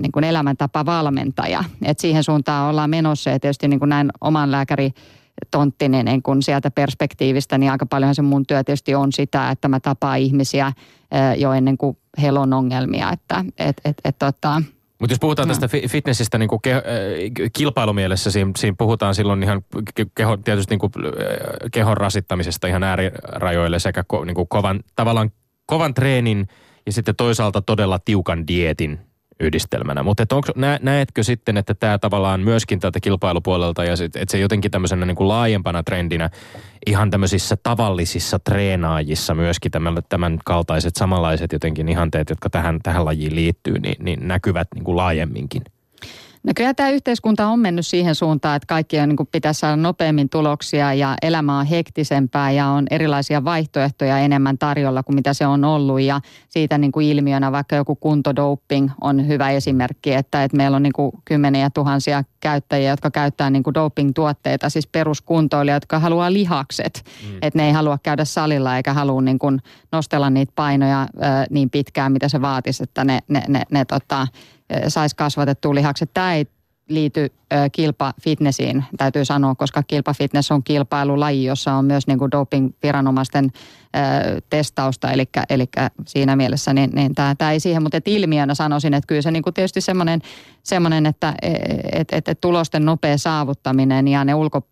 niin 0.00 0.12
kuin 0.12 0.24
elämäntapa 0.24 0.86
valmentaja. 0.86 1.64
Et 1.82 1.98
siihen 1.98 2.24
suuntaan 2.24 2.70
ollaan 2.70 2.90
menossa 2.90 3.30
ja 3.30 3.40
tietysti 3.40 3.68
niin 3.68 3.78
kuin 3.78 3.88
näin 3.88 4.10
oman 4.20 4.50
lääkäri 4.50 4.90
tonttinen 5.50 6.04
niin 6.04 6.22
kun 6.22 6.42
sieltä 6.42 6.70
perspektiivistä, 6.70 7.58
niin 7.58 7.72
aika 7.72 7.86
paljon 7.86 8.14
se 8.14 8.22
mun 8.22 8.46
työ 8.46 8.64
tietysti 8.64 8.94
on 8.94 9.12
sitä, 9.12 9.50
että 9.50 9.68
mä 9.68 9.80
tapaan 9.80 10.18
ihmisiä 10.18 10.72
jo 11.36 11.52
ennen 11.52 11.78
kuin 11.78 11.98
heillä 12.22 12.40
on 12.40 12.52
ongelmia. 12.52 13.12
Että 13.12 13.44
et, 13.58 13.80
et, 13.84 13.96
et, 14.04 14.18
tota, 14.18 14.62
mutta 15.00 15.12
jos 15.12 15.20
puhutaan 15.20 15.48
no. 15.48 15.54
tästä 15.54 15.78
fitnessistä 15.88 16.38
niin 16.38 16.48
keho, 16.62 16.80
kilpailumielessä, 17.52 18.30
siinä, 18.30 18.50
siinä 18.58 18.74
puhutaan 18.78 19.14
silloin 19.14 19.42
ihan 19.42 19.62
keho, 20.14 20.36
tietysti 20.36 20.72
niin 20.72 20.78
kuin 20.80 20.92
kehon 21.72 21.96
rasittamisesta 21.96 22.66
ihan 22.66 22.82
äärirajoille 22.82 23.78
sekä 23.78 24.04
ko, 24.06 24.24
niin 24.24 24.34
kuin 24.34 24.48
kovan, 24.48 24.80
tavallaan 24.96 25.30
kovan 25.66 25.94
treenin 25.94 26.48
ja 26.86 26.92
sitten 26.92 27.16
toisaalta 27.16 27.62
todella 27.62 27.98
tiukan 27.98 28.46
dietin 28.46 29.00
yhdistelmänä. 29.40 30.02
Mutta 30.02 30.24
näetkö 30.82 31.22
sitten, 31.22 31.56
että 31.56 31.74
tämä 31.74 31.98
tavallaan 31.98 32.40
myöskin 32.40 32.80
tältä 32.80 33.00
kilpailupuolelta 33.00 33.84
ja 33.84 33.96
sit, 33.96 34.16
että 34.16 34.32
se 34.32 34.38
jotenkin 34.38 34.70
tämmöisenä 34.70 35.06
niin 35.06 35.16
kuin 35.16 35.28
laajempana 35.28 35.82
trendinä 35.82 36.30
ihan 36.86 37.10
tämmöisissä 37.10 37.56
tavallisissa 37.62 38.38
treenaajissa 38.38 39.34
myöskin 39.34 39.70
tämän, 39.70 39.98
tämän 40.08 40.38
kaltaiset 40.44 40.96
samanlaiset 40.96 41.52
jotenkin 41.52 41.88
ihanteet, 41.88 42.30
jotka 42.30 42.50
tähän, 42.50 42.80
tähän 42.82 43.04
lajiin 43.04 43.34
liittyy, 43.34 43.78
niin, 43.78 44.04
niin 44.04 44.28
näkyvät 44.28 44.68
niin 44.74 44.84
kuin 44.84 44.96
laajemminkin? 44.96 45.62
No 46.46 46.52
kyllä 46.56 46.74
tämä 46.74 46.90
yhteiskunta 46.90 47.46
on 47.46 47.60
mennyt 47.60 47.86
siihen 47.86 48.14
suuntaan, 48.14 48.56
että 48.56 48.66
kaikki 48.66 48.98
on, 49.00 49.08
niin 49.08 49.28
pitäisi 49.32 49.60
saada 49.60 49.76
nopeammin 49.76 50.28
tuloksia 50.28 50.94
ja 50.94 51.14
elämä 51.22 51.58
on 51.58 51.66
hektisempää 51.66 52.50
ja 52.50 52.66
on 52.66 52.86
erilaisia 52.90 53.44
vaihtoehtoja 53.44 54.18
enemmän 54.18 54.58
tarjolla 54.58 55.02
kuin 55.02 55.14
mitä 55.14 55.34
se 55.34 55.46
on 55.46 55.64
ollut. 55.64 56.00
Ja 56.00 56.20
siitä 56.48 56.78
niin 56.78 56.92
kuin 56.92 57.06
ilmiönä 57.06 57.52
vaikka 57.52 57.76
joku 57.76 57.96
kuntodoping 57.96 58.90
on 59.00 59.28
hyvä 59.28 59.50
esimerkki, 59.50 60.12
että, 60.12 60.44
että 60.44 60.56
meillä 60.56 60.76
on 60.76 60.82
niin 60.82 60.92
kuin 60.92 61.12
kymmeniä 61.24 61.70
tuhansia 61.70 62.24
käyttäjiä, 62.40 62.90
jotka 62.90 63.10
käyttää 63.10 63.50
niin 63.50 63.62
kuin 63.62 63.74
doping-tuotteita, 63.74 64.68
siis 64.68 64.86
peruskuntoilijoita, 64.86 65.84
jotka 65.84 65.98
haluaa 65.98 66.32
lihakset. 66.32 67.04
Mm. 67.22 67.38
Että 67.42 67.58
ne 67.58 67.66
ei 67.66 67.72
halua 67.72 67.98
käydä 68.02 68.24
salilla 68.24 68.76
eikä 68.76 68.92
halua 68.92 69.22
niin 69.22 69.38
kuin 69.38 69.58
nostella 69.92 70.30
niitä 70.30 70.52
painoja 70.56 71.02
ö, 71.02 71.24
niin 71.50 71.70
pitkään, 71.70 72.12
mitä 72.12 72.28
se 72.28 72.40
vaatisi, 72.40 72.82
että 72.82 73.04
ne, 73.04 73.18
ne, 73.28 73.42
ne, 73.48 73.62
ne 73.70 73.84
tota, 73.84 74.26
saisi 74.88 75.16
kasvatettua 75.16 75.74
lihakset. 75.74 76.10
Tämä 76.14 76.34
ei 76.34 76.46
liity 76.88 77.32
kilpafitnessiin, 77.72 78.84
täytyy 78.96 79.24
sanoa, 79.24 79.54
koska 79.54 79.82
kilpafitness 79.82 80.50
on 80.50 80.62
kilpailulaji, 80.62 81.44
jossa 81.44 81.72
on 81.72 81.84
myös 81.84 82.06
niin 82.06 82.18
kuin 82.18 82.30
doping-viranomaisten 82.30 83.50
testausta, 84.50 85.10
eli, 85.10 85.24
eli 85.50 85.68
siinä 86.06 86.36
mielessä 86.36 86.74
niin, 86.74 86.90
niin 86.90 87.14
tämä, 87.14 87.34
tämä 87.34 87.52
ei 87.52 87.60
siihen, 87.60 87.82
mutta 87.82 87.98
ilmiönä 88.06 88.54
sanoisin, 88.54 88.94
että 88.94 89.06
kyllä 89.06 89.22
se 89.22 89.30
niin 89.30 89.42
kuin 89.42 89.54
tietysti 89.54 89.80
semmoinen, 89.80 90.20
semmoinen 90.62 91.06
että 91.06 91.34
et, 91.92 92.08
et, 92.12 92.28
et 92.28 92.40
tulosten 92.40 92.84
nopea 92.84 93.18
saavuttaminen 93.18 94.08
ja 94.08 94.24
ne 94.24 94.34
ulko 94.34 94.62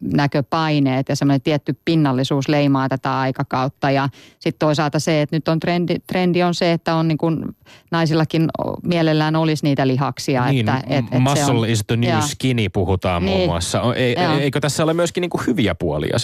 näköpaineet 0.00 1.08
ja 1.08 1.16
semmoinen 1.16 1.40
tietty 1.40 1.78
pinnallisuus 1.84 2.48
leimaa 2.48 2.88
tätä 2.88 3.18
aikakautta. 3.18 3.90
Ja 3.90 4.08
sitten 4.38 4.58
toisaalta 4.58 4.98
se, 4.98 5.22
että 5.22 5.36
nyt 5.36 5.48
on 5.48 5.60
trendi, 5.60 5.96
trendi 6.06 6.42
on 6.42 6.54
se, 6.54 6.72
että 6.72 6.94
on 6.94 7.08
niin 7.08 7.18
kuin 7.18 7.44
naisillakin 7.90 8.48
mielellään 8.82 9.36
olisi 9.36 9.64
niitä 9.64 9.86
lihaksia. 9.86 10.44
Niin, 10.44 10.68
että, 10.68 10.82
et, 10.86 11.04
et 11.12 11.20
muscle 11.20 11.44
se 11.44 11.52
on, 11.52 11.68
is 11.68 11.84
the 11.86 11.96
new 11.96 12.10
ja, 12.10 12.20
skinny 12.20 12.68
puhutaan 12.68 13.24
niin, 13.24 13.36
muun 13.36 13.48
muassa. 13.48 13.94
Ei, 13.96 14.16
eikö 14.40 14.60
tässä 14.60 14.84
ole 14.84 14.94
myöskin 14.94 15.20
niin 15.20 15.30
kuin 15.30 15.46
hyviä 15.46 15.74
puolia 15.74 16.18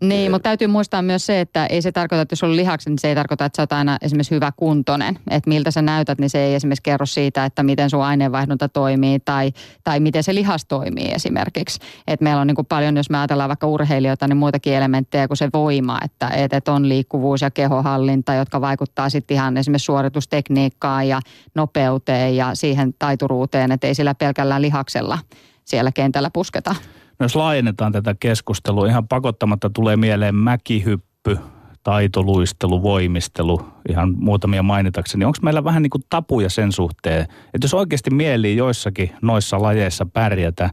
niin, 0.00 0.30
mutta 0.30 0.42
täytyy 0.42 0.68
muistaa 0.68 1.02
myös 1.02 1.26
se, 1.26 1.40
että 1.40 1.66
ei 1.66 1.82
se 1.82 1.92
tarkoita, 1.92 2.22
että 2.22 2.32
jos 2.32 2.42
on 2.42 2.56
lihakset, 2.56 2.90
niin 2.90 2.98
se 2.98 3.08
ei 3.08 3.14
tarkoita, 3.14 3.44
että 3.44 3.56
sä 3.56 3.62
oot 3.62 3.72
aina 3.72 3.98
esimerkiksi 4.02 4.34
hyvä 4.34 4.52
kuntoinen. 4.56 5.18
Että 5.30 5.50
miltä 5.50 5.70
sä 5.70 5.82
näytät, 5.82 6.18
niin 6.18 6.30
se 6.30 6.44
ei 6.44 6.54
esimerkiksi 6.54 6.82
kerro 6.82 7.06
siitä, 7.06 7.44
että 7.44 7.62
miten 7.62 7.90
sun 7.90 8.04
aineenvaihdunta 8.04 8.68
toimii 8.68 9.20
tai, 9.20 9.52
tai 9.84 10.00
miten 10.00 10.22
se 10.22 10.34
lihas 10.34 10.64
toimii 10.64 11.12
esimerkiksi. 11.14 11.80
Että 12.06 12.24
meillä 12.24 12.40
on 12.40 12.46
niin 12.46 12.54
kuin 12.54 12.66
paljon, 12.66 12.96
jos 12.96 13.10
me 13.10 13.18
ajatellaan 13.18 13.48
vaikka 13.48 13.66
urheilijoita, 13.66 14.28
niin 14.28 14.36
muitakin 14.36 14.74
elementtejä 14.74 15.28
kuin 15.28 15.38
se 15.38 15.48
voima, 15.52 15.98
että, 16.04 16.28
että 16.28 16.72
on 16.72 16.88
liikkuvuus 16.88 17.42
ja 17.42 17.50
kehohallinta, 17.50 18.34
jotka 18.34 18.60
vaikuttaa 18.60 19.10
sitten 19.10 19.34
ihan 19.34 19.56
esimerkiksi 19.56 19.84
suoritustekniikkaan 19.84 21.08
ja 21.08 21.20
nopeuteen 21.54 22.36
ja 22.36 22.50
siihen 22.54 22.94
taituruuteen, 22.98 23.72
että 23.72 23.86
ei 23.86 23.94
sillä 23.94 24.14
pelkällä 24.14 24.60
lihaksella 24.60 25.18
siellä 25.64 25.92
kentällä 25.92 26.30
pusketa. 26.32 26.74
Jos 27.20 27.36
laajennetaan 27.36 27.92
tätä 27.92 28.14
keskustelua, 28.20 28.86
ihan 28.86 29.08
pakottamatta 29.08 29.70
tulee 29.70 29.96
mieleen 29.96 30.34
mäkihyppy, 30.34 31.38
taitoluistelu, 31.82 32.82
voimistelu, 32.82 33.60
ihan 33.88 34.14
muutamia 34.16 34.62
mainitakseni. 34.62 35.24
Onko 35.24 35.38
meillä 35.42 35.64
vähän 35.64 35.82
niin 35.82 35.90
kuin 35.90 36.02
tapuja 36.10 36.50
sen 36.50 36.72
suhteen, 36.72 37.20
että 37.22 37.64
jos 37.64 37.74
oikeasti 37.74 38.10
mieli 38.10 38.56
joissakin 38.56 39.10
noissa 39.22 39.62
lajeissa 39.62 40.06
pärjätä, 40.06 40.70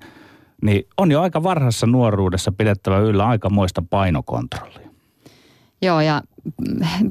niin 0.62 0.88
on 0.98 1.12
jo 1.12 1.22
aika 1.22 1.44
varhaisessa 1.44 1.88
nuoruudessa 1.88 2.52
pidettävä 2.52 3.00
yllä 3.00 3.28
aikamoista 3.28 3.84
painokontrollia. 3.90 4.90
Joo, 5.82 6.02
ja 6.02 6.22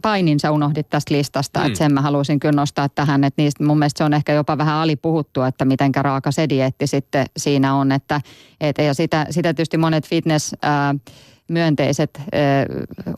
painin 0.03 0.41
sä 0.41 0.51
unohdit 0.51 0.89
tästä 0.91 1.15
listasta, 1.15 1.61
mm. 1.61 1.67
että 1.67 1.79
sen 1.79 1.95
mä 1.95 2.01
haluaisin 2.01 2.41
kyllä 2.41 2.57
nostaa 2.57 2.89
tähän, 2.89 3.25
että 3.25 3.43
niistä 3.43 3.65
mun 3.65 3.79
mielestä 3.79 3.99
se 3.99 4.05
on 4.05 4.15
ehkä 4.15 4.33
jopa 4.33 4.59
vähän 4.59 4.75
alipuhuttu, 4.75 5.43
että 5.43 5.65
mitenkä 5.65 6.03
raaka 6.03 6.33
se 6.33 6.49
dietti 6.49 6.87
sitten 6.87 7.27
siinä 7.37 7.75
on, 7.75 7.93
että 7.93 8.21
et, 8.61 8.79
ja 8.79 8.95
sitä, 8.95 9.27
sitä 9.31 9.55
tietysti 9.55 9.77
monet 9.77 10.09
fitness 10.09 10.55
ää, 10.63 10.95
myönteiset 11.49 12.21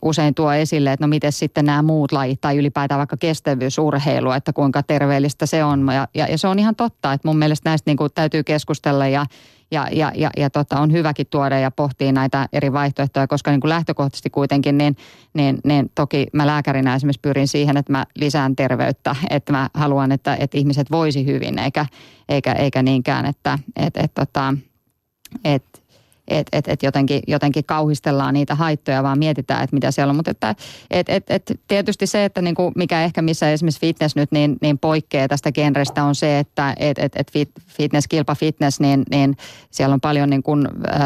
usein 0.02 0.34
tuo 0.34 0.52
esille, 0.52 0.92
että 0.92 1.04
no 1.04 1.08
miten 1.08 1.32
sitten 1.32 1.64
nämä 1.64 1.82
muut 1.82 2.12
lajit 2.12 2.40
tai 2.40 2.56
ylipäätään 2.56 2.98
vaikka 2.98 3.16
kestävyysurheilu, 3.16 4.30
että 4.30 4.52
kuinka 4.52 4.82
terveellistä 4.82 5.46
se 5.46 5.64
on. 5.64 5.88
Ja, 5.94 6.08
ja, 6.14 6.26
ja 6.26 6.38
se 6.38 6.48
on 6.48 6.58
ihan 6.58 6.76
totta, 6.76 7.12
että 7.12 7.28
mun 7.28 7.38
mielestä 7.38 7.70
näistä 7.70 7.90
niin 7.90 7.96
kuin 7.96 8.10
täytyy 8.14 8.44
keskustella 8.44 9.06
ja 9.06 9.26
ja, 9.70 9.88
ja, 9.92 10.12
ja, 10.14 10.30
ja 10.36 10.50
tota, 10.50 10.80
on 10.80 10.92
hyväkin 10.92 11.26
tuoda 11.30 11.58
ja 11.58 11.70
pohtia 11.70 12.12
näitä 12.12 12.48
eri 12.52 12.72
vaihtoehtoja, 12.72 13.26
koska 13.26 13.50
niin 13.50 13.60
kuin 13.60 13.68
lähtökohtaisesti 13.68 14.30
kuitenkin, 14.30 14.78
niin, 14.78 14.96
niin, 15.34 15.58
niin 15.64 15.90
toki 15.94 16.26
mä 16.32 16.46
lääkärinä 16.46 16.94
esimerkiksi 16.94 17.20
pyrin 17.20 17.48
siihen, 17.48 17.76
että 17.76 17.92
mä 17.92 18.06
lisään 18.14 18.56
terveyttä, 18.56 19.16
että 19.30 19.52
mä 19.52 19.70
haluan, 19.74 20.12
että, 20.12 20.36
että 20.40 20.58
ihmiset 20.58 20.90
voisi 20.90 21.26
hyvin, 21.26 21.58
eikä, 21.58 21.86
eikä, 22.28 22.52
eikä 22.52 22.82
niinkään, 22.82 23.26
että 23.26 23.58
et, 23.76 23.96
et, 23.96 24.14
tota, 24.14 24.54
et, 25.44 25.82
että 26.28 26.58
et, 26.58 26.68
et 26.68 26.82
jotenkin, 26.82 27.20
jotenkin 27.26 27.64
kauhistellaan 27.64 28.34
niitä 28.34 28.54
haittoja, 28.54 29.02
vaan 29.02 29.18
mietitään, 29.18 29.64
että 29.64 29.76
mitä 29.76 29.90
siellä 29.90 30.10
on. 30.10 30.16
Mutta 30.16 30.30
että, 30.30 30.54
et, 30.90 31.08
et, 31.08 31.24
et 31.30 31.60
tietysti 31.68 32.06
se, 32.06 32.24
että 32.24 32.42
niinku, 32.42 32.72
mikä 32.76 33.04
ehkä 33.04 33.22
missä 33.22 33.52
esimerkiksi 33.52 33.80
fitness 33.80 34.16
nyt 34.16 34.32
niin, 34.32 34.56
niin 34.60 34.78
poikkeaa 34.78 35.28
tästä 35.28 35.52
genrestä 35.52 36.04
on 36.04 36.14
se, 36.14 36.38
että 36.38 36.74
et, 36.78 36.98
et, 36.98 37.12
et 37.16 37.32
fit, 37.32 37.50
fitness, 37.66 38.08
kilpa 38.08 38.34
fitness, 38.34 38.80
niin, 38.80 39.02
niin 39.10 39.36
siellä 39.70 39.94
on 39.94 40.00
paljon 40.00 40.30
niin 40.30 40.42
äh, 40.94 41.00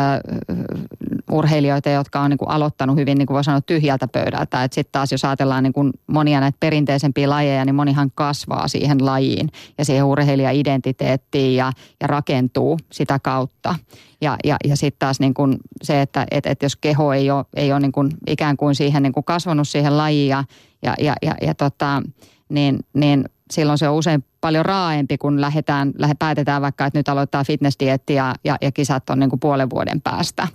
urheilijoita, 1.31 1.91
jotka 1.91 2.21
on 2.21 2.31
niin 2.31 2.39
aloittanut 2.47 2.97
hyvin, 2.97 3.19
niin 3.19 3.27
kuin 3.27 3.35
voi 3.35 3.45
sanoa, 3.45 3.61
tyhjältä 3.61 4.09
pöydältä. 4.09 4.63
Sitten 4.63 4.93
taas 4.93 5.13
jos 5.13 5.25
ajatellaan 5.25 5.63
niin 5.63 5.93
monia 6.07 6.41
näitä 6.41 6.57
perinteisempiä 6.61 7.31
lajeja, 7.31 7.65
niin 7.65 7.75
monihan 7.75 8.11
kasvaa 8.15 8.69
siihen 8.69 9.07
lajiin 9.07 9.49
ja 9.79 9.85
siihen 9.85 10.05
urheilija-identiteettiin 10.05 11.57
ja, 11.57 11.73
ja 12.01 12.07
rakentuu 12.07 12.79
sitä 12.93 13.19
kautta. 13.19 13.75
Ja, 14.21 14.37
ja, 14.45 14.57
ja 14.65 14.77
sitten 14.77 14.99
taas 14.99 15.21
niin 15.21 15.35
kuin 15.35 15.57
se, 15.83 16.03
että 16.03 16.27
et, 16.31 16.47
et 16.47 16.63
jos 16.63 16.77
keho 16.77 17.13
ei 17.13 17.31
ole, 17.31 17.45
ei 17.57 17.73
ole 17.73 17.81
niin 17.81 17.93
kuin 17.93 18.11
ikään 18.27 18.57
kuin 18.57 18.75
siihen 18.75 19.03
niin 19.03 19.13
kuin 19.13 19.25
kasvanut 19.25 19.69
siihen 19.69 19.97
lajiin 19.97 20.29
ja, 20.29 20.45
ja, 20.83 20.95
ja, 20.99 21.15
ja, 21.23 21.35
ja 21.43 21.55
tota, 21.55 22.03
niin, 22.49 22.79
niin 22.93 23.25
silloin 23.51 23.79
se 23.79 23.89
on 23.89 23.97
usein 23.97 24.25
paljon 24.41 24.65
raaempi, 24.65 25.19
kun 25.19 25.41
lähdetään, 25.41 25.93
lähe, 25.99 26.15
päätetään 26.19 26.63
vaikka, 26.63 26.87
että 26.87 26.99
nyt 26.99 27.09
aloittaa 27.09 27.45
fitnessdietti 27.45 28.15
ja, 28.15 28.35
ja, 28.45 28.57
ja 28.61 28.73
kisat 28.73 29.11
on 29.11 29.19
niin 29.19 29.31
kuin 29.31 29.41
puolen 29.41 29.71
vuoden 29.71 30.01
päästä 30.01 30.49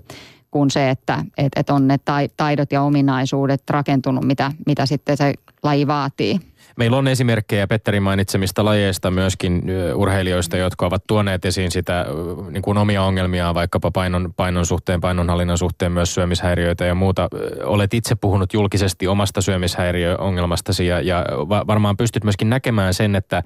kuin 0.56 0.72
se, 0.72 0.90
että 0.90 1.24
et, 1.38 1.52
et 1.56 1.70
on 1.70 1.88
ne 1.88 1.98
taidot 2.38 2.72
ja 2.72 2.82
ominaisuudet 2.82 3.70
rakentunut, 3.70 4.26
mitä, 4.26 4.52
mitä 4.66 4.86
sitten 4.86 5.18
se 5.18 5.34
laji 5.64 5.88
vaatii. 5.88 6.40
Meillä 6.78 6.98
on 6.98 7.08
esimerkkejä 7.08 7.68
Petterin 7.68 8.04
mainitsemista 8.04 8.66
lajeista 8.66 9.12
myöskin 9.12 9.64
urheilijoista, 9.96 10.58
jotka 10.58 10.86
ovat 10.86 11.04
tuoneet 11.08 11.46
esiin 11.46 11.72
sitä 11.72 12.06
niin 12.50 12.62
kuin 12.62 12.78
omia 12.78 13.04
ongelmia 13.04 13.54
vaikkapa 13.54 13.92
painon, 13.92 14.34
painon 14.38 14.66
suhteen, 14.66 15.02
painonhallinnan 15.02 15.58
suhteen, 15.58 15.92
myös 15.92 16.14
syömishäiriöitä 16.14 16.86
ja 16.86 16.96
muuta. 16.96 17.28
Olet 17.64 17.94
itse 17.94 18.16
puhunut 18.16 18.54
julkisesti 18.54 19.08
omasta 19.08 19.42
syömishäiriöongelmastasi 19.42 20.88
ja, 20.88 21.02
ja 21.02 21.26
varmaan 21.50 21.98
pystyt 21.98 22.24
myöskin 22.24 22.50
näkemään 22.50 22.94
sen, 22.94 23.16
että 23.16 23.44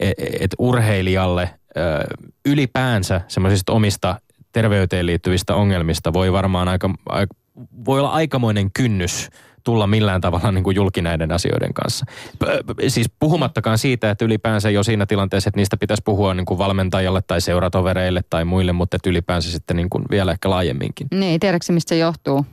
et, 0.00 0.14
et 0.40 0.54
urheilijalle 0.58 1.50
ylipäänsä 2.46 3.20
semmoisista 3.28 3.72
omista 3.72 4.20
terveyteen 4.54 5.06
liittyvistä 5.06 5.54
ongelmista 5.54 6.12
voi 6.12 6.32
varmaan 6.32 6.68
aika, 6.68 6.90
aika 7.08 7.34
voi 7.84 8.00
olla 8.00 8.10
aikamoinen 8.10 8.70
kynnys 8.72 9.28
tulla 9.64 9.86
millään 9.86 10.20
tavalla 10.20 10.52
niin 10.52 10.64
kuin 10.64 10.76
julki 10.76 11.02
näiden 11.02 11.32
asioiden 11.32 11.74
kanssa. 11.74 12.06
Siis 12.88 13.10
puhumattakaan 13.18 13.78
siitä, 13.78 14.10
että 14.10 14.24
ylipäänsä 14.24 14.70
jo 14.70 14.82
siinä 14.82 15.06
tilanteessa, 15.06 15.48
että 15.48 15.60
niistä 15.60 15.76
pitäisi 15.76 16.02
puhua 16.06 16.34
niin 16.34 16.46
kuin 16.46 16.58
valmentajalle 16.58 17.22
tai 17.22 17.40
seuratovereille 17.40 18.20
tai 18.30 18.44
muille, 18.44 18.72
mutta 18.72 18.96
että 18.96 19.10
ylipäänsä 19.10 19.50
sitten 19.50 19.76
niin 19.76 19.90
kuin 19.90 20.04
vielä 20.10 20.32
ehkä 20.32 20.50
laajemminkin. 20.50 21.06
Niin, 21.10 21.40
tiedätkö 21.40 21.72
mistä 21.72 21.88
se 21.88 21.96
johtuu? 21.96 22.46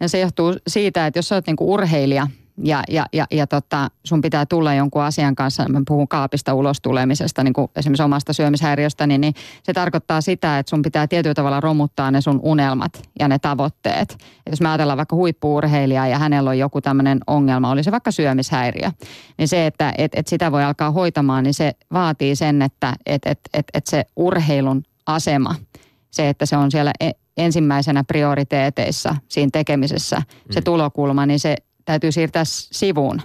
Ja 0.00 0.08
se 0.08 0.20
johtuu 0.20 0.54
siitä, 0.66 1.06
että 1.06 1.18
jos 1.18 1.32
oot 1.32 1.46
niin 1.46 1.56
kuin 1.56 1.68
urheilija– 1.68 2.26
ja, 2.64 2.82
ja, 2.88 3.06
ja, 3.12 3.26
ja 3.30 3.46
tota, 3.46 3.88
sun 4.04 4.20
pitää 4.20 4.46
tulla 4.46 4.74
jonkun 4.74 5.02
asian 5.02 5.34
kanssa, 5.34 5.68
mä 5.68 5.82
puhun 5.88 6.08
kaapista 6.08 6.54
ulos 6.54 6.80
tulemisesta, 6.80 7.44
niin 7.44 7.52
kuin 7.52 7.68
esimerkiksi 7.76 8.02
omasta 8.02 8.32
syömishäiriöstä, 8.32 9.06
niin, 9.06 9.20
niin 9.20 9.34
se 9.62 9.72
tarkoittaa 9.72 10.20
sitä, 10.20 10.58
että 10.58 10.70
sun 10.70 10.82
pitää 10.82 11.06
tietyllä 11.06 11.34
tavalla 11.34 11.60
romuttaa 11.60 12.10
ne 12.10 12.20
sun 12.20 12.40
unelmat 12.42 13.02
ja 13.18 13.28
ne 13.28 13.38
tavoitteet. 13.38 14.12
Et 14.46 14.50
jos 14.50 14.60
me 14.60 14.68
ajatellaan 14.68 14.96
vaikka 14.96 15.16
huippuurheilijaa 15.16 16.06
ja 16.06 16.18
hänellä 16.18 16.50
on 16.50 16.58
joku 16.58 16.80
tämmöinen 16.80 17.20
ongelma, 17.26 17.70
oli 17.70 17.82
se 17.82 17.90
vaikka 17.90 18.10
syömishäiriö, 18.10 18.90
niin 19.38 19.48
se, 19.48 19.66
että 19.66 19.92
et, 19.98 20.12
et 20.14 20.26
sitä 20.26 20.52
voi 20.52 20.64
alkaa 20.64 20.90
hoitamaan, 20.90 21.44
niin 21.44 21.54
se 21.54 21.72
vaatii 21.92 22.36
sen, 22.36 22.62
että 22.62 22.94
et, 23.06 23.22
et, 23.26 23.40
et, 23.54 23.66
et 23.74 23.86
se 23.86 24.04
urheilun 24.16 24.82
asema, 25.06 25.54
se, 26.10 26.28
että 26.28 26.46
se 26.46 26.56
on 26.56 26.70
siellä 26.70 26.92
e, 27.00 27.10
ensimmäisenä 27.36 28.04
prioriteeteissa 28.04 29.16
siinä 29.28 29.50
tekemisessä, 29.52 30.22
se 30.50 30.60
mm. 30.60 30.64
tulokulma, 30.64 31.26
niin 31.26 31.40
se 31.40 31.56
täytyy 31.90 32.12
siirtää 32.12 32.42
sivuun 32.46 33.22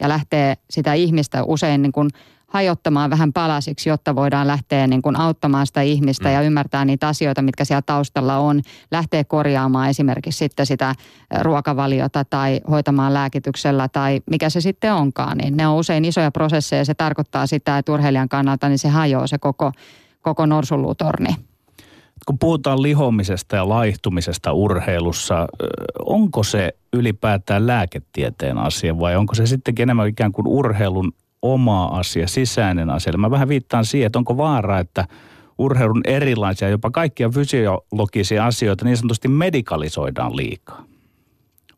ja 0.00 0.08
lähteä 0.08 0.56
sitä 0.70 0.92
ihmistä 0.92 1.44
usein 1.44 1.82
niin 1.82 1.92
kuin 1.92 2.10
hajottamaan 2.46 3.10
vähän 3.10 3.32
palasiksi, 3.32 3.88
jotta 3.88 4.14
voidaan 4.14 4.46
lähteä 4.46 4.86
niin 4.86 5.02
kuin 5.02 5.16
auttamaan 5.16 5.66
sitä 5.66 5.82
ihmistä 5.82 6.28
mm. 6.28 6.34
ja 6.34 6.40
ymmärtää 6.40 6.84
niitä 6.84 7.08
asioita, 7.08 7.42
mitkä 7.42 7.64
siellä 7.64 7.82
taustalla 7.82 8.38
on. 8.38 8.60
Lähteä 8.90 9.24
korjaamaan 9.24 9.90
esimerkiksi 9.90 10.38
sitten 10.38 10.66
sitä 10.66 10.94
ruokavaliota 11.40 12.24
tai 12.24 12.60
hoitamaan 12.70 13.14
lääkityksellä 13.14 13.88
tai 13.88 14.20
mikä 14.30 14.50
se 14.50 14.60
sitten 14.60 14.94
onkaan. 14.94 15.38
Niin 15.38 15.56
ne 15.56 15.66
on 15.66 15.76
usein 15.76 16.04
isoja 16.04 16.30
prosesseja. 16.30 16.84
Se 16.84 16.94
tarkoittaa 16.94 17.46
sitä, 17.46 17.78
että 17.78 17.92
urheilijan 17.92 18.28
kannalta 18.28 18.68
niin 18.68 18.78
se 18.78 18.88
hajoaa 18.88 19.26
se 19.26 19.38
koko, 19.38 19.72
koko 20.22 20.46
norsunluutorni 20.46 21.36
kun 22.26 22.38
puhutaan 22.38 22.82
lihomisesta 22.82 23.56
ja 23.56 23.68
laihtumisesta 23.68 24.52
urheilussa, 24.52 25.46
onko 26.06 26.42
se 26.42 26.74
ylipäätään 26.92 27.66
lääketieteen 27.66 28.58
asia 28.58 28.98
vai 28.98 29.16
onko 29.16 29.34
se 29.34 29.46
sittenkin 29.46 29.82
enemmän 29.82 30.08
ikään 30.08 30.32
kuin 30.32 30.46
urheilun 30.46 31.12
oma 31.42 31.84
asia, 31.84 32.28
sisäinen 32.28 32.90
asia? 32.90 33.12
Mä 33.16 33.30
vähän 33.30 33.48
viittaan 33.48 33.84
siihen, 33.84 34.06
että 34.06 34.18
onko 34.18 34.36
vaara, 34.36 34.78
että 34.78 35.06
urheilun 35.58 36.00
erilaisia, 36.04 36.68
jopa 36.68 36.90
kaikkia 36.90 37.30
fysiologisia 37.30 38.46
asioita 38.46 38.84
niin 38.84 38.96
sanotusti 38.96 39.28
medikalisoidaan 39.28 40.36
liikaa? 40.36 40.84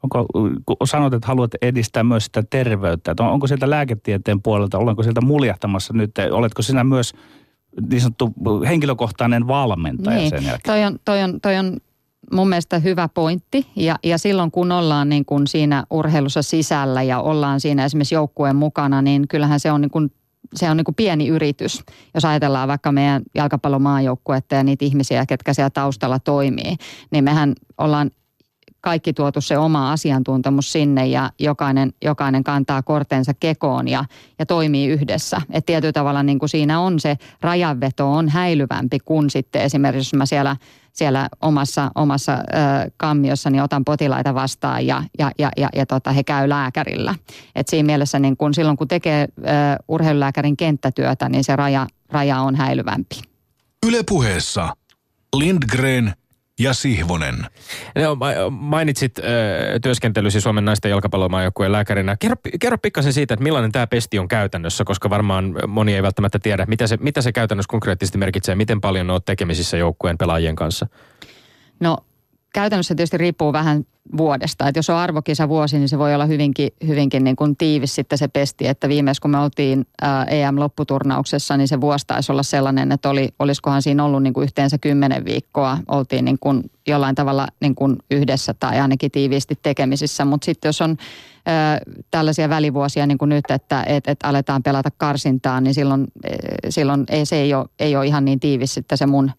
Onko, 0.02 0.26
kun 0.66 0.76
sanot, 0.86 1.14
että 1.14 1.28
haluat 1.28 1.50
edistää 1.62 2.04
myös 2.04 2.24
sitä 2.24 2.42
terveyttä, 2.50 3.10
että 3.10 3.22
onko 3.22 3.46
sieltä 3.46 3.70
lääketieteen 3.70 4.42
puolelta, 4.42 4.78
olenko 4.78 5.02
sieltä 5.02 5.20
muljahtamassa 5.20 5.92
nyt, 5.92 6.10
oletko 6.30 6.62
sinä 6.62 6.84
myös 6.84 7.12
niin 7.90 8.00
sanottu 8.00 8.32
henkilökohtainen 8.66 9.48
valmentaja 9.48 10.16
niin. 10.16 10.30
sen 10.30 10.44
jälkeen. 10.44 10.60
Toi 10.74 10.84
on, 10.84 10.98
toi 11.04 11.22
on, 11.22 11.40
toi 11.40 11.56
on 11.56 11.76
mun 12.32 12.48
mielestä 12.48 12.78
hyvä 12.78 13.08
pointti 13.08 13.66
ja, 13.76 13.96
ja 14.02 14.18
silloin 14.18 14.50
kun 14.50 14.72
ollaan 14.72 15.08
niin 15.08 15.24
kuin 15.24 15.46
siinä 15.46 15.84
urheilussa 15.90 16.42
sisällä 16.42 17.02
ja 17.02 17.20
ollaan 17.20 17.60
siinä 17.60 17.84
esimerkiksi 17.84 18.14
joukkueen 18.14 18.56
mukana, 18.56 19.02
niin 19.02 19.28
kyllähän 19.28 19.60
se 19.60 19.72
on 19.72 19.80
niin 19.80 19.90
kuin 19.90 20.10
se 20.54 20.70
on 20.70 20.76
niin 20.76 20.84
kuin 20.84 20.94
pieni 20.94 21.28
yritys, 21.28 21.84
jos 22.14 22.24
ajatellaan 22.24 22.68
vaikka 22.68 22.92
meidän 22.92 23.22
jalkapallomaajoukkuetta 23.34 24.54
ja 24.54 24.62
niitä 24.62 24.84
ihmisiä, 24.84 25.26
ketkä 25.26 25.54
siellä 25.54 25.70
taustalla 25.70 26.18
toimii, 26.18 26.76
niin 27.10 27.24
mehän 27.24 27.52
ollaan 27.78 28.10
kaikki 28.84 29.12
tuotu 29.12 29.40
se 29.40 29.58
oma 29.58 29.92
asiantuntemus 29.92 30.72
sinne 30.72 31.06
ja 31.06 31.30
jokainen, 31.38 31.92
jokainen 32.04 32.44
kantaa 32.44 32.82
kortensa 32.82 33.34
kekoon 33.40 33.88
ja, 33.88 34.04
ja 34.38 34.46
toimii 34.46 34.88
yhdessä. 34.88 35.40
Et 35.50 35.66
tietyllä 35.66 35.92
tavalla 35.92 36.22
niin 36.22 36.38
kuin 36.38 36.48
siinä 36.48 36.80
on 36.80 37.00
se 37.00 37.16
rajanveto 37.40 38.12
on 38.12 38.28
häilyvämpi 38.28 38.98
kuin 39.04 39.30
sitten 39.30 39.62
esimerkiksi 39.62 40.04
jos 40.04 40.18
mä 40.18 40.26
siellä, 40.26 40.56
siellä 40.92 41.28
omassa, 41.40 41.90
omassa 41.94 42.32
ö, 42.32 42.90
kammiossa 42.96 43.50
niin 43.50 43.62
otan 43.62 43.84
potilaita 43.84 44.34
vastaan 44.34 44.86
ja, 44.86 45.02
ja, 45.18 45.30
ja, 45.38 45.50
ja, 45.56 45.68
ja 45.74 45.86
tota, 45.86 46.12
he 46.12 46.22
käy 46.22 46.48
lääkärillä. 46.48 47.14
Et 47.54 47.68
siinä 47.68 47.86
mielessä 47.86 48.18
niin 48.18 48.36
kun, 48.36 48.54
silloin 48.54 48.76
kun 48.76 48.88
tekee 48.88 49.28
ö, 49.38 49.42
urheilulääkärin 49.88 50.56
kenttätyötä, 50.56 51.28
niin 51.28 51.44
se 51.44 51.56
raja, 51.56 51.86
raja 52.10 52.40
on 52.40 52.54
häilyvämpi. 52.56 53.22
Ylepuheessa 53.86 54.72
Lindgren– 55.36 56.12
ja 56.60 56.74
Sihvonen. 56.74 57.46
No, 57.94 58.16
mainitsit 58.50 59.18
äh, 59.18 59.24
työskentelysi 59.82 60.40
Suomen 60.40 60.64
naisten 60.64 60.90
jalkapallomaajoukkueen 60.90 61.72
lääkärinä. 61.72 62.16
Kerro, 62.20 62.36
kerro 62.60 62.78
pikkasen 62.78 63.12
siitä, 63.12 63.34
että 63.34 63.42
millainen 63.42 63.72
tämä 63.72 63.86
pesti 63.86 64.18
on 64.18 64.28
käytännössä, 64.28 64.84
koska 64.84 65.10
varmaan 65.10 65.54
moni 65.66 65.94
ei 65.94 66.02
välttämättä 66.02 66.38
tiedä, 66.38 66.66
mitä 66.66 66.86
se, 66.86 66.96
mitä 67.00 67.22
se 67.22 67.32
käytännössä 67.32 67.70
konkreettisesti 67.70 68.18
merkitsee, 68.18 68.54
miten 68.54 68.80
paljon 68.80 69.10
olet 69.10 69.24
tekemisissä 69.24 69.76
joukkueen 69.76 70.18
pelaajien 70.18 70.56
kanssa. 70.56 70.86
No 71.80 71.96
käytännössä 72.54 72.94
tietysti 72.94 73.18
riippuu 73.18 73.52
vähän 73.52 73.84
vuodesta. 74.16 74.68
Että 74.68 74.78
jos 74.78 74.90
on 74.90 74.96
arvokisa 74.96 75.48
vuosi, 75.48 75.78
niin 75.78 75.88
se 75.88 75.98
voi 75.98 76.14
olla 76.14 76.26
hyvinkin, 76.26 76.70
hyvinkin 76.86 77.24
niin 77.24 77.36
kuin 77.36 77.56
tiivis 77.56 77.94
sitten 77.94 78.18
se 78.18 78.28
pesti. 78.28 78.66
Että 78.66 78.88
viimeis 78.88 79.20
kun 79.20 79.30
me 79.30 79.38
oltiin 79.38 79.86
EM-lopputurnauksessa, 80.28 81.56
niin 81.56 81.68
se 81.68 81.80
vuosi 81.80 82.06
taisi 82.06 82.32
olla 82.32 82.42
sellainen, 82.42 82.92
että 82.92 83.10
oli, 83.10 83.28
olisikohan 83.38 83.82
siinä 83.82 84.04
ollut 84.04 84.22
niin 84.22 84.32
kuin 84.32 84.44
yhteensä 84.44 84.78
kymmenen 84.78 85.24
viikkoa. 85.24 85.78
Oltiin 85.88 86.24
niin 86.24 86.38
kuin 86.40 86.70
jollain 86.86 87.14
tavalla 87.14 87.46
niin 87.60 87.74
kuin 87.74 87.96
yhdessä 88.10 88.54
tai 88.54 88.80
ainakin 88.80 89.10
tiiviisti 89.10 89.58
tekemisissä. 89.62 90.24
Mutta 90.24 90.44
sitten 90.44 90.68
jos 90.68 90.80
on 90.80 90.96
tällaisia 92.10 92.48
välivuosia 92.48 93.06
niin 93.06 93.18
kuin 93.18 93.28
nyt, 93.28 93.44
että 93.48 93.84
et, 93.86 94.08
et 94.08 94.18
aletaan 94.22 94.62
pelata 94.62 94.90
karsintaa, 94.96 95.60
niin 95.60 95.74
silloin, 95.74 96.06
silloin 96.68 97.04
ei, 97.08 97.26
se 97.26 97.36
ei 97.36 97.54
ole, 97.54 97.66
ei 97.78 97.96
ole 97.96 98.06
ihan 98.06 98.24
niin 98.24 98.40
tiivis 98.40 98.74
sitten 98.74 98.98
se 98.98 99.06
mun 99.06 99.30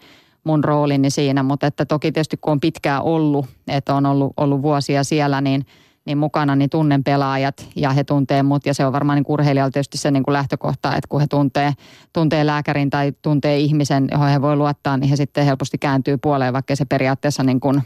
mun 0.45 0.63
roolini 0.63 1.09
siinä. 1.09 1.43
Mutta 1.43 1.67
että 1.67 1.85
toki 1.85 2.11
tietysti 2.11 2.37
kun 2.37 2.51
on 2.51 2.59
pitkään 2.59 3.01
ollut, 3.01 3.45
että 3.67 3.95
on 3.95 4.05
ollut, 4.05 4.33
ollut 4.37 4.61
vuosia 4.61 5.03
siellä, 5.03 5.41
niin, 5.41 5.65
niin 6.05 6.17
mukana 6.17 6.55
niin 6.55 6.69
tunnen 6.69 7.03
pelaajat 7.03 7.67
ja 7.75 7.89
he 7.89 8.03
tuntee 8.03 8.43
mut. 8.43 8.65
Ja 8.65 8.73
se 8.73 8.85
on 8.85 8.93
varmaan 8.93 9.15
niin 9.15 9.25
urheilijalla 9.27 9.71
tietysti 9.71 9.97
se 9.97 10.11
niin 10.11 10.23
kuin 10.23 10.33
lähtökohta, 10.33 10.95
että 10.95 11.07
kun 11.09 11.21
he 11.21 11.27
tuntee, 11.27 11.73
tuntee 12.13 12.45
lääkärin 12.45 12.89
tai 12.89 13.13
tuntee 13.21 13.57
ihmisen, 13.57 14.07
johon 14.11 14.29
he 14.29 14.41
voi 14.41 14.55
luottaa, 14.55 14.97
niin 14.97 15.09
he 15.09 15.15
sitten 15.15 15.45
helposti 15.45 15.77
kääntyy 15.77 16.17
puoleen, 16.17 16.53
vaikka 16.53 16.75
se 16.75 16.85
periaatteessa 16.85 17.43
niin 17.43 17.59
kuin 17.59 17.81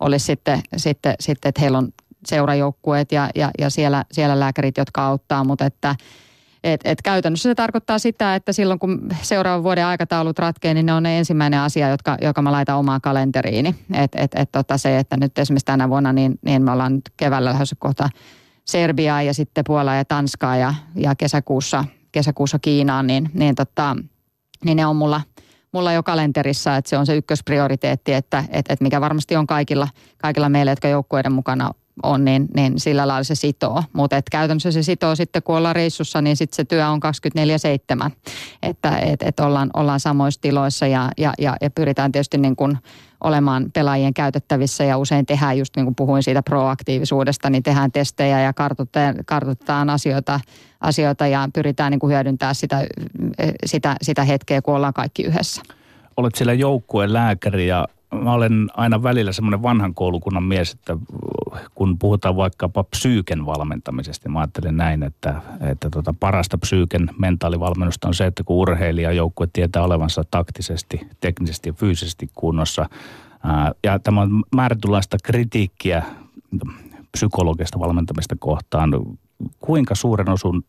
olisi 0.00 0.26
sitten, 0.26 0.60
sitten, 0.76 1.14
sitten 1.20 1.48
että 1.48 1.60
heillä 1.60 1.78
on 1.78 1.88
seurajoukkueet 2.26 3.12
ja, 3.12 3.30
ja, 3.34 3.50
ja 3.58 3.70
siellä, 3.70 4.04
siellä 4.12 4.40
lääkärit, 4.40 4.76
jotka 4.76 5.06
auttaa, 5.06 5.44
mutta 5.44 5.64
että 5.66 5.94
et, 6.64 6.80
et 6.84 7.02
käytännössä 7.02 7.50
se 7.50 7.54
tarkoittaa 7.54 7.98
sitä, 7.98 8.34
että 8.34 8.52
silloin 8.52 8.78
kun 8.78 9.08
seuraavan 9.22 9.62
vuoden 9.62 9.86
aikataulut 9.86 10.38
ratkee, 10.38 10.74
niin 10.74 10.86
ne 10.86 10.92
on 10.92 11.02
ne 11.02 11.18
ensimmäinen 11.18 11.60
asia, 11.60 11.88
jotka, 11.88 12.16
joka 12.22 12.42
mä 12.42 12.52
laitan 12.52 12.78
omaan 12.78 13.00
kalenteriini. 13.00 13.74
Et, 13.92 14.10
et, 14.14 14.30
et 14.34 14.52
tota 14.52 14.78
se, 14.78 14.98
että 14.98 15.16
nyt 15.16 15.38
esimerkiksi 15.38 15.66
tänä 15.66 15.88
vuonna, 15.88 16.12
niin, 16.12 16.38
niin 16.44 16.62
me 16.62 16.70
ollaan 16.70 16.94
nyt 16.94 17.10
keväällä 17.16 17.50
lähdössä 17.50 17.76
kohta 17.78 18.08
Serbiaa 18.64 19.22
ja 19.22 19.34
sitten 19.34 19.64
Puolaa 19.66 19.96
ja 19.96 20.04
Tanskaa 20.04 20.56
ja, 20.56 20.74
ja 20.96 21.14
kesäkuussa, 21.14 21.84
kesäkuussa 22.12 22.58
Kiinaan, 22.58 23.06
niin, 23.06 23.30
niin, 23.34 23.54
tota, 23.54 23.96
niin 24.64 24.76
ne 24.76 24.86
on 24.86 24.96
mulla, 24.96 25.20
mulla 25.72 25.92
jo 25.92 26.02
kalenterissa, 26.02 26.76
että 26.76 26.88
se 26.88 26.98
on 26.98 27.06
se 27.06 27.16
ykkösprioriteetti, 27.16 28.12
että, 28.12 28.38
että, 28.38 28.72
että 28.72 28.84
mikä 28.84 29.00
varmasti 29.00 29.36
on 29.36 29.46
kaikilla, 29.46 29.88
kaikilla 30.18 30.48
meillä, 30.48 30.72
jotka 30.72 30.88
joukkueiden 30.88 31.32
mukana 31.32 31.70
on, 32.02 32.24
niin, 32.24 32.48
niin 32.56 32.80
sillä 32.80 33.08
lailla 33.08 33.24
se 33.24 33.34
sitoo. 33.34 33.82
Mutta 33.92 34.16
et 34.16 34.30
käytännössä 34.30 34.70
se 34.70 34.82
sitoo 34.82 35.14
sitten, 35.14 35.42
kun 35.42 35.56
ollaan 35.56 35.76
reissussa, 35.76 36.22
niin 36.22 36.36
sitten 36.36 36.56
se 36.56 36.64
työ 36.64 36.88
on 36.88 37.00
24-7. 38.06 38.10
Että 38.62 38.98
et, 38.98 39.22
et 39.22 39.40
ollaan, 39.40 39.70
ollaan 39.74 40.00
samoissa 40.00 40.40
tiloissa 40.40 40.86
ja, 40.86 41.10
ja, 41.18 41.32
ja, 41.38 41.56
ja 41.60 41.70
pyritään 41.70 42.12
tietysti 42.12 42.38
niin 42.38 42.56
kuin 42.56 42.78
olemaan 43.24 43.70
pelaajien 43.72 44.14
käytettävissä 44.14 44.84
ja 44.84 44.98
usein 44.98 45.26
tehdään 45.26 45.58
just 45.58 45.76
niin 45.76 45.86
kuin 45.86 45.94
puhuin 45.94 46.22
siitä 46.22 46.42
proaktiivisuudesta, 46.42 47.50
niin 47.50 47.62
tehdään 47.62 47.92
testejä 47.92 48.40
ja 48.40 48.52
kartoitetaan, 48.52 49.14
kartoitetaan 49.26 49.90
asioita, 49.90 50.40
asioita 50.80 51.26
ja 51.26 51.48
pyritään 51.54 51.90
niin 51.90 52.00
kuin 52.00 52.12
hyödyntämään 52.12 52.54
sitä, 52.54 52.84
sitä, 53.66 53.96
sitä 54.02 54.24
hetkeä, 54.24 54.62
kun 54.62 54.74
ollaan 54.74 54.94
kaikki 54.94 55.22
yhdessä. 55.22 55.62
Olet 56.16 56.34
siellä 56.34 56.52
joukkueen 56.52 57.12
lääkäri 57.12 57.66
ja 57.66 57.88
mä 58.12 58.32
olen 58.32 58.70
aina 58.74 59.02
välillä 59.02 59.32
semmoinen 59.32 59.62
vanhan 59.62 59.94
koulukunnan 59.94 60.42
mies, 60.42 60.72
että 60.72 60.96
kun 61.74 61.98
puhutaan 61.98 62.36
vaikkapa 62.36 62.84
psyyken 62.84 63.46
valmentamisesta, 63.46 64.28
niin 64.28 64.32
mä 64.32 64.40
ajattelen 64.40 64.76
näin, 64.76 65.02
että, 65.02 65.42
että 65.60 65.90
tota 65.90 66.14
parasta 66.20 66.58
psyyken 66.58 67.10
mentaalivalmennusta 67.18 68.08
on 68.08 68.14
se, 68.14 68.26
että 68.26 68.44
kun 68.44 68.56
urheilija 68.56 69.12
joukkue 69.12 69.48
tietää 69.52 69.82
olevansa 69.82 70.24
taktisesti, 70.30 71.00
teknisesti 71.20 71.68
ja 71.68 71.72
fyysisesti 71.72 72.30
kunnossa, 72.34 72.88
ja 73.84 73.98
tämä 73.98 74.20
on 74.20 74.42
määrätynlaista 74.56 75.16
kritiikkiä 75.24 76.02
psykologista 77.12 77.78
valmentamista 77.78 78.36
kohtaan. 78.38 78.90
Kuinka 79.58 79.94
suuren 79.94 80.26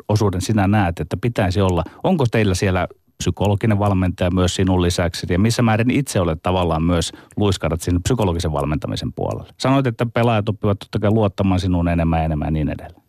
osuuden 0.09 0.41
sinä 0.41 0.67
näet, 0.67 0.99
että 0.99 1.17
pitäisi 1.17 1.61
olla? 1.61 1.83
Onko 2.03 2.25
teillä 2.31 2.55
siellä 2.55 2.87
psykologinen 3.17 3.79
valmentaja 3.79 4.31
myös 4.31 4.55
sinun 4.55 4.81
lisäksi 4.81 5.27
ja 5.29 5.39
missä 5.39 5.61
määrin 5.61 5.91
itse 5.91 6.19
olet 6.19 6.39
tavallaan 6.43 6.83
myös 6.83 7.11
luiskaudat 7.37 7.81
sinne 7.81 7.99
psykologisen 8.03 8.51
valmentamisen 8.51 9.13
puolelle. 9.13 9.53
Sanoit, 9.59 9.87
että 9.87 10.05
pelaajat 10.05 10.49
oppivat 10.49 10.79
totta 10.79 10.99
kai 10.99 11.11
luottamaan 11.11 11.59
sinuun 11.59 11.87
enemmän 11.87 12.19
ja 12.19 12.25
enemmän 12.25 12.47
ja 12.47 12.51
niin 12.51 12.69
edelleen. 12.69 13.03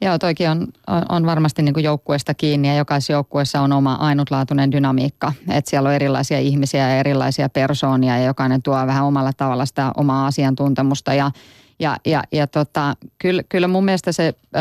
Joo, 0.00 0.18
toikin 0.18 0.50
on, 0.50 0.66
on 1.08 1.26
varmasti 1.26 1.62
niin 1.62 1.82
joukkueesta 1.82 2.34
kiinni 2.34 2.68
ja 2.68 2.74
jokaisessa 2.74 3.12
joukkueessa 3.12 3.60
on 3.60 3.72
oma 3.72 3.94
ainutlaatuinen 3.94 4.72
dynamiikka. 4.72 5.32
Että 5.48 5.70
siellä 5.70 5.88
on 5.88 5.94
erilaisia 5.94 6.38
ihmisiä 6.38 6.88
ja 6.88 6.98
erilaisia 6.98 7.48
persoonia 7.48 8.18
ja 8.18 8.24
jokainen 8.24 8.62
tuo 8.62 8.86
vähän 8.86 9.04
omalla 9.04 9.32
tavalla 9.32 9.66
sitä 9.66 9.92
omaa 9.96 10.26
asiantuntemusta. 10.26 11.14
Ja, 11.14 11.30
ja, 11.78 11.96
ja, 12.06 12.22
ja 12.32 12.46
tota, 12.46 12.94
kyllä, 13.18 13.42
kyllä 13.48 13.68
mun 13.68 13.84
mielestä 13.84 14.12
se 14.12 14.34
ö, 14.56 14.58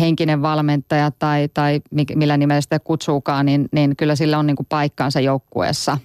henkinen 0.00 0.42
valmentaja 0.42 1.10
tai, 1.10 1.48
tai 1.54 1.80
millä 2.14 2.36
nimellä 2.36 2.60
sitä 2.60 2.78
kutsuukaan, 2.78 3.46
niin, 3.46 3.68
niin 3.72 3.96
kyllä 3.96 4.16
sillä 4.16 4.38
on 4.38 4.46
niin 4.46 4.56
kuin 4.56 4.66
paikkaansa 4.68 5.20
joukkueessa. 5.20 5.98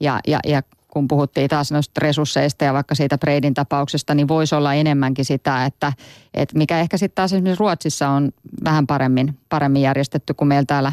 Ja, 0.00 0.20
ja, 0.26 0.40
ja 0.46 0.62
kun 0.88 1.08
puhuttiin 1.08 1.48
taas 1.48 1.72
noista 1.72 2.00
resursseista 2.00 2.64
ja 2.64 2.72
vaikka 2.72 2.94
siitä 2.94 3.18
Breidin 3.18 3.54
tapauksesta, 3.54 4.14
niin 4.14 4.28
voisi 4.28 4.54
olla 4.54 4.74
enemmänkin 4.74 5.24
sitä, 5.24 5.64
että, 5.64 5.92
että 6.34 6.58
mikä 6.58 6.80
ehkä 6.80 6.96
sitten 6.96 7.14
taas 7.14 7.32
esimerkiksi 7.32 7.60
Ruotsissa 7.60 8.08
on 8.08 8.30
vähän 8.64 8.86
paremmin, 8.86 9.38
paremmin 9.48 9.82
järjestetty 9.82 10.34
kuin 10.34 10.48
meillä 10.48 10.66
täällä, 10.66 10.92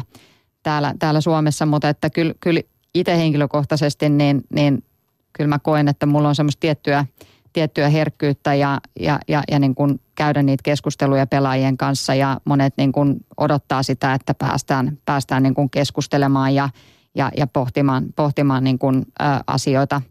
täällä, 0.62 0.94
täällä 0.98 1.20
Suomessa, 1.20 1.66
mutta 1.66 1.88
että 1.88 2.10
kyllä, 2.10 2.34
kyllä 2.40 2.60
itse 2.94 3.16
henkilökohtaisesti, 3.16 4.08
niin, 4.08 4.42
niin 4.54 4.84
kyllä 5.32 5.48
mä 5.48 5.58
koen, 5.58 5.88
että 5.88 6.06
mulla 6.06 6.28
on 6.28 6.34
semmoista 6.34 6.60
tiettyä– 6.60 7.06
tiettyä 7.54 7.88
herkkyyttä 7.88 8.54
ja, 8.54 8.80
ja, 9.00 9.20
ja, 9.28 9.42
ja 9.50 9.58
niin 9.58 9.74
kuin 9.74 10.00
käydä 10.14 10.42
niitä 10.42 10.62
keskusteluja 10.62 11.26
pelaajien 11.26 11.76
kanssa 11.76 12.14
ja 12.14 12.40
monet 12.44 12.74
niin 12.76 12.92
kuin 12.92 13.16
odottaa 13.36 13.82
sitä, 13.82 14.14
että 14.14 14.34
päästään, 14.34 14.98
päästään 15.04 15.42
niin 15.42 15.54
kuin 15.54 15.70
keskustelemaan 15.70 16.54
ja, 16.54 16.68
ja, 17.14 17.30
ja 17.36 17.46
pohtimaan, 17.46 18.04
pohtimaan 18.16 18.64
niin 18.64 18.78
kuin, 18.78 19.06
ä, 19.22 19.40
asioita, 19.46 20.02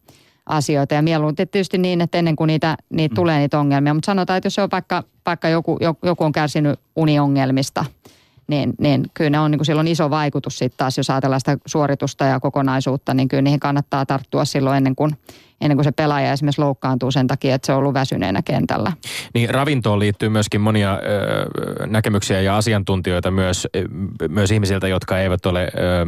asioita. 0.46 0.94
Ja 0.94 1.02
mieluummin 1.02 1.36
tietysti 1.36 1.78
niin, 1.78 2.02
että 2.02 2.18
ennen 2.18 2.36
kuin 2.36 2.48
niitä, 2.48 2.78
niitä 2.90 3.14
mm. 3.14 3.16
tulee 3.16 3.40
niitä 3.40 3.60
ongelmia, 3.60 3.94
mutta 3.94 4.06
sanotaan, 4.06 4.38
että 4.38 4.48
jos 4.48 4.56
se 4.56 4.62
on 4.62 4.72
vaikka, 4.72 5.04
vaikka 5.26 5.50
joku, 5.50 5.78
joku 6.04 6.24
on 6.24 6.32
kärsinyt 6.32 6.80
uniongelmista, 6.96 7.86
niin, 8.48 8.74
niin 8.80 9.06
kyllä 9.14 9.30
ne 9.30 9.40
on 9.40 9.52
niin 9.52 9.60
kuin 9.60 9.66
silloin 9.66 9.88
iso 9.88 10.10
vaikutus 10.10 10.58
sitten 10.58 10.78
taas, 10.78 10.98
jos 10.98 11.10
ajatellaan 11.10 11.40
sitä 11.42 11.58
suoritusta 11.66 12.26
ja 12.26 12.40
kokonaisuutta, 12.40 13.14
niin 13.14 13.28
kyllä 13.28 13.42
niihin 13.42 13.60
kannattaa 13.60 14.06
tarttua 14.06 14.46
silloin 14.46 14.78
ennen 14.78 14.96
kuin, 14.96 15.18
ennen 15.62 15.78
kuin 15.78 15.86
se 15.86 15.92
pelaaja 15.92 16.32
esimerkiksi 16.32 16.62
loukkaantuu 16.62 17.12
sen 17.12 17.28
takia, 17.28 17.56
että 17.56 17.66
se 17.66 17.72
on 17.72 17.78
ollut 17.78 17.94
väsyneenä 17.94 18.42
kentällä. 18.42 18.92
Niin 19.34 19.50
ravintoon 19.50 20.00
liittyy 20.00 20.30
myöskin 20.30 20.62
monia 20.62 20.94
ö, 20.94 21.88
näkemyksiä 21.88 22.42
ja 22.42 22.58
asiantuntijoita 22.58 23.32
myös, 23.32 23.68
myös 24.30 24.52
ihmisiltä, 24.52 24.88
jotka 24.88 25.20
eivät 25.20 25.46
ole... 25.46 25.64
Ö, 25.64 26.06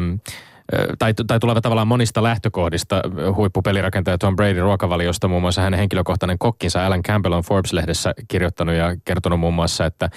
tai, 1.00 1.14
tai 1.28 1.40
tulevat 1.40 1.64
tavallaan 1.64 1.88
monista 1.88 2.24
lähtökohdista. 2.24 3.02
Huippupelirakentaja 3.36 4.18
Tom 4.18 4.36
Brady 4.36 4.60
ruokavaliosta 4.60 5.28
muun 5.28 5.42
muassa 5.42 5.62
hänen 5.62 5.80
henkilökohtainen 5.80 6.40
kokkinsa 6.40 6.86
Alan 6.86 7.04
Campbell 7.04 7.34
on 7.34 7.44
Forbes-lehdessä 7.44 8.14
kirjoittanut 8.28 8.76
ja 8.76 8.96
kertonut 9.06 9.40
muun 9.40 9.54
muassa, 9.54 9.86
että 9.86 10.10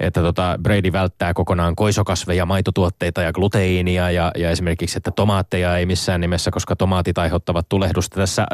että 0.00 0.20
tota 0.20 0.58
Brady 0.62 0.92
välttää 0.92 1.34
kokonaan 1.34 1.76
koisokasveja, 1.76 2.46
maitotuotteita 2.46 3.22
ja 3.22 3.32
gluteiinia 3.32 4.10
ja, 4.10 4.32
ja 4.36 4.50
esimerkiksi, 4.50 4.98
että 4.98 5.10
tomaatteja 5.10 5.76
ei 5.76 5.86
missään 5.86 6.20
nimessä, 6.20 6.50
koska 6.50 6.76
tomaatit 6.76 7.18
aiheuttavat 7.18 7.68
tulehdusta. 7.68 8.16
Tässä 8.16 8.46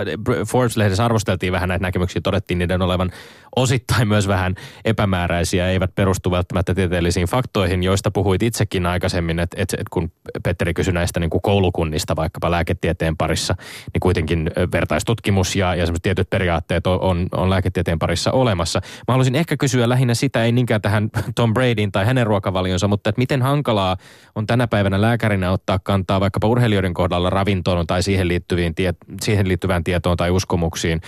Forbes-lehdessä 0.49 1.05
arvosteltiin 1.05 1.53
vähän 1.53 1.69
näitä 1.69 1.83
näkemyksiä, 1.83 2.21
todettiin 2.21 2.59
niiden 2.59 2.83
olevan 2.83 3.11
osittain 3.57 4.09
myös 4.09 4.29
vähän 4.29 4.55
epämääräisiä, 4.85 5.69
eivät 5.69 5.95
perustu 5.95 6.31
välttämättä 6.31 6.75
tieteellisiin 6.75 7.27
faktoihin, 7.27 7.83
joista 7.83 8.11
puhuit 8.11 8.43
itsekin 8.43 8.87
aikaisemmin, 8.87 9.39
että, 9.39 9.57
että, 9.63 9.77
että 9.77 9.91
kun 9.91 10.13
Petteri 10.43 10.75
kysyi 10.75 10.95
näistä 10.95 11.21
niin 11.21 11.31
kuin 11.31 11.43
koulukunnista 11.43 12.17
vaikkapa 12.17 12.51
lääketieteen 12.51 13.17
parissa, 13.17 13.55
niin 13.95 14.01
kuitenkin 14.01 14.51
vertaistutkimus 14.73 15.57
ja, 15.57 15.75
ja 15.75 15.87
tietyt 16.03 16.31
periaatteet 16.31 16.87
on, 16.87 17.01
on, 17.01 17.27
on 17.33 17.51
lääketieteen 17.51 17.99
parissa 17.99 18.33
olemassa. 18.33 18.81
Mä 19.09 19.13
haluaisin 19.13 19.35
ehkä 19.35 19.57
kysyä 19.57 19.89
lähinnä 19.89 20.15
sitä, 20.15 20.45
ei 20.45 20.53
niinkään 20.53 20.83
tähän 20.83 21.11
Tom 21.37 21.55
Bradyn 21.55 21.93
tai 21.93 22.07
hänen 22.07 22.27
ruokavalionsa, 22.27 22.89
mutta 22.89 23.11
että 23.11 23.21
miten 23.21 23.43
hankalaa 23.43 23.97
on 24.35 24.47
tänä 24.47 24.67
päivänä 24.67 25.01
lääkärinä 25.01 25.51
ottaa 25.51 25.79
kantaa 25.79 26.21
vaikkapa 26.21 26.49
urheilijoiden 26.49 26.95
kohdalla 26.95 27.31
ravintoon 27.31 27.87
tai 27.87 28.03
siihen, 28.03 28.29
liittyviin, 28.29 28.75
siihen 29.23 29.49
liittyvään 29.49 29.85
tietoon 29.85 30.17
tai 30.17 30.31
uskomuksiin, 30.31 31.01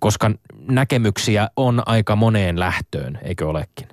koska 0.00 0.30
näkemyksiä 0.68 1.48
on 1.56 1.82
aika 1.86 2.16
moneen 2.16 2.60
lähtöön, 2.60 3.18
eikö 3.22 3.48
olekin? 3.48 3.88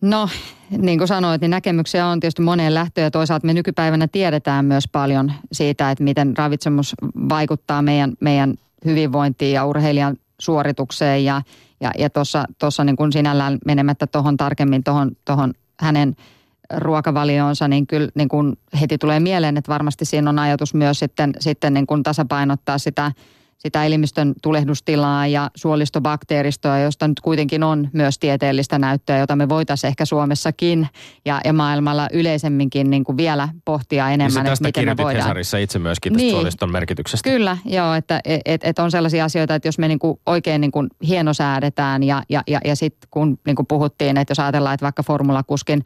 No, 0.00 0.28
niin 0.78 0.98
kuin 0.98 1.08
sanoit, 1.08 1.40
niin 1.40 1.50
näkemyksiä 1.50 2.06
on 2.06 2.20
tietysti 2.20 2.42
moneen 2.42 2.74
lähtöön 2.74 3.04
ja 3.04 3.10
toisaalta 3.10 3.46
me 3.46 3.54
nykypäivänä 3.54 4.08
tiedetään 4.08 4.64
myös 4.64 4.84
paljon 4.92 5.32
siitä, 5.52 5.90
että 5.90 6.04
miten 6.04 6.36
ravitsemus 6.36 6.94
vaikuttaa 7.28 7.82
meidän, 7.82 8.12
meidän 8.20 8.54
hyvinvointiin 8.84 9.52
ja 9.54 9.64
urheilijan 9.64 10.16
suoritukseen 10.42 11.24
ja, 11.24 11.42
ja, 11.80 11.90
ja 11.98 12.10
tuossa 12.58 12.84
niin 12.84 12.96
kuin 12.96 13.12
sinällään 13.12 13.58
menemättä 13.66 14.06
tuohon 14.06 14.36
tarkemmin 14.36 14.84
tuohon 14.84 15.10
tohon 15.24 15.52
hänen 15.80 16.16
ruokavalioonsa, 16.76 17.68
niin 17.68 17.86
kyllä 17.86 18.08
niin 18.14 18.28
kuin 18.28 18.58
heti 18.80 18.98
tulee 18.98 19.20
mieleen, 19.20 19.56
että 19.56 19.72
varmasti 19.72 20.04
siinä 20.04 20.30
on 20.30 20.38
ajatus 20.38 20.74
myös 20.74 20.98
sitten, 20.98 21.32
sitten 21.38 21.74
niin 21.74 21.86
kuin 21.86 22.02
tasapainottaa 22.02 22.78
sitä, 22.78 23.12
sitä 23.62 23.84
elimistön 23.84 24.32
tulehdustilaa 24.42 25.26
ja 25.26 25.50
suolistobakteeristoa, 25.54 26.78
josta 26.78 27.08
nyt 27.08 27.20
kuitenkin 27.20 27.62
on 27.62 27.88
myös 27.92 28.18
tieteellistä 28.18 28.78
näyttöä, 28.78 29.18
jota 29.18 29.36
me 29.36 29.48
voitaisiin 29.48 29.88
ehkä 29.88 30.04
Suomessakin 30.04 30.88
ja, 31.24 31.40
ja 31.44 31.52
maailmalla 31.52 32.08
yleisemminkin 32.12 32.90
niin 32.90 33.04
kuin 33.04 33.16
vielä 33.16 33.48
pohtia 33.64 34.10
enemmän, 34.10 34.46
että 34.46 34.64
miten 34.64 34.84
me 34.84 34.96
voidaan. 34.96 35.24
Hesarissa 35.24 35.58
itse 35.58 35.78
myöskin 35.78 36.12
tästä 36.12 36.22
niin, 36.22 36.34
suoliston 36.34 36.72
merkityksestä. 36.72 37.30
Kyllä, 37.30 37.56
joo, 37.64 37.94
että 37.94 38.20
et, 38.44 38.64
et 38.64 38.78
on 38.78 38.90
sellaisia 38.90 39.24
asioita, 39.24 39.54
että 39.54 39.68
jos 39.68 39.78
me 39.78 39.88
niin 39.88 39.98
kuin 39.98 40.20
oikein 40.26 40.60
niin 40.60 40.72
kuin 40.72 40.88
hienosäädetään 41.08 42.02
ja, 42.02 42.22
ja, 42.28 42.42
ja, 42.46 42.60
ja 42.64 42.76
sitten 42.76 43.08
kun 43.10 43.38
niin 43.46 43.56
kuin 43.56 43.66
puhuttiin, 43.66 44.16
että 44.16 44.30
jos 44.30 44.40
ajatellaan, 44.40 44.74
että 44.74 44.84
vaikka 44.84 45.02
formulakuskin 45.02 45.82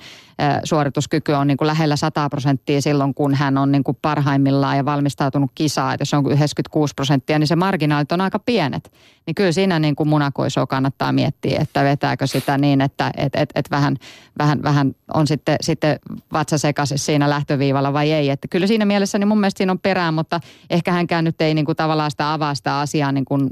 suorituskyky 0.65 1.33
on 1.33 1.47
niin 1.47 1.57
kuin 1.57 1.67
lähellä 1.67 1.97
100 1.97 2.29
prosenttia 2.31 2.81
silloin, 2.81 3.15
kun 3.15 3.35
hän 3.35 3.59
on 3.59 3.73
niin 3.73 3.85
kuin 3.85 3.99
parhaimmillaan 4.03 4.77
ja 4.77 4.85
valmistautunut 4.85 5.51
kisaa, 5.55 5.95
että 5.95 6.03
jos 6.03 6.15
on 6.15 6.33
96 6.33 6.95
prosenttia, 6.95 7.39
niin 7.39 7.47
se 7.47 7.57
marginaalit 7.67 8.13
on 8.13 8.21
aika 8.21 8.39
pienet. 8.39 8.93
Niin 9.27 9.35
kyllä 9.35 9.53
siinä 9.53 9.79
niin 9.79 9.97
kuin 9.97 10.09
munakoisoa 10.09 10.67
kannattaa 10.67 11.13
miettiä, 11.13 11.59
että 11.61 11.85
vetääkö 11.85 12.27
sitä 12.27 12.59
niin, 12.59 12.81
että 12.81 13.11
et, 13.17 13.35
et, 13.35 13.51
et 13.55 13.71
vähän, 13.71 13.97
vähän, 14.39 14.63
vähän 14.63 14.95
on 15.15 15.27
sitten, 15.27 15.57
sitten 15.61 15.99
vatsa 16.33 16.59
sekaisin 16.59 16.99
siinä 16.99 17.31
lähtöviivalla 17.31 17.93
vai 17.93 18.13
ei. 18.13 18.31
Että 18.31 18.49
kyllä 18.49 18.67
siinä 18.67 18.85
mielessä 18.85 19.19
niin 19.19 19.29
mun 19.29 19.41
mielestä 19.41 19.59
siinä 19.59 19.73
on 19.73 19.79
perää, 19.79 20.13
mutta 20.13 20.41
ehkä 20.71 20.93
hänkään 20.93 21.25
nyt 21.25 21.41
ei 21.41 21.55
niin 21.55 21.65
kuin 21.65 21.77
tavallaan 21.77 22.11
sitä 22.11 22.33
avaa 22.33 22.55
sitä 22.55 22.79
asiaa 22.79 23.13
niin 23.13 23.25
kuin, 23.25 23.51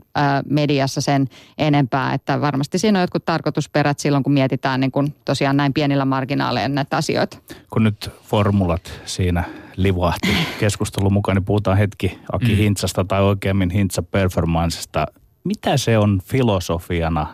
mediassa 0.51 1.01
sen 1.01 1.29
enempää. 1.59 2.15
Että 2.15 2.41
varmasti 2.41 2.79
siinä 2.79 2.99
on 2.99 3.03
jotkut 3.03 3.25
tarkoitusperät 3.25 3.99
silloin, 3.99 4.25
kun 4.25 4.33
mietitään 4.33 4.81
niin 4.81 4.93
kuin 4.93 5.15
tosiaan 5.25 5.57
näin 5.57 5.73
pienillä 5.73 6.05
marginaaleilla 6.05 6.75
näitä 6.75 6.97
asioita. 6.97 7.39
Kun 7.71 7.85
nyt 7.85 8.11
formulat 8.23 9.01
siinä 9.05 9.45
livahti 9.77 10.29
keskustelun 10.61 11.13
mukaan, 11.13 11.37
niin 11.37 11.45
puhutaan 11.45 11.77
hetki 11.77 12.19
Aki 12.33 12.53
mm. 12.53 12.57
Hintsasta 12.57 13.05
tai 13.05 13.23
oikeammin 13.23 13.71
Hintsa 13.71 14.03
performansista. 14.03 15.07
Mitä 15.45 15.77
se 15.77 15.99
on 15.99 16.21
filosofiana, 16.25 17.27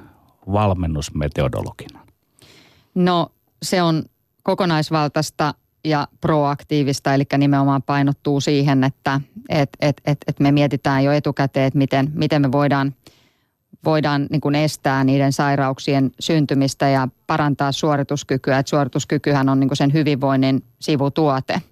valmennusmetodologina? 0.52 2.00
No 2.94 3.32
se 3.62 3.82
on 3.82 4.02
kokonaisvaltaista 4.42 5.54
ja 5.84 6.08
proaktiivista, 6.20 7.14
eli 7.14 7.24
nimenomaan 7.38 7.82
painottuu 7.82 8.40
siihen, 8.40 8.84
että 8.84 9.20
et, 9.48 9.70
et, 9.80 10.00
et, 10.06 10.18
et 10.26 10.40
me 10.40 10.52
mietitään 10.52 11.04
jo 11.04 11.12
etukäteen, 11.12 11.66
että 11.66 11.78
miten, 11.78 12.12
miten 12.14 12.42
me 12.42 12.52
voidaan, 12.52 12.94
voidaan 13.84 14.26
niin 14.30 14.40
kuin 14.40 14.54
estää 14.54 15.04
niiden 15.04 15.32
sairauksien 15.32 16.10
syntymistä 16.20 16.88
ja 16.88 17.08
parantaa 17.26 17.72
suorituskykyä. 17.72 18.58
Et 18.58 18.66
suorituskykyhän 18.66 19.48
on 19.48 19.60
niin 19.60 19.68
kuin 19.68 19.76
sen 19.76 19.92
hyvinvoinnin 19.92 20.64
sivutuote. 20.80 21.62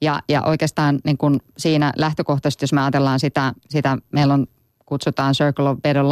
Ja, 0.00 0.20
ja 0.28 0.42
oikeastaan 0.42 0.98
niin 1.04 1.18
kuin 1.18 1.40
siinä 1.58 1.92
lähtökohtaisesti, 1.96 2.62
jos 2.62 2.72
me 2.72 2.80
ajatellaan 2.80 3.20
sitä, 3.20 3.52
sitä 3.68 3.98
meillä 4.12 4.34
on, 4.34 4.46
kutsutaan 4.86 5.34
Circle 5.34 5.68
of 5.68 5.78
Better 5.82 6.04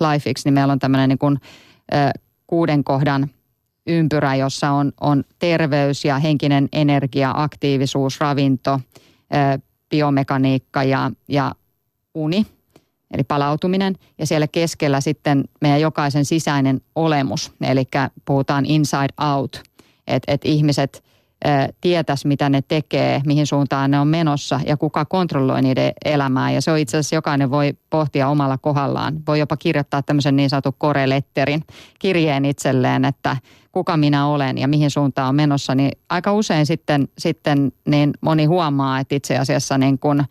Lifeiksi, 0.00 0.42
niin 0.44 0.54
meillä 0.54 0.72
on 0.72 0.78
tämmöinen 0.78 1.08
niin 1.08 1.18
kuin, 1.18 1.38
kuuden 2.46 2.84
kohdan 2.84 3.30
ympyrä, 3.86 4.34
jossa 4.34 4.70
on, 4.70 4.92
on 5.00 5.24
terveys 5.38 6.04
ja 6.04 6.18
henkinen 6.18 6.68
energia, 6.72 7.32
aktiivisuus, 7.36 8.20
ravinto, 8.20 8.80
biomekaniikka 9.90 10.82
ja, 10.82 11.10
ja 11.28 11.54
uni, 12.14 12.46
eli 13.10 13.24
palautuminen. 13.24 13.96
Ja 14.18 14.26
siellä 14.26 14.46
keskellä 14.46 15.00
sitten 15.00 15.44
meidän 15.60 15.80
jokaisen 15.80 16.24
sisäinen 16.24 16.80
olemus, 16.94 17.52
eli 17.60 17.84
puhutaan 18.24 18.66
inside 18.66 19.14
out, 19.36 19.62
että 20.06 20.32
et 20.32 20.40
ihmiset– 20.44 21.04
tietäisi, 21.80 22.28
mitä 22.28 22.48
ne 22.48 22.62
tekee, 22.68 23.20
mihin 23.26 23.46
suuntaan 23.46 23.90
ne 23.90 24.00
on 24.00 24.08
menossa 24.08 24.60
ja 24.66 24.76
kuka 24.76 25.04
kontrolloi 25.04 25.62
niiden 25.62 25.92
elämää. 26.04 26.50
Ja 26.50 26.60
se 26.62 26.72
on 26.72 26.78
itse 26.78 26.96
asiassa 26.96 27.14
jokainen 27.14 27.50
voi 27.50 27.72
pohtia 27.90 28.28
omalla 28.28 28.58
kohdallaan. 28.58 29.14
Voi 29.26 29.38
jopa 29.38 29.56
kirjoittaa 29.56 30.02
tämmöisen 30.02 30.36
niin 30.36 30.50
sanotun 30.50 30.72
koreletterin 30.78 31.62
kirjeen 31.98 32.44
itselleen, 32.44 33.04
että 33.04 33.36
kuka 33.72 33.96
minä 33.96 34.26
olen 34.26 34.58
ja 34.58 34.68
mihin 34.68 34.90
suuntaan 34.90 35.28
on 35.28 35.34
menossa. 35.34 35.74
Niin 35.74 35.92
aika 36.08 36.32
usein 36.32 36.66
sitten, 36.66 37.08
sitten 37.18 37.72
niin 37.88 38.10
moni 38.20 38.44
huomaa, 38.44 39.00
että 39.00 39.14
itse 39.14 39.38
asiassa 39.38 39.78
niin 39.78 39.98
kun 39.98 40.24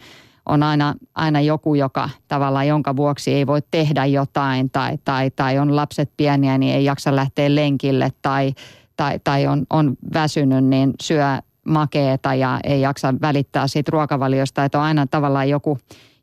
on 0.45 0.63
aina, 0.63 0.95
aina 1.15 1.41
joku, 1.41 1.75
joka 1.75 2.09
tavallaan 2.27 2.67
jonka 2.67 2.95
vuoksi 2.95 3.33
ei 3.33 3.47
voi 3.47 3.59
tehdä 3.71 4.05
jotain 4.05 4.69
tai, 4.69 4.97
tai, 5.05 5.31
tai 5.31 5.59
on 5.59 5.75
lapset 5.75 6.11
pieniä, 6.17 6.57
niin 6.57 6.75
ei 6.75 6.85
jaksa 6.85 7.15
lähteä 7.15 7.55
lenkille 7.55 8.11
tai– 8.21 8.53
tai, 9.01 9.19
tai 9.23 9.47
on, 9.47 9.65
on 9.69 9.97
väsynyt, 10.13 10.65
niin 10.65 10.93
syö 11.01 11.25
makeeta 11.65 12.33
ja 12.33 12.59
ei 12.63 12.81
jaksa 12.81 13.13
välittää 13.21 13.67
siitä 13.67 13.89
ruokavaliosta, 13.91 14.65
että 14.65 14.77
on 14.77 14.83
aina 14.83 15.07
tavallaan 15.07 15.49
joku, 15.49 15.77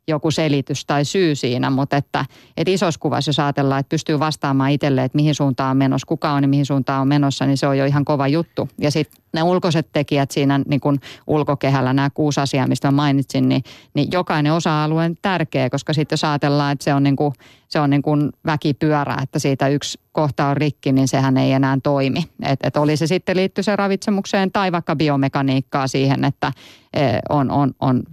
joku 0.09 0.31
selitys 0.31 0.85
tai 0.85 1.05
syy 1.05 1.35
siinä, 1.35 1.69
mutta 1.69 1.97
että, 1.97 2.25
että 2.57 2.71
isossa 2.71 2.99
kuvassa 2.99 3.29
jos 3.29 3.39
ajatellaan, 3.39 3.79
että 3.79 3.89
pystyy 3.89 4.19
vastaamaan 4.19 4.71
itselle, 4.71 5.03
että 5.03 5.15
mihin 5.15 5.35
suuntaan 5.35 5.71
on 5.71 5.77
menossa, 5.77 6.07
kuka 6.07 6.31
on 6.31 6.43
ja 6.43 6.47
mihin 6.47 6.65
suuntaan 6.65 7.01
on 7.01 7.07
menossa, 7.07 7.45
niin 7.45 7.57
se 7.57 7.67
on 7.67 7.77
jo 7.77 7.85
ihan 7.85 8.05
kova 8.05 8.27
juttu. 8.27 8.69
Ja 8.77 8.91
sitten 8.91 9.21
ne 9.33 9.43
ulkoiset 9.43 9.87
tekijät 9.93 10.31
siinä 10.31 10.59
niin 10.67 10.79
kuin 10.79 10.99
ulkokehällä, 11.27 11.93
nämä 11.93 12.09
kuusi 12.09 12.39
asiaa, 12.39 12.67
mistä 12.67 12.87
mä 12.87 12.95
mainitsin, 12.95 13.49
niin, 13.49 13.63
niin 13.93 14.07
jokainen 14.11 14.53
osa-alue 14.53 15.05
on 15.05 15.15
tärkeä, 15.21 15.69
koska 15.69 15.93
sitten 15.93 16.13
jos 16.13 16.23
ajatellaan, 16.23 16.71
että 16.71 16.83
se 16.83 16.93
on, 16.93 17.03
niin 17.03 17.15
kuin, 17.15 17.33
se 17.67 17.79
on 17.79 17.89
niin 17.89 18.01
kuin 18.01 18.29
väkipyörä, 18.45 19.17
että 19.23 19.39
siitä 19.39 19.67
yksi 19.67 19.99
kohta 20.11 20.47
on 20.47 20.57
rikki, 20.57 20.91
niin 20.91 21.07
sehän 21.07 21.37
ei 21.37 21.51
enää 21.51 21.77
toimi. 21.83 22.23
Että 22.45 22.67
et 22.67 22.77
oli 22.77 22.97
se 22.97 23.07
sitten 23.07 23.37
liittyy 23.37 23.63
se 23.63 23.75
ravitsemukseen 23.75 24.51
tai 24.51 24.71
vaikka 24.71 24.95
biomekaniikkaa 24.95 25.87
siihen, 25.87 26.25
että 26.25 26.51
eh, 26.93 27.19
on, 27.29 27.51
on, 27.51 27.71
on 27.79 28.03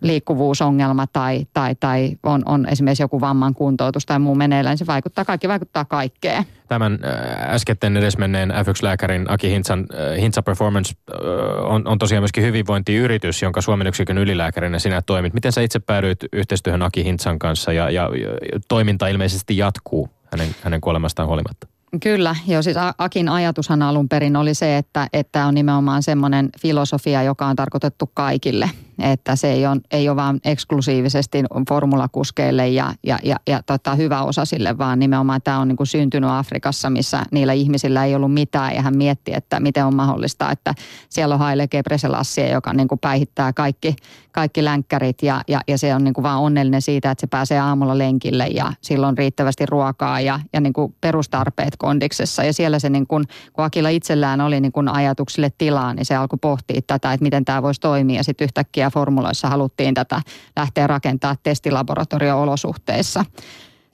liikkuvuusongelma 0.00 1.06
tai, 1.06 1.46
tai, 1.52 1.74
tai 1.74 2.16
on, 2.22 2.42
on 2.46 2.68
esimerkiksi 2.68 3.02
joku 3.02 3.20
vamman 3.20 3.54
kuntoutus 3.54 4.06
tai 4.06 4.18
muu 4.18 4.34
meneillään, 4.34 4.72
niin 4.72 4.78
se 4.78 4.86
vaikuttaa, 4.86 5.24
kaikki 5.24 5.48
vaikuttaa 5.48 5.84
kaikkeen. 5.84 6.44
Tämän 6.68 6.98
äskettäin 7.48 7.96
edesmenneen 7.96 8.50
F1-lääkärin 8.50 9.26
Aki 9.28 9.50
Hintsan, 9.50 9.86
Hintsa 10.20 10.42
Performance 10.42 10.94
on, 11.62 11.88
on 11.88 11.98
tosiaan 11.98 12.22
myöskin 12.22 12.44
hyvinvointiyritys, 12.44 13.42
jonka 13.42 13.60
Suomen 13.60 13.86
yksikön 13.86 14.18
ylilääkärinä 14.18 14.78
sinä 14.78 15.02
toimit. 15.02 15.34
Miten 15.34 15.52
sä 15.52 15.60
itse 15.60 15.78
päädyit 15.78 16.18
yhteistyöhön 16.32 16.82
Aki 16.82 17.04
Hintsan 17.04 17.38
kanssa 17.38 17.72
ja, 17.72 17.90
ja 17.90 18.10
toiminta 18.68 19.08
ilmeisesti 19.08 19.56
jatkuu 19.56 20.08
hänen, 20.32 20.48
hänen 20.62 20.80
kuolemastaan 20.80 21.28
huolimatta? 21.28 21.75
Kyllä, 22.02 22.36
joo 22.46 22.62
siis 22.62 22.76
Akin 22.98 23.28
ajatushan 23.28 23.82
alun 23.82 24.08
perin 24.08 24.36
oli 24.36 24.54
se, 24.54 24.76
että, 24.76 25.08
että 25.12 25.46
on 25.46 25.54
nimenomaan 25.54 26.02
semmoinen 26.02 26.48
filosofia, 26.60 27.22
joka 27.22 27.46
on 27.46 27.56
tarkoitettu 27.56 28.10
kaikille. 28.14 28.70
Että 29.02 29.36
se 29.36 29.52
ei 29.52 29.66
ole, 29.66 29.80
ei 29.90 30.08
ole 30.08 30.16
vaan 30.16 30.40
eksklusiivisesti 30.44 31.42
formulakuskeille 31.68 32.68
ja, 32.68 32.94
ja, 33.02 33.18
ja, 33.24 33.36
ja 33.46 33.62
tota, 33.62 33.94
hyvä 33.94 34.22
osa 34.22 34.44
sille, 34.44 34.78
vaan 34.78 34.98
nimenomaan 34.98 35.42
tämä 35.42 35.58
on 35.58 35.68
niin 35.68 35.76
kuin 35.76 35.86
syntynyt 35.86 36.30
Afrikassa, 36.30 36.90
missä 36.90 37.22
niillä 37.30 37.52
ihmisillä 37.52 38.04
ei 38.04 38.14
ollut 38.14 38.34
mitään. 38.34 38.74
Ja 38.74 38.82
hän 38.82 38.96
mietti, 38.96 39.34
että 39.34 39.60
miten 39.60 39.86
on 39.86 39.94
mahdollista, 39.94 40.50
että 40.50 40.74
siellä 41.08 41.34
on 41.34 41.38
Haile 41.38 41.68
Gebrselassie, 41.68 42.50
joka 42.50 42.72
niin 42.72 42.88
kuin 42.88 42.98
päihittää 42.98 43.52
kaikki, 43.52 43.96
kaikki 44.36 44.64
länkkärit 44.64 45.22
ja, 45.22 45.42
ja, 45.48 45.60
ja 45.68 45.78
se 45.78 45.94
on 45.94 46.04
niin 46.04 46.14
kuin 46.14 46.22
vaan 46.22 46.40
onnellinen 46.40 46.82
siitä, 46.82 47.10
että 47.10 47.20
se 47.20 47.26
pääsee 47.26 47.58
aamulla 47.58 47.98
lenkille 47.98 48.46
ja 48.46 48.72
silloin 48.80 49.18
riittävästi 49.18 49.66
ruokaa 49.66 50.20
ja, 50.20 50.40
ja 50.52 50.60
niin 50.60 50.72
kuin 50.72 50.94
perustarpeet 51.00 51.76
kondiksessa. 51.78 52.44
Ja 52.44 52.52
siellä 52.52 52.78
se 52.78 52.90
niin 52.90 53.06
kuin, 53.06 53.24
kun 53.52 53.64
Akilla 53.64 53.88
itsellään 53.88 54.40
oli 54.40 54.60
niin 54.60 54.72
kuin 54.72 54.88
ajatuksille 54.88 55.52
tilaa, 55.58 55.94
niin 55.94 56.06
se 56.06 56.16
alkoi 56.16 56.38
pohtia 56.40 56.80
tätä, 56.86 57.12
että 57.12 57.24
miten 57.24 57.44
tämä 57.44 57.62
voisi 57.62 57.80
toimia. 57.80 58.22
Sitten 58.22 58.44
yhtäkkiä 58.44 58.90
formuloissa 58.90 59.48
haluttiin 59.48 59.94
tätä 59.94 60.20
lähteä 60.56 60.86
rakentaa 60.86 61.36
testilaboratorio-olosuhteissa. 61.42 63.24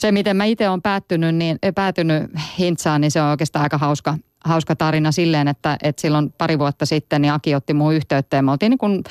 Se, 0.03 0.13
miten 0.13 0.37
mä 0.37 0.45
itse 0.45 0.69
olen 0.69 0.83
päättynyt, 0.83 1.35
niin, 1.35 1.59
päätynyt 1.75 2.23
Hintsaan, 2.59 3.01
niin 3.01 3.11
se 3.11 3.23
on 3.23 3.31
oikeastaan 3.31 3.63
aika 3.63 3.79
hauska, 3.79 4.19
hauska 4.45 4.77
tarina 4.77 5.13
silleen, 5.13 5.49
että, 5.49 5.79
että 5.83 6.03
silloin 6.03 6.33
pari 6.39 6.59
vuotta 6.59 6.87
sitten 6.87 7.23
niin 7.23 7.33
Aki 7.33 7.55
otti 7.55 7.75
muun 7.75 7.95
yhteyttä 7.95 8.37
ja 8.37 8.43
me 8.43 8.51
oltiin 8.53 8.71
niin 8.71 8.79
kuin, 8.79 9.03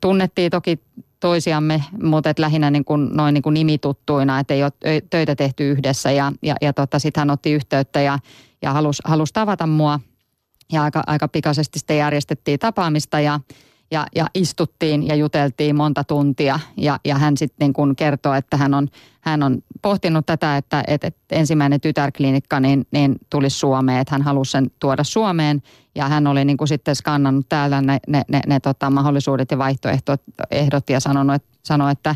tunnettiin 0.00 0.50
toki 0.50 0.80
toisiamme, 1.20 1.84
mutta 2.02 2.30
et 2.30 2.38
lähinnä 2.38 2.70
niin 2.70 2.84
kuin, 2.84 3.10
noin 3.12 3.34
niin 3.34 3.42
kuin 3.42 3.54
nimituttuina, 3.54 4.40
että 4.40 4.54
ei 4.54 4.62
ole 4.62 4.72
töitä 5.10 5.36
tehty 5.36 5.70
yhdessä 5.70 6.10
ja, 6.10 6.32
ja, 6.42 6.54
ja 6.60 6.72
tota, 6.72 6.98
sitten 6.98 7.20
hän 7.20 7.30
otti 7.30 7.52
yhteyttä 7.52 8.00
ja, 8.00 8.18
ja 8.62 8.72
halusi 8.72 9.02
halus 9.04 9.32
tavata 9.32 9.66
mua. 9.66 10.00
Ja 10.72 10.82
aika, 10.82 11.02
aika 11.06 11.28
pikaisesti 11.28 11.78
sitten 11.78 11.98
järjestettiin 11.98 12.58
tapaamista 12.58 13.20
ja, 13.20 13.40
ja, 13.90 14.06
ja 14.16 14.26
istuttiin 14.34 15.06
ja 15.06 15.14
juteltiin 15.14 15.76
monta 15.76 16.04
tuntia. 16.04 16.60
Ja, 16.76 16.98
ja 17.04 17.18
hän 17.18 17.36
sitten 17.36 17.64
niin 17.66 17.72
kuin 17.72 17.96
kertoo, 17.96 18.34
että 18.34 18.56
hän 18.56 18.74
on, 18.74 18.88
hän 19.20 19.42
on 19.42 19.58
pohtinut 19.82 20.26
tätä, 20.26 20.56
että, 20.56 20.84
että, 20.86 21.06
että 21.06 21.20
ensimmäinen 21.30 21.80
tytärklinikka 21.80 22.60
niin, 22.60 22.86
niin 22.90 23.16
tulisi 23.30 23.58
Suomeen, 23.58 24.00
että 24.00 24.14
hän 24.14 24.22
halusi 24.22 24.50
sen 24.50 24.70
tuoda 24.80 25.04
Suomeen. 25.04 25.62
Ja 25.94 26.08
hän 26.08 26.26
oli 26.26 26.44
niin 26.44 26.56
kuin 26.56 26.68
sitten 26.68 26.96
skannannut 26.96 27.48
täällä 27.48 27.80
ne, 27.80 27.98
ne, 28.08 28.22
ne, 28.28 28.40
ne 28.46 28.60
tota, 28.60 28.90
mahdollisuudet 28.90 29.50
ja 29.50 29.58
vaihtoehdot 29.58 30.22
ehdot 30.50 30.90
ja 30.90 31.00
sanonut, 31.00 31.34
että, 31.36 31.48
sanoi, 31.62 31.92
että 31.92 32.14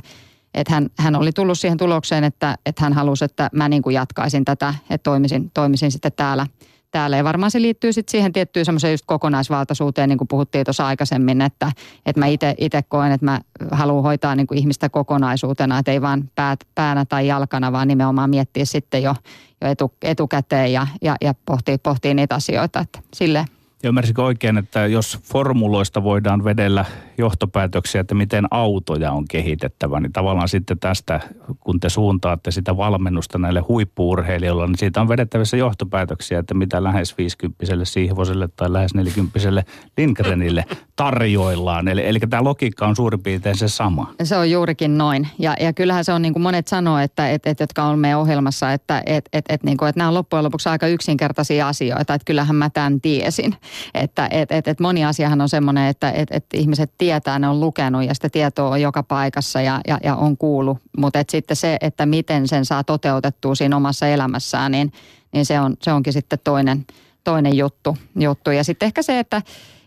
että 0.54 0.74
hän, 0.74 0.88
hän 0.98 1.16
oli 1.16 1.32
tullut 1.32 1.58
siihen 1.58 1.78
tulokseen, 1.78 2.24
että, 2.24 2.58
että 2.66 2.84
hän 2.84 2.92
halusi, 2.92 3.24
että 3.24 3.50
mä 3.52 3.68
niin 3.68 3.82
kuin 3.82 3.94
jatkaisin 3.94 4.44
tätä, 4.44 4.74
että 4.90 5.02
toimisin, 5.02 5.50
toimisin 5.54 5.92
sitten 5.92 6.12
täällä, 6.12 6.46
täällä. 6.91 7.16
Ja 7.16 7.24
varmaan 7.24 7.51
se 7.51 7.62
liittyy 7.62 7.93
sitten 7.93 8.11
siihen 8.11 8.32
tiettyyn 8.32 8.64
semmoiseen 8.64 8.93
just 8.93 9.05
kokonaisvaltaisuuteen, 9.07 10.09
niin 10.09 10.18
kuin 10.18 10.28
puhuttiin 10.28 10.64
tuossa 10.64 10.86
aikaisemmin, 10.86 11.41
että, 11.41 11.72
että 12.07 12.20
mä 12.20 12.26
itse 12.59 12.82
koen, 12.89 13.12
että 13.12 13.24
mä 13.24 13.41
haluan 13.70 14.03
hoitaa 14.03 14.34
niin 14.34 14.47
kuin 14.47 14.59
ihmistä 14.59 14.89
kokonaisuutena, 14.89 15.78
että 15.78 15.93
ei 15.93 16.03
vaan 16.03 16.30
päät, 16.34 16.61
päänä 16.74 17.05
tai 17.05 17.26
jalkana, 17.26 17.72
vaan 17.72 17.89
nimenomaan 17.89 18.30
miettiä 18.30 18.64
sitten 18.64 19.03
jo, 19.03 19.14
jo 19.61 19.68
etu, 19.68 19.93
etukäteen 20.03 20.72
ja, 20.72 20.86
ja, 21.03 21.16
ja 21.20 21.34
pohtii, 21.47 21.78
pohtii 21.78 22.14
niitä 22.14 22.34
asioita. 22.34 22.80
Että 22.80 22.99
sille 23.14 23.45
ja 23.82 23.88
ymmärsikö 23.88 24.22
oikein, 24.22 24.58
että 24.58 24.86
jos 24.86 25.18
formuloista 25.22 26.02
voidaan 26.02 26.44
vedellä 26.44 26.84
johtopäätöksiä, 27.18 28.00
että 28.00 28.14
miten 28.14 28.44
autoja 28.50 29.12
on 29.12 29.24
kehitettävä, 29.28 30.00
niin 30.00 30.12
tavallaan 30.12 30.48
sitten 30.48 30.78
tästä, 30.78 31.20
kun 31.60 31.80
te 31.80 31.88
suuntaatte 31.88 32.50
sitä 32.50 32.76
valmennusta 32.76 33.38
näille 33.38 33.60
huippuurheilijoille, 33.60 34.66
niin 34.66 34.78
siitä 34.78 35.00
on 35.00 35.08
vedettävissä 35.08 35.56
johtopäätöksiä, 35.56 36.38
että 36.38 36.54
mitä 36.54 36.82
lähes 36.82 37.18
50 37.18 37.64
Sihvoselle 37.84 38.48
tai 38.56 38.72
lähes 38.72 38.94
40 38.94 39.62
Lindgrenille 39.96 40.64
tarjoillaan. 40.96 41.88
Eli, 41.88 42.06
eli 42.06 42.18
tämä 42.18 42.44
logiikka 42.44 42.86
on 42.86 42.96
suurin 42.96 43.22
piirtein 43.22 43.56
se 43.56 43.68
sama. 43.68 44.14
Se 44.22 44.36
on 44.36 44.50
juurikin 44.50 44.98
noin. 44.98 45.28
Ja, 45.38 45.56
ja 45.60 45.72
kyllähän 45.72 46.04
se 46.04 46.12
on 46.12 46.22
niin 46.22 46.32
kuin 46.32 46.42
monet 46.42 46.68
sanoo, 46.68 46.98
että, 46.98 47.30
että, 47.30 47.50
että 47.50 47.62
jotka 47.62 47.84
on 47.84 47.98
meidän 47.98 48.18
ohjelmassa, 48.18 48.72
että, 48.72 49.02
että, 49.06 49.28
että, 49.32 49.54
että, 49.54 49.66
niin 49.66 49.76
kuin, 49.76 49.88
että 49.88 49.98
nämä 49.98 50.08
on 50.08 50.14
loppujen 50.14 50.44
lopuksi 50.44 50.68
aika 50.68 50.86
yksinkertaisia 50.86 51.68
asioita, 51.68 52.14
että 52.14 52.24
kyllähän 52.24 52.56
mä 52.56 52.70
tämän 52.70 53.00
tiesin. 53.00 53.56
Että 53.94 54.28
et, 54.30 54.52
et, 54.52 54.68
et 54.68 54.80
moni 54.80 55.04
asiahan 55.04 55.40
on 55.40 55.48
semmoinen, 55.48 55.88
että 55.88 56.10
et, 56.10 56.28
et 56.30 56.46
ihmiset 56.54 56.92
tietää, 56.98 57.38
ne 57.38 57.48
on 57.48 57.60
lukenut 57.60 58.04
ja 58.04 58.14
sitä 58.14 58.28
tietoa 58.28 58.68
on 58.68 58.80
joka 58.80 59.02
paikassa 59.02 59.60
ja, 59.60 59.80
ja, 59.88 59.98
ja 60.02 60.16
on 60.16 60.36
kuullut. 60.36 60.78
Mutta 60.98 61.18
sitten 61.28 61.56
se, 61.56 61.76
että 61.80 62.06
miten 62.06 62.48
sen 62.48 62.64
saa 62.64 62.84
toteutettua 62.84 63.54
siinä 63.54 63.76
omassa 63.76 64.08
elämässään, 64.08 64.72
niin, 64.72 64.92
niin 65.32 65.46
se, 65.46 65.60
on, 65.60 65.76
se 65.82 65.92
onkin 65.92 66.12
sitten 66.12 66.38
toinen, 66.44 66.86
toinen 67.24 67.56
juttu, 67.56 67.96
juttu. 68.20 68.50
Ja 68.50 68.64
sitten 68.64 68.86
ehkä 68.86 69.02
se, 69.02 69.18
että 69.18 69.42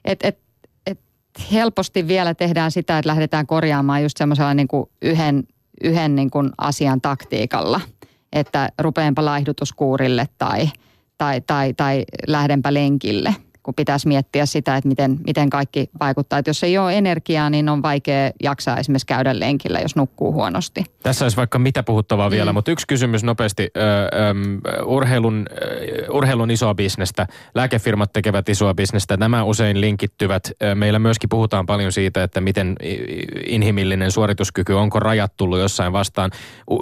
et, 0.05 0.19
et, 0.23 0.39
et 0.88 0.99
helposti 1.51 2.07
vielä 2.07 2.34
tehdään 2.34 2.71
sitä, 2.71 2.97
että 2.97 3.09
lähdetään 3.09 3.47
korjaamaan 3.47 4.03
just 4.03 4.17
semmoisella 4.17 4.53
niin 4.53 4.67
kuin 4.67 4.89
yhden, 5.01 5.43
yhden 5.84 6.15
niin 6.15 6.32
kuin 6.32 6.49
asian 6.57 7.01
taktiikalla. 7.01 7.82
Että 8.34 8.69
rupeenpa 8.79 9.25
laihdutuskuurille 9.25 10.27
tai, 10.38 10.69
tai, 11.17 11.41
tai, 11.41 11.73
tai 11.73 12.05
lähdenpä 12.27 12.73
lenkille– 12.73 13.36
kun 13.64 13.74
pitäisi 13.74 14.07
miettiä 14.07 14.45
sitä, 14.45 14.76
että 14.78 14.88
miten, 14.88 15.20
miten 15.26 15.49
kaikki 15.49 15.89
vaikuttaa. 15.99 16.39
Että 16.39 16.49
jos 16.49 16.64
ei 16.64 16.78
ole 16.78 16.97
energiaa, 16.97 17.49
niin 17.49 17.70
on 17.70 17.82
vaikea 17.82 18.32
jaksaa 18.43 18.78
esimerkiksi 18.78 19.07
käydä 19.07 19.39
lenkillä, 19.39 19.80
jos 19.80 19.95
nukkuu 19.95 20.34
huonosti. 20.34 20.84
Tässä 21.03 21.26
olisi 21.26 21.38
vaikka 21.38 21.59
mitä 21.59 21.84
puhuttavaa 21.84 22.30
mm. 22.30 22.32
vielä, 22.32 22.53
mutta 22.53 22.72
yksi 22.72 22.88
kysymys 22.88 23.24
nopeasti. 23.24 23.70
Ö, 23.78 23.82
ö, 23.82 24.84
urheilun, 24.86 25.45
ö, 25.51 26.12
urheilun 26.12 26.51
isoa 26.51 26.76
bisnestä, 26.76 27.28
lääkefirmat 27.55 28.14
tekevät 28.14 28.49
isoa 28.49 28.74
bisnestä. 28.74 29.18
Nämä 29.18 29.43
usein 29.43 29.82
linkittyvät. 29.82 30.51
Meillä 30.76 30.99
myöskin 30.99 31.30
puhutaan 31.30 31.66
paljon 31.66 31.91
siitä, 31.91 32.24
että 32.24 32.41
miten 32.41 32.76
inhimillinen 33.45 34.12
suorituskyky, 34.12 34.74
onko 34.74 34.99
rajat 34.99 35.38
tullut 35.38 35.59
jossain 35.59 35.93
vastaan. 35.93 36.32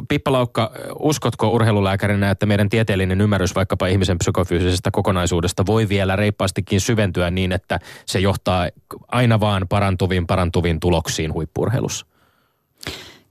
Pippa 0.09 0.31
Laukka, 0.31 0.71
uskotko 0.99 1.49
urheilulääkärinä, 1.49 2.31
että 2.31 2.45
meidän 2.45 2.69
tieteellinen 2.69 3.21
ymmärrys 3.21 3.55
vaikkapa 3.55 3.87
ihmisen 3.87 4.17
psykofyysisestä 4.17 4.91
kokonaisuudesta 4.91 5.65
voi 5.65 5.89
vielä 5.89 6.15
reippaasti 6.15 6.63
kuitenkin 6.69 6.81
syventyä 6.81 7.31
niin, 7.31 7.51
että 7.51 7.79
se 8.05 8.19
johtaa 8.19 8.69
aina 9.07 9.39
vaan 9.39 9.67
parantuviin, 9.67 10.27
parantuviin 10.27 10.79
tuloksiin 10.79 11.33
huippurheilussa? 11.33 12.05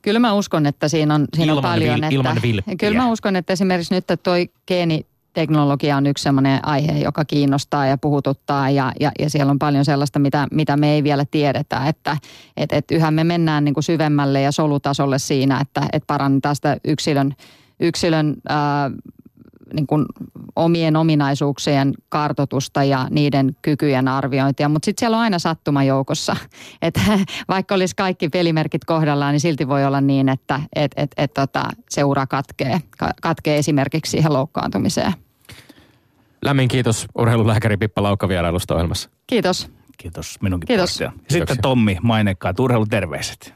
Kyllä 0.02 0.18
mä 0.18 0.32
uskon, 0.32 0.66
että 0.66 0.88
siinä 0.88 1.14
on, 1.14 1.26
siinä 1.34 1.52
ilman 1.52 1.64
on 1.64 1.70
paljon. 1.70 1.94
Vil, 1.94 2.02
että, 2.02 2.14
ilman 2.14 2.36
kyllä 2.78 2.98
mä 2.98 3.10
uskon, 3.10 3.36
että 3.36 3.52
esimerkiksi 3.52 3.94
nyt 3.94 3.98
että 3.98 4.16
toi 4.16 4.50
geeni 4.66 5.06
teknologia 5.32 5.96
on 5.96 6.06
yksi 6.06 6.22
sellainen 6.22 6.60
aihe, 6.62 6.98
joka 6.98 7.24
kiinnostaa 7.24 7.86
ja 7.86 7.98
puhututtaa 7.98 8.70
ja, 8.70 8.92
ja, 9.00 9.12
ja 9.18 9.30
siellä 9.30 9.50
on 9.50 9.58
paljon 9.58 9.84
sellaista, 9.84 10.18
mitä, 10.18 10.46
mitä 10.50 10.76
me 10.76 10.94
ei 10.94 11.02
vielä 11.02 11.24
tiedetä, 11.30 11.86
että 11.86 12.16
et, 12.56 12.72
et 12.72 12.90
yhä 12.90 13.10
me 13.10 13.24
mennään 13.24 13.64
niin 13.64 13.74
kuin 13.74 13.84
syvemmälle 13.84 14.40
ja 14.40 14.52
solutasolle 14.52 15.18
siinä, 15.18 15.60
että 15.60 15.82
et 15.92 16.04
parannetaan 16.06 16.56
sitä 16.56 16.76
yksilön, 16.84 17.34
yksilön 17.80 18.34
ää, 18.48 18.90
niin 19.72 19.86
kuin 19.86 20.06
omien 20.56 20.96
ominaisuuksien 20.96 21.94
kartotusta 22.08 22.84
ja 22.84 23.08
niiden 23.10 23.56
kykyjen 23.62 24.08
arviointia, 24.08 24.68
mutta 24.68 24.86
sitten 24.86 25.00
siellä 25.00 25.16
on 25.16 25.22
aina 25.22 25.38
sattuma 25.38 25.84
joukossa. 25.84 26.36
Että 26.82 27.00
vaikka 27.48 27.74
olisi 27.74 27.96
kaikki 27.96 28.28
pelimerkit 28.28 28.84
kohdallaan, 28.84 29.32
niin 29.32 29.40
silti 29.40 29.68
voi 29.68 29.84
olla 29.84 30.00
niin, 30.00 30.28
että 30.28 30.60
et, 30.76 30.92
et, 30.96 31.10
et, 31.16 31.34
tota, 31.34 31.64
se 31.90 32.04
ura 32.04 32.26
katkee, 32.26 32.80
katkee 33.22 33.58
esimerkiksi 33.58 34.10
siihen 34.10 34.32
loukkaantumiseen. 34.32 35.12
Lämmin 36.44 36.68
kiitos 36.68 37.06
urheilulääkäri 37.18 37.76
Pippa 37.76 38.02
Laukka 38.02 38.28
vierailusta 38.28 38.74
ohjelmassa. 38.74 39.10
Kiitos. 39.26 39.70
Kiitos 39.98 40.36
minunkin 40.42 40.66
Kiitos. 40.66 41.02
Sitten. 41.28 41.58
Tommi 41.62 41.96
Mainekkaat, 42.02 42.60
urheiluterveiset. 42.60 43.54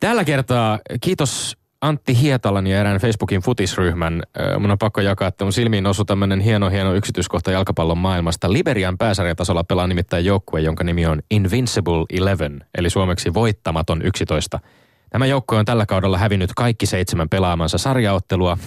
Tällä 0.00 0.24
kertaa 0.24 0.78
kiitos 1.00 1.56
Antti 1.80 2.20
Hietalan 2.20 2.66
ja 2.66 2.80
erään 2.80 3.00
Facebookin 3.00 3.40
futisryhmän. 3.40 4.22
Mun 4.58 4.70
on 4.70 4.78
pakko 4.78 5.00
jakaa, 5.00 5.28
että 5.28 5.44
mun 5.44 5.52
silmiin 5.52 5.86
osui 5.86 6.04
tämmöinen 6.04 6.40
hieno, 6.40 6.70
hieno 6.70 6.94
yksityiskohta 6.94 7.50
jalkapallon 7.50 7.98
maailmasta. 7.98 8.52
Liberian 8.52 8.98
pääsarjatasolla 8.98 9.64
pelaa 9.64 9.86
nimittäin 9.86 10.24
joukkue, 10.24 10.60
jonka 10.60 10.84
nimi 10.84 11.06
on 11.06 11.22
Invincible 11.30 12.04
Eleven, 12.10 12.64
eli 12.78 12.90
suomeksi 12.90 13.34
voittamaton 13.34 14.02
11. 14.02 14.60
Tämä 15.10 15.26
joukkue 15.26 15.58
on 15.58 15.64
tällä 15.64 15.86
kaudella 15.86 16.18
hävinnyt 16.18 16.50
kaikki 16.56 16.86
seitsemän 16.86 17.28
pelaamansa 17.28 17.78
sarjaottelua. 17.78 18.58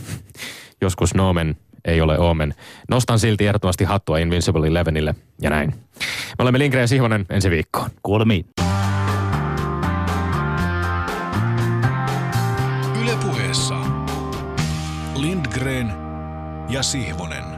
Joskus 0.82 1.16
Noomen 1.16 1.58
ei 1.86 2.02
ole 2.02 2.20
Omen. 2.20 2.54
Nostan 2.90 3.20
silti 3.20 3.48
ehdottomasti 3.48 3.84
hattua 3.84 4.18
Invincible 4.18 4.68
Elevenille 4.68 5.16
ja 5.42 5.50
näin. 5.50 5.70
Me 5.70 6.42
olemme 6.42 6.60
Lindgren 6.60 6.84
ja 6.84 6.88
Sihvonen 6.88 7.26
ensi 7.30 7.50
viikkoon. 7.50 7.90
Kuulemiin. 8.04 8.46
Ja 16.70 16.84
Sihvonen. 16.84 17.49